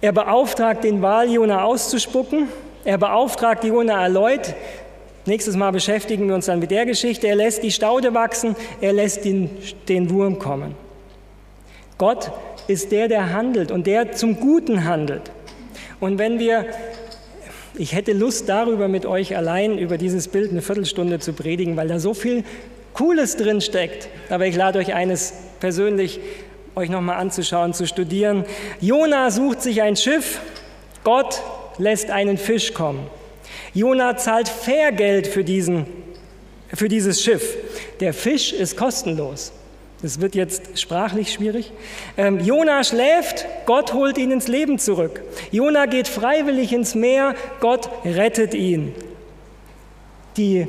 er 0.00 0.10
beauftragt 0.10 0.82
den 0.82 1.02
Wal, 1.02 1.30
Jona 1.30 1.62
auszuspucken, 1.62 2.48
er 2.84 2.98
beauftragt 2.98 3.62
Jona 3.62 4.02
erneut, 4.02 4.54
Nächstes 5.24 5.56
Mal 5.56 5.72
beschäftigen 5.72 6.26
wir 6.26 6.34
uns 6.34 6.46
dann 6.46 6.58
mit 6.58 6.70
der 6.70 6.86
Geschichte. 6.86 7.26
Er 7.26 7.36
lässt 7.36 7.62
die 7.62 7.70
Staude 7.70 8.14
wachsen, 8.14 8.56
er 8.80 8.94
lässt 8.94 9.26
den, 9.26 9.50
den 9.86 10.08
Wurm 10.08 10.38
kommen. 10.38 10.74
Gott 11.98 12.32
ist 12.66 12.92
der, 12.92 13.08
der 13.08 13.34
handelt 13.34 13.70
und 13.70 13.86
der 13.86 14.12
zum 14.12 14.40
Guten 14.40 14.84
handelt. 14.84 15.30
Und 16.00 16.18
wenn 16.18 16.38
wir, 16.38 16.64
ich 17.76 17.92
hätte 17.92 18.14
Lust 18.14 18.48
darüber 18.48 18.88
mit 18.88 19.04
euch 19.04 19.36
allein 19.36 19.76
über 19.76 19.98
dieses 19.98 20.28
Bild 20.28 20.50
eine 20.50 20.62
Viertelstunde 20.62 21.18
zu 21.18 21.34
predigen, 21.34 21.76
weil 21.76 21.88
da 21.88 21.98
so 21.98 22.14
viel 22.14 22.42
Cooles 22.94 23.36
drin 23.36 23.60
steckt. 23.60 24.08
Aber 24.30 24.46
ich 24.46 24.56
lade 24.56 24.78
euch 24.78 24.94
eines 24.94 25.32
persönlich 25.60 26.20
euch 26.74 26.88
nochmal 26.90 27.16
anzuschauen, 27.16 27.74
zu 27.74 27.86
studieren. 27.86 28.44
Jona 28.80 29.30
sucht 29.30 29.62
sich 29.62 29.82
ein 29.82 29.96
Schiff, 29.96 30.40
Gott 31.04 31.42
lässt 31.78 32.10
einen 32.10 32.38
Fisch 32.38 32.72
kommen. 32.72 33.06
Jona 33.74 34.16
zahlt 34.16 34.48
Fairgeld 34.48 35.26
für, 35.26 35.44
diesen, 35.44 35.86
für 36.72 36.88
dieses 36.88 37.22
Schiff. 37.22 37.56
Der 38.00 38.14
Fisch 38.14 38.52
ist 38.52 38.76
kostenlos. 38.76 39.52
Das 40.00 40.20
wird 40.20 40.36
jetzt 40.36 40.78
sprachlich 40.78 41.32
schwierig. 41.32 41.72
Ähm, 42.16 42.38
Jona 42.38 42.84
schläft, 42.84 43.46
Gott 43.66 43.94
holt 43.94 44.16
ihn 44.16 44.30
ins 44.30 44.46
Leben 44.46 44.78
zurück. 44.78 45.22
Jona 45.50 45.86
geht 45.86 46.06
freiwillig 46.06 46.72
ins 46.72 46.94
Meer, 46.94 47.34
Gott 47.58 47.90
rettet 48.04 48.54
ihn. 48.54 48.94
Die 50.36 50.68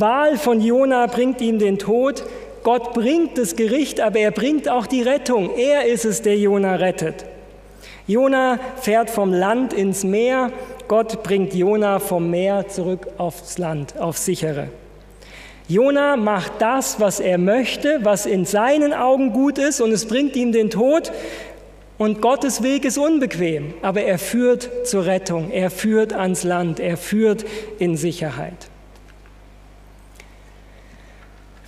Wahl 0.00 0.38
von 0.38 0.60
Jona 0.60 1.06
bringt 1.06 1.40
ihm 1.40 1.58
den 1.58 1.78
Tod. 1.78 2.24
Gott 2.62 2.94
bringt 2.94 3.36
das 3.36 3.56
Gericht, 3.56 4.00
aber 4.00 4.20
er 4.20 4.30
bringt 4.30 4.68
auch 4.68 4.86
die 4.86 5.02
Rettung. 5.02 5.50
Er 5.56 5.86
ist 5.86 6.04
es, 6.04 6.22
der 6.22 6.38
Jona 6.38 6.76
rettet. 6.76 7.26
Jona 8.06 8.58
fährt 8.80 9.10
vom 9.10 9.32
Land 9.32 9.72
ins 9.72 10.02
Meer. 10.02 10.50
Gott 10.88 11.22
bringt 11.22 11.54
Jona 11.54 11.98
vom 11.98 12.30
Meer 12.30 12.68
zurück 12.68 13.06
aufs 13.18 13.58
Land, 13.58 13.98
aufs 13.98 14.24
sichere. 14.24 14.68
Jona 15.68 16.16
macht 16.16 16.52
das, 16.58 16.98
was 16.98 17.20
er 17.20 17.38
möchte, 17.38 18.00
was 18.02 18.26
in 18.26 18.44
seinen 18.44 18.92
Augen 18.92 19.32
gut 19.32 19.58
ist, 19.58 19.80
und 19.80 19.92
es 19.92 20.06
bringt 20.06 20.36
ihm 20.36 20.52
den 20.52 20.70
Tod. 20.70 21.12
Und 21.98 22.20
Gottes 22.20 22.62
Weg 22.62 22.84
ist 22.84 22.98
unbequem, 22.98 23.74
aber 23.82 24.02
er 24.02 24.18
führt 24.18 24.68
zur 24.84 25.06
Rettung, 25.06 25.50
er 25.50 25.70
führt 25.70 26.12
ans 26.12 26.44
Land, 26.44 26.80
er 26.80 26.96
führt 26.96 27.44
in 27.78 27.96
Sicherheit. 27.96 28.71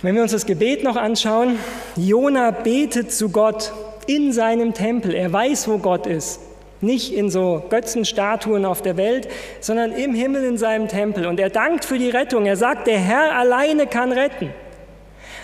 Wenn 0.05 0.13
wir 0.13 0.21
uns 0.21 0.33
das 0.33 0.45
Gebet 0.45 0.83
noch 0.83 0.97
anschauen, 0.97 1.57
Jona 1.95 2.51
betet 2.51 3.11
zu 3.11 3.29
Gott 3.29 3.73
in 4.05 4.31
seinem 4.33 4.75
Tempel. 4.75 5.15
Er 5.15 5.33
weiß, 5.33 5.67
wo 5.67 5.79
Gott 5.79 6.05
ist. 6.05 6.41
Nicht 6.79 7.11
in 7.11 7.31
so 7.31 7.63
Götzenstatuen 7.71 8.65
auf 8.65 8.83
der 8.83 8.97
Welt, 8.97 9.27
sondern 9.61 9.93
im 9.93 10.13
Himmel 10.13 10.43
in 10.43 10.59
seinem 10.59 10.89
Tempel. 10.89 11.25
Und 11.25 11.39
er 11.39 11.49
dankt 11.49 11.85
für 11.85 11.97
die 11.97 12.11
Rettung. 12.11 12.45
Er 12.45 12.55
sagt, 12.55 12.85
der 12.85 12.99
Herr 12.99 13.35
alleine 13.35 13.87
kann 13.87 14.11
retten. 14.11 14.51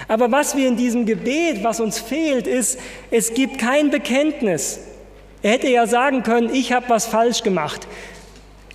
Aber 0.07 0.31
was 0.31 0.55
wir 0.55 0.67
in 0.67 0.77
diesem 0.77 1.07
Gebet, 1.07 1.63
was 1.63 1.79
uns 1.79 1.97
fehlt, 1.97 2.45
ist, 2.45 2.79
es 3.09 3.33
gibt 3.33 3.57
kein 3.57 3.89
Bekenntnis. 3.89 4.81
Er 5.41 5.53
hätte 5.53 5.69
ja 5.69 5.87
sagen 5.87 6.21
können, 6.21 6.53
ich 6.53 6.71
habe 6.71 6.87
was 6.87 7.07
falsch 7.07 7.41
gemacht. 7.41 7.87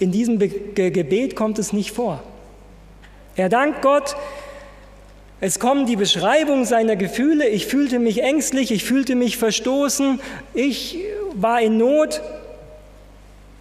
In 0.00 0.10
diesem 0.10 0.40
Gebet 0.40 1.36
kommt 1.36 1.60
es 1.60 1.72
nicht 1.72 1.92
vor. 1.92 2.24
Er 3.36 3.48
dankt 3.48 3.82
Gott, 3.82 4.16
es 5.40 5.60
kommen 5.60 5.86
die 5.86 5.96
Beschreibungen 5.96 6.64
seiner 6.64 6.96
Gefühle. 6.96 7.46
Ich 7.48 7.66
fühlte 7.66 7.98
mich 7.98 8.22
ängstlich, 8.22 8.70
ich 8.70 8.84
fühlte 8.84 9.14
mich 9.14 9.36
verstoßen, 9.36 10.20
ich 10.54 10.98
war 11.34 11.60
in 11.60 11.76
Not. 11.76 12.22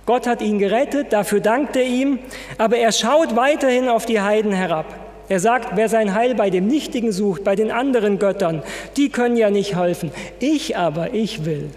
Gott 0.06 0.28
hat 0.28 0.42
ihn 0.42 0.60
gerettet, 0.60 1.12
dafür 1.12 1.42
dankt 1.42 1.76
er 1.76 1.84
ihm, 1.84 2.20
aber 2.58 2.78
er 2.78 2.92
schaut 2.92 3.36
weiterhin 3.36 3.90
auf 3.90 4.06
die 4.06 4.22
Heiden 4.22 4.52
herab. 4.52 4.86
Er 5.28 5.40
sagt, 5.40 5.76
wer 5.76 5.90
sein 5.90 6.14
Heil 6.14 6.36
bei 6.36 6.52
dem 6.52 6.68
Nichtigen 6.68 7.12
sucht, 7.12 7.44
bei 7.44 7.56
den 7.56 7.72
anderen 7.72 8.20
Göttern, 8.20 8.62
die 8.96 9.10
können 9.10 9.36
ja 9.36 9.50
nicht 9.50 9.76
helfen. 9.76 10.12
Ich 10.40 10.78
aber, 10.78 11.14
ich 11.14 11.46
will. 11.46 11.72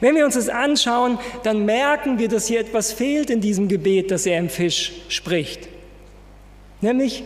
Wenn 0.00 0.14
wir 0.14 0.24
uns 0.24 0.36
das 0.36 0.48
anschauen, 0.48 1.18
dann 1.42 1.66
merken 1.66 2.18
wir, 2.18 2.28
dass 2.28 2.46
hier 2.46 2.60
etwas 2.60 2.92
fehlt 2.92 3.28
in 3.28 3.40
diesem 3.40 3.68
Gebet, 3.68 4.10
das 4.10 4.24
er 4.24 4.38
im 4.38 4.48
Fisch 4.48 4.92
spricht. 5.08 5.68
Nämlich 6.80 7.24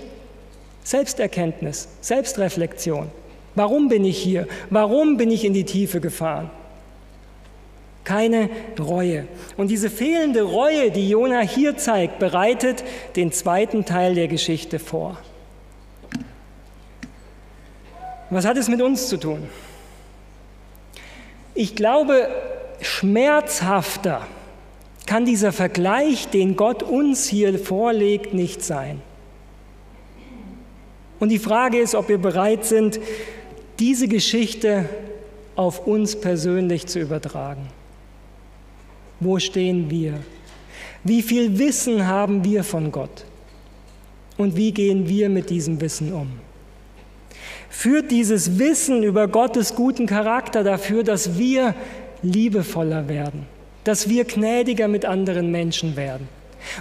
Selbsterkenntnis, 0.91 1.87
Selbstreflexion. 2.01 3.13
Warum 3.55 3.89
bin 3.89 4.05
ich 4.05 4.19
hier? 4.19 4.49
Warum 4.71 5.19
bin 5.19 5.31
ich 5.31 5.45
in 5.45 5.55
die 5.55 5.63
Tiefe 5.63 6.01
gefahren? 6.01 6.51
Keine 8.03 8.51
Reue. 8.77 9.29
Und 9.57 9.69
diese 9.69 9.89
fehlende 9.89 10.43
Reue, 10.43 10.91
die 10.91 11.09
Jona 11.09 11.43
hier 11.43 11.77
zeigt, 11.77 12.19
bereitet 12.19 12.83
den 13.15 13.31
zweiten 13.31 13.85
Teil 13.85 14.17
der 14.17 14.27
Geschichte 14.27 14.81
vor. 14.81 15.17
Was 18.31 18.45
hat 18.45 18.57
es 18.57 18.67
mit 18.67 18.83
uns 18.83 19.07
zu 19.07 19.17
tun? 19.17 19.49
Ich 21.55 21.77
glaube, 21.77 22.27
schmerzhafter 22.81 24.27
kann 25.07 25.25
dieser 25.25 25.53
Vergleich, 25.53 26.27
den 26.31 26.57
Gott 26.57 26.83
uns 26.83 27.29
hier 27.29 27.57
vorlegt, 27.61 28.35
nicht 28.35 28.65
sein. 28.65 29.03
Und 31.21 31.29
die 31.29 31.39
Frage 31.39 31.79
ist, 31.79 31.95
ob 31.95 32.09
wir 32.09 32.19
bereit 32.19 32.65
sind, 32.65 32.99
diese 33.79 34.09
Geschichte 34.09 34.89
auf 35.55 35.87
uns 35.87 36.19
persönlich 36.19 36.87
zu 36.87 36.99
übertragen. 36.99 37.69
Wo 39.21 39.39
stehen 39.39 39.91
wir? 39.91 40.15
Wie 41.05 41.23
viel 41.23 41.59
Wissen 41.59 42.07
haben 42.07 42.45
wir 42.45 42.65
von 42.65 42.91
Gott? 42.91 43.25
Und 44.39 44.57
wie 44.57 44.73
gehen 44.73 45.09
wir 45.09 45.29
mit 45.29 45.51
diesem 45.51 45.81
Wissen 45.81 46.13
um? 46.13 46.29
Führt 47.69 48.11
dieses 48.11 48.59
Wissen 48.59 49.03
über 49.03 49.29
Gottes 49.29 49.75
guten 49.75 50.07
Charakter 50.07 50.65
dafür, 50.65 51.05
dass 51.05 51.39
wir 51.39 51.75
liebevoller 52.23 53.09
werden, 53.09 53.47
dass 53.85 54.09
wir 54.09 54.25
gnädiger 54.25 54.89
mit 54.89 55.05
anderen 55.05 55.51
Menschen 55.51 55.97
werden? 55.97 56.29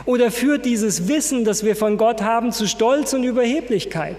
Oder 0.05 0.31
führt 0.31 0.65
dieses 0.65 1.07
Wissen, 1.07 1.45
das 1.45 1.63
wir 1.63 1.75
von 1.75 1.97
Gott 1.97 2.21
haben, 2.21 2.51
zu 2.51 2.67
Stolz 2.67 3.13
und 3.13 3.23
Überheblichkeit? 3.23 4.17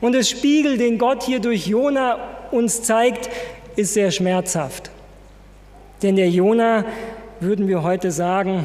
Und 0.00 0.12
der 0.12 0.22
Spiegel, 0.22 0.78
den 0.78 0.98
Gott 0.98 1.22
hier 1.22 1.40
durch 1.40 1.66
Jona 1.66 2.18
uns 2.50 2.82
zeigt, 2.82 3.30
ist 3.76 3.94
sehr 3.94 4.10
schmerzhaft. 4.10 4.90
Denn 6.02 6.16
der 6.16 6.28
Jona, 6.28 6.84
würden 7.40 7.68
wir 7.68 7.82
heute 7.82 8.10
sagen, 8.10 8.64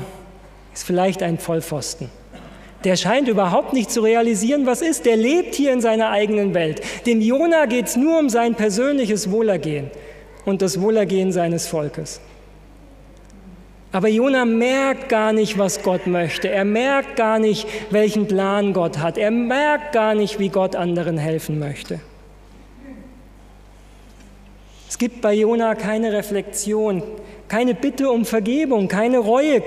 ist 0.73 0.85
vielleicht 0.85 1.23
ein 1.23 1.39
Vollpfosten. 1.39 2.09
Der 2.83 2.95
scheint 2.95 3.27
überhaupt 3.27 3.73
nicht 3.73 3.89
zu 3.89 4.01
realisieren, 4.01 4.65
was 4.65 4.81
ist. 4.81 5.05
Der 5.05 5.17
lebt 5.17 5.55
hier 5.55 5.73
in 5.73 5.81
seiner 5.81 6.09
eigenen 6.09 6.53
Welt. 6.53 6.81
Dem 7.05 7.21
Jona 7.21 7.65
geht 7.65 7.87
es 7.87 7.95
nur 7.95 8.19
um 8.19 8.29
sein 8.29 8.55
persönliches 8.55 9.31
Wohlergehen 9.31 9.89
und 10.45 10.61
das 10.61 10.79
Wohlergehen 10.79 11.31
seines 11.31 11.67
Volkes. 11.67 12.21
Aber 13.91 14.09
Jona 14.09 14.43
merkt 14.45 15.07
gar 15.09 15.31
nicht, 15.31 15.57
was 15.57 15.81
Gott 15.81 16.07
möchte. 16.07 16.49
Er 16.49 16.65
merkt 16.65 17.15
gar 17.15 17.39
nicht, 17.39 17.67
welchen 17.89 18.27
Plan 18.27 18.73
Gott 18.73 18.97
hat. 18.97 19.17
Er 19.17 19.31
merkt 19.31 19.93
gar 19.93 20.13
nicht, 20.13 20.39
wie 20.39 20.49
Gott 20.49 20.75
anderen 20.75 21.17
helfen 21.17 21.57
möchte. 21.57 21.99
Es 24.89 24.97
gibt 24.97 25.21
bei 25.21 25.33
Jona 25.33 25.75
keine 25.75 26.11
Reflexion, 26.11 27.03
keine 27.47 27.75
Bitte 27.75 28.09
um 28.09 28.25
Vergebung, 28.25 28.87
keine 28.87 29.19
Reue, 29.19 29.61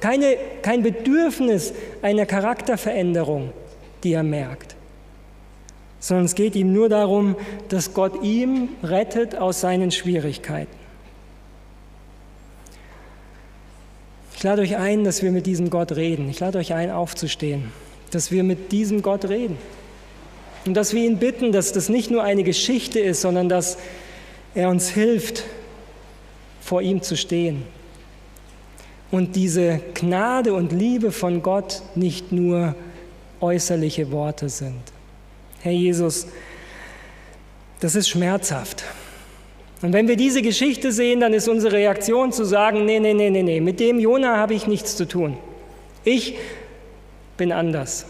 keine, 0.00 0.36
kein 0.62 0.82
Bedürfnis 0.82 1.74
einer 2.00 2.26
Charakterveränderung, 2.26 3.52
die 4.02 4.14
er 4.14 4.22
merkt. 4.22 4.76
Sondern 6.00 6.26
es 6.26 6.34
geht 6.34 6.56
ihm 6.56 6.72
nur 6.72 6.88
darum, 6.88 7.36
dass 7.68 7.92
Gott 7.94 8.22
ihm 8.22 8.70
rettet 8.82 9.36
aus 9.36 9.60
seinen 9.60 9.90
Schwierigkeiten. 9.90 10.81
Ich 14.42 14.44
lade 14.44 14.62
euch 14.62 14.76
ein, 14.76 15.04
dass 15.04 15.22
wir 15.22 15.30
mit 15.30 15.46
diesem 15.46 15.70
Gott 15.70 15.92
reden. 15.92 16.28
Ich 16.28 16.40
lade 16.40 16.58
euch 16.58 16.74
ein, 16.74 16.90
aufzustehen, 16.90 17.70
dass 18.10 18.32
wir 18.32 18.42
mit 18.42 18.72
diesem 18.72 19.00
Gott 19.00 19.26
reden. 19.26 19.56
Und 20.66 20.74
dass 20.74 20.94
wir 20.94 21.04
ihn 21.04 21.18
bitten, 21.18 21.52
dass 21.52 21.70
das 21.70 21.88
nicht 21.88 22.10
nur 22.10 22.24
eine 22.24 22.42
Geschichte 22.42 22.98
ist, 22.98 23.20
sondern 23.20 23.48
dass 23.48 23.78
er 24.56 24.68
uns 24.68 24.88
hilft, 24.88 25.44
vor 26.60 26.82
ihm 26.82 27.02
zu 27.02 27.16
stehen. 27.16 27.62
Und 29.12 29.36
diese 29.36 29.80
Gnade 29.94 30.54
und 30.54 30.72
Liebe 30.72 31.12
von 31.12 31.44
Gott 31.44 31.80
nicht 31.94 32.32
nur 32.32 32.74
äußerliche 33.40 34.10
Worte 34.10 34.48
sind. 34.48 34.82
Herr 35.60 35.70
Jesus, 35.70 36.26
das 37.78 37.94
ist 37.94 38.08
schmerzhaft. 38.08 38.82
Und 39.82 39.92
wenn 39.92 40.06
wir 40.06 40.16
diese 40.16 40.42
Geschichte 40.42 40.92
sehen, 40.92 41.20
dann 41.20 41.34
ist 41.34 41.48
unsere 41.48 41.74
Reaktion 41.74 42.30
zu 42.30 42.44
sagen, 42.44 42.84
nee, 42.84 43.00
nee, 43.00 43.14
nee, 43.14 43.30
nee, 43.30 43.42
nee, 43.42 43.60
mit 43.60 43.80
dem 43.80 43.98
Jona 43.98 44.36
habe 44.36 44.54
ich 44.54 44.68
nichts 44.68 44.96
zu 44.96 45.06
tun. 45.06 45.36
Ich 46.04 46.36
bin 47.36 47.50
anders. 47.50 48.06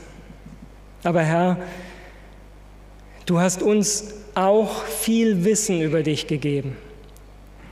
Aber 1.02 1.22
Herr, 1.22 1.56
du 3.24 3.40
hast 3.40 3.62
uns 3.62 4.14
auch 4.34 4.84
viel 4.84 5.44
Wissen 5.44 5.80
über 5.80 6.02
dich 6.02 6.26
gegeben. 6.26 6.76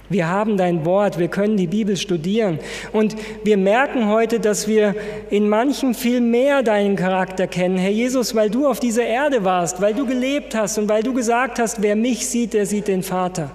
Wir 0.08 0.28
haben 0.28 0.56
dein 0.56 0.84
Wort, 0.84 1.18
wir 1.18 1.28
können 1.28 1.56
die 1.56 1.68
Bibel 1.68 1.96
studieren 1.96 2.58
und 2.92 3.14
wir 3.44 3.56
merken 3.56 4.08
heute, 4.08 4.40
dass 4.40 4.66
wir 4.66 4.96
in 5.30 5.48
manchem 5.48 5.94
viel 5.94 6.20
mehr 6.20 6.64
deinen 6.64 6.96
Charakter 6.96 7.46
kennen. 7.46 7.78
Herr 7.78 7.92
Jesus, 7.92 8.34
weil 8.34 8.50
du 8.50 8.66
auf 8.66 8.80
dieser 8.80 9.04
Erde 9.04 9.44
warst, 9.44 9.80
weil 9.80 9.94
du 9.94 10.06
gelebt 10.06 10.56
hast 10.56 10.78
und 10.78 10.88
weil 10.88 11.04
du 11.04 11.14
gesagt 11.14 11.60
hast, 11.60 11.80
wer 11.80 11.94
mich 11.94 12.26
sieht, 12.26 12.54
der 12.54 12.66
sieht 12.66 12.88
den 12.88 13.04
Vater. 13.04 13.52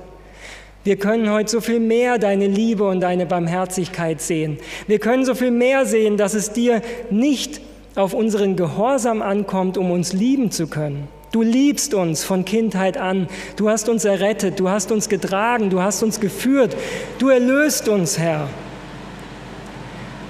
Wir 0.86 0.98
können 0.98 1.32
heute 1.32 1.50
so 1.50 1.62
viel 1.62 1.80
mehr 1.80 2.20
deine 2.20 2.46
Liebe 2.46 2.84
und 2.84 3.00
deine 3.00 3.26
Barmherzigkeit 3.26 4.22
sehen. 4.22 4.60
Wir 4.86 5.00
können 5.00 5.26
so 5.26 5.34
viel 5.34 5.50
mehr 5.50 5.88
sehen, 5.88 6.16
dass 6.16 6.36
es 6.36 6.52
dir 6.52 6.84
nicht 7.10 7.60
auf 7.96 8.14
unseren 8.14 8.56
Gehorsam 8.56 9.24
ankommt, 9.24 9.80
um 9.80 9.90
uns 9.90 10.14
lieben 10.14 10.52
zu 10.52 10.68
können. 10.68 11.08
Du 11.32 11.42
liebst 11.42 11.96
uns 11.96 12.24
von 12.24 12.46
Kindheit 12.46 13.00
an. 13.00 13.28
Du 13.56 13.68
hast 13.68 13.90
uns 13.90 14.06
errettet, 14.06 14.60
du 14.60 14.70
hast 14.70 14.92
uns 14.92 15.10
getragen, 15.10 15.72
du 15.72 15.82
hast 15.82 16.04
uns 16.04 16.20
geführt. 16.20 16.78
Du 17.18 17.30
erlöst 17.30 17.90
uns, 17.90 18.20
Herr. 18.20 18.48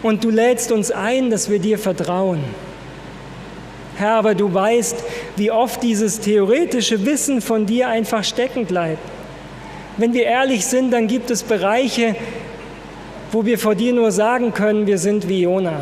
Und 0.04 0.24
du 0.24 0.30
lädst 0.30 0.72
uns 0.72 0.90
ein, 0.90 1.32
dass 1.32 1.50
wir 1.50 1.60
dir 1.60 1.78
vertrauen. 1.78 2.40
Herr, 3.98 4.14
aber 4.14 4.36
du 4.36 4.54
weißt, 4.54 5.04
wie 5.36 5.52
oft 5.52 5.84
dieses 5.84 6.22
theoretische 6.22 7.06
Wissen 7.06 7.42
von 7.42 7.66
dir 7.66 7.90
einfach 7.90 8.24
stecken 8.24 8.66
bleibt. 8.66 9.15
Wenn 9.98 10.14
wir 10.14 10.24
ehrlich 10.24 10.66
sind, 10.66 10.92
dann 10.92 11.08
gibt 11.08 11.32
es 11.32 11.44
Bereiche, 11.44 12.16
wo 13.32 13.46
wir 13.46 13.58
vor 13.58 13.76
dir 13.76 13.94
nur 13.94 14.12
sagen 14.12 14.54
können, 14.54 14.88
wir 14.88 14.98
sind 14.98 15.30
wie 15.30 15.42
Jona. 15.42 15.82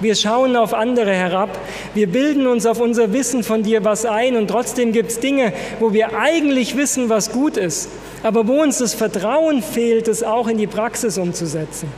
Wir 0.00 0.16
schauen 0.16 0.56
auf 0.56 0.74
andere 0.74 1.12
herab. 1.12 1.58
Wir 1.94 2.08
bilden 2.08 2.46
uns 2.46 2.66
auf 2.66 2.80
unser 2.80 3.12
Wissen 3.12 3.44
von 3.44 3.62
dir 3.62 3.84
was 3.84 4.04
ein 4.04 4.36
und 4.36 4.48
trotzdem 4.48 4.92
gibt 4.92 5.10
es 5.10 5.20
Dinge, 5.20 5.52
wo 5.78 5.92
wir 5.92 6.18
eigentlich 6.18 6.76
wissen, 6.76 7.08
was 7.08 7.30
gut 7.30 7.56
ist, 7.56 7.88
aber 8.22 8.48
wo 8.48 8.62
uns 8.62 8.78
das 8.78 8.94
Vertrauen 8.94 9.62
fehlt, 9.62 10.08
es 10.08 10.24
auch 10.24 10.48
in 10.48 10.58
die 10.58 10.66
Praxis 10.66 11.18
umzusetzen. 11.18 11.88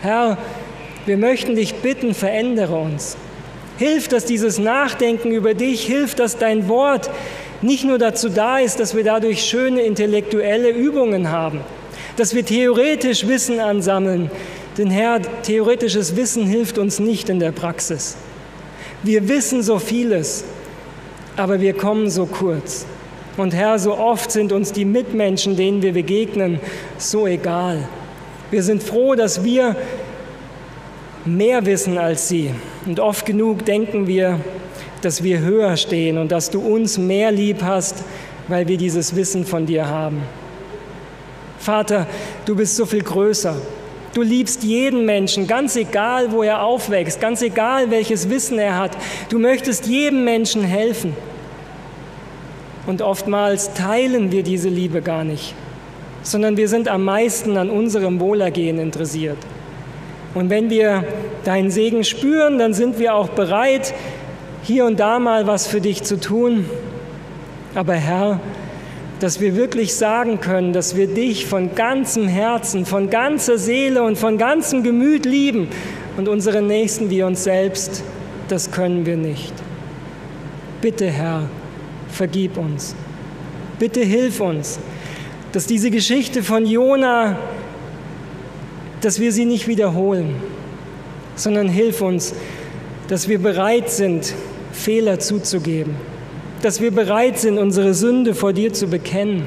Herr, 0.00 0.38
wir 1.04 1.16
möchten 1.18 1.56
dich 1.56 1.74
bitten, 1.74 2.14
verändere 2.14 2.76
uns. 2.76 3.16
Hilf, 3.78 4.08
dass 4.08 4.24
dieses 4.24 4.58
Nachdenken 4.58 5.30
über 5.32 5.54
dich, 5.54 5.84
hilf, 5.84 6.14
dass 6.14 6.38
dein 6.38 6.68
Wort 6.68 7.10
nicht 7.62 7.84
nur 7.84 7.98
dazu 7.98 8.28
da 8.28 8.58
ist, 8.58 8.80
dass 8.80 8.94
wir 8.94 9.04
dadurch 9.04 9.44
schöne 9.44 9.82
intellektuelle 9.82 10.70
Übungen 10.70 11.30
haben, 11.30 11.60
dass 12.16 12.34
wir 12.34 12.44
theoretisch 12.44 13.26
Wissen 13.26 13.60
ansammeln, 13.60 14.30
denn 14.78 14.90
Herr, 14.90 15.20
theoretisches 15.42 16.16
Wissen 16.16 16.46
hilft 16.46 16.78
uns 16.78 16.98
nicht 16.98 17.28
in 17.28 17.38
der 17.40 17.52
Praxis. 17.52 18.16
Wir 19.02 19.28
wissen 19.28 19.62
so 19.62 19.78
vieles, 19.78 20.44
aber 21.36 21.60
wir 21.60 21.74
kommen 21.74 22.10
so 22.10 22.26
kurz. 22.26 22.86
Und 23.36 23.54
Herr, 23.54 23.78
so 23.78 23.96
oft 23.96 24.30
sind 24.30 24.52
uns 24.52 24.72
die 24.72 24.84
Mitmenschen, 24.84 25.56
denen 25.56 25.82
wir 25.82 25.92
begegnen, 25.92 26.60
so 26.98 27.26
egal. 27.26 27.88
Wir 28.50 28.62
sind 28.62 28.82
froh, 28.82 29.14
dass 29.14 29.42
wir 29.42 29.76
mehr 31.24 31.64
wissen 31.64 31.96
als 31.96 32.28
sie. 32.28 32.50
Und 32.84 33.00
oft 33.00 33.24
genug 33.24 33.64
denken 33.64 34.06
wir, 34.06 34.38
dass 35.04 35.22
wir 35.22 35.40
höher 35.40 35.76
stehen 35.76 36.18
und 36.18 36.32
dass 36.32 36.50
du 36.50 36.60
uns 36.60 36.98
mehr 36.98 37.30
lieb 37.30 37.62
hast, 37.62 38.04
weil 38.48 38.68
wir 38.68 38.76
dieses 38.76 39.14
Wissen 39.16 39.44
von 39.44 39.66
dir 39.66 39.88
haben. 39.88 40.22
Vater, 41.58 42.06
du 42.44 42.56
bist 42.56 42.76
so 42.76 42.86
viel 42.86 43.02
größer. 43.02 43.56
Du 44.14 44.20
liebst 44.20 44.62
jeden 44.62 45.06
Menschen, 45.06 45.46
ganz 45.46 45.74
egal, 45.76 46.32
wo 46.32 46.42
er 46.42 46.62
aufwächst, 46.62 47.20
ganz 47.20 47.40
egal, 47.40 47.90
welches 47.90 48.28
Wissen 48.28 48.58
er 48.58 48.76
hat. 48.76 48.96
Du 49.30 49.38
möchtest 49.38 49.86
jedem 49.86 50.24
Menschen 50.24 50.64
helfen. 50.64 51.16
Und 52.86 53.00
oftmals 53.00 53.72
teilen 53.74 54.32
wir 54.32 54.42
diese 54.42 54.68
Liebe 54.68 55.02
gar 55.02 55.24
nicht, 55.24 55.54
sondern 56.22 56.56
wir 56.56 56.68
sind 56.68 56.88
am 56.88 57.04
meisten 57.04 57.56
an 57.56 57.70
unserem 57.70 58.20
Wohlergehen 58.20 58.78
interessiert. 58.78 59.38
Und 60.34 60.50
wenn 60.50 60.68
wir 60.68 61.04
deinen 61.44 61.70
Segen 61.70 62.04
spüren, 62.04 62.58
dann 62.58 62.74
sind 62.74 62.98
wir 62.98 63.14
auch 63.14 63.28
bereit, 63.28 63.94
hier 64.62 64.84
und 64.84 65.00
da 65.00 65.18
mal 65.18 65.46
was 65.46 65.66
für 65.66 65.80
dich 65.80 66.02
zu 66.02 66.18
tun. 66.18 66.66
Aber 67.74 67.94
Herr, 67.94 68.40
dass 69.20 69.40
wir 69.40 69.56
wirklich 69.56 69.94
sagen 69.94 70.40
können, 70.40 70.72
dass 70.72 70.96
wir 70.96 71.06
dich 71.06 71.46
von 71.46 71.74
ganzem 71.74 72.28
Herzen, 72.28 72.86
von 72.86 73.10
ganzer 73.10 73.58
Seele 73.58 74.02
und 74.02 74.18
von 74.18 74.38
ganzem 74.38 74.82
Gemüt 74.82 75.26
lieben 75.26 75.68
und 76.16 76.28
unsere 76.28 76.62
Nächsten 76.62 77.10
wie 77.10 77.22
uns 77.22 77.44
selbst, 77.44 78.02
das 78.48 78.70
können 78.70 79.06
wir 79.06 79.16
nicht. 79.16 79.52
Bitte, 80.80 81.06
Herr, 81.06 81.48
vergib 82.08 82.56
uns. 82.56 82.94
Bitte 83.78 84.00
hilf 84.00 84.40
uns, 84.40 84.78
dass 85.52 85.66
diese 85.66 85.90
Geschichte 85.90 86.42
von 86.42 86.66
Jona 86.66 87.36
dass 89.02 89.18
wir 89.18 89.32
sie 89.32 89.44
nicht 89.44 89.66
wiederholen, 89.66 90.36
sondern 91.34 91.68
hilf 91.68 92.00
uns, 92.00 92.34
dass 93.08 93.28
wir 93.28 93.40
bereit 93.40 93.90
sind, 93.90 94.32
Fehler 94.72 95.18
zuzugeben, 95.18 95.94
dass 96.62 96.80
wir 96.80 96.90
bereit 96.90 97.38
sind, 97.38 97.58
unsere 97.58 97.94
Sünde 97.94 98.34
vor 98.34 98.52
dir 98.52 98.72
zu 98.72 98.88
bekennen. 98.88 99.44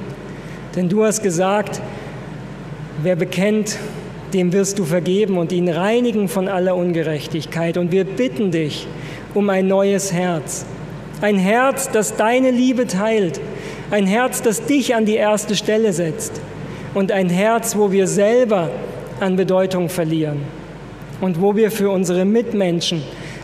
Denn 0.75 0.89
du 0.89 1.03
hast 1.03 1.23
gesagt, 1.23 1.81
wer 3.01 3.15
bekennt, 3.15 3.77
dem 4.33 4.53
wirst 4.53 4.79
du 4.79 4.85
vergeben 4.85 5.37
und 5.37 5.51
ihn 5.51 5.69
reinigen 5.69 6.27
von 6.27 6.47
aller 6.47 6.75
Ungerechtigkeit. 6.75 7.77
Und 7.77 7.91
wir 7.91 8.03
bitten 8.03 8.51
dich 8.51 8.87
um 9.33 9.49
ein 9.49 9.67
neues 9.67 10.11
Herz. 10.11 10.65
Ein 11.21 11.37
Herz, 11.37 11.89
das 11.91 12.17
deine 12.17 12.51
Liebe 12.51 12.87
teilt. 12.87 13.39
Ein 13.91 14.05
Herz, 14.05 14.41
das 14.41 14.65
dich 14.65 14.95
an 14.95 15.05
die 15.05 15.15
erste 15.15 15.55
Stelle 15.55 15.93
setzt. 15.93 16.33
Und 16.93 17.11
ein 17.11 17.29
Herz, 17.29 17.75
wo 17.77 17.91
wir 17.91 18.07
selber 18.07 18.69
an 19.19 19.35
Bedeutung 19.35 19.89
verlieren 19.89 20.39
und 21.21 21.41
wo 21.41 21.55
wir 21.55 21.71
für 21.71 21.89
unsere 21.89 22.25
Mitmenschen 22.25 23.01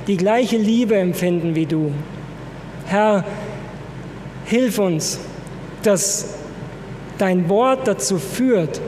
die 0.08 0.18
gleiche 0.18 0.58
Liebe 0.58 0.96
empfinden 0.96 1.56
wie 1.56 1.66
du. 1.66 1.92
Herr, 2.86 3.24
hilf 4.46 4.80
uns, 4.80 5.20
dass 5.84 6.36
dein 7.18 7.50
Wort 7.50 7.88
dazu 7.88 8.18
führt, 8.18 8.82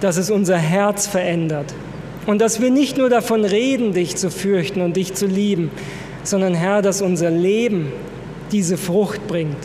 dass 0.00 0.16
es 0.16 0.30
unser 0.30 0.56
Herz 0.56 1.06
verändert 1.06 1.74
und 2.26 2.40
dass 2.40 2.60
wir 2.60 2.70
nicht 2.70 2.96
nur 2.96 3.10
davon 3.10 3.44
reden, 3.44 3.92
dich 3.92 4.16
zu 4.16 4.30
fürchten 4.30 4.80
und 4.80 4.96
dich 4.96 5.14
zu 5.14 5.26
lieben, 5.26 5.70
sondern 6.22 6.54
Herr, 6.54 6.82
dass 6.82 7.02
unser 7.02 7.30
Leben 7.30 7.92
diese 8.50 8.76
Frucht 8.76 9.26
bringt 9.26 9.56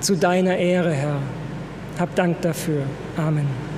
zu 0.00 0.16
deiner 0.16 0.56
Ehre, 0.56 0.92
Herr. 0.92 1.18
Hab 1.98 2.14
Dank 2.14 2.40
dafür. 2.40 2.82
Amen. 3.16 3.69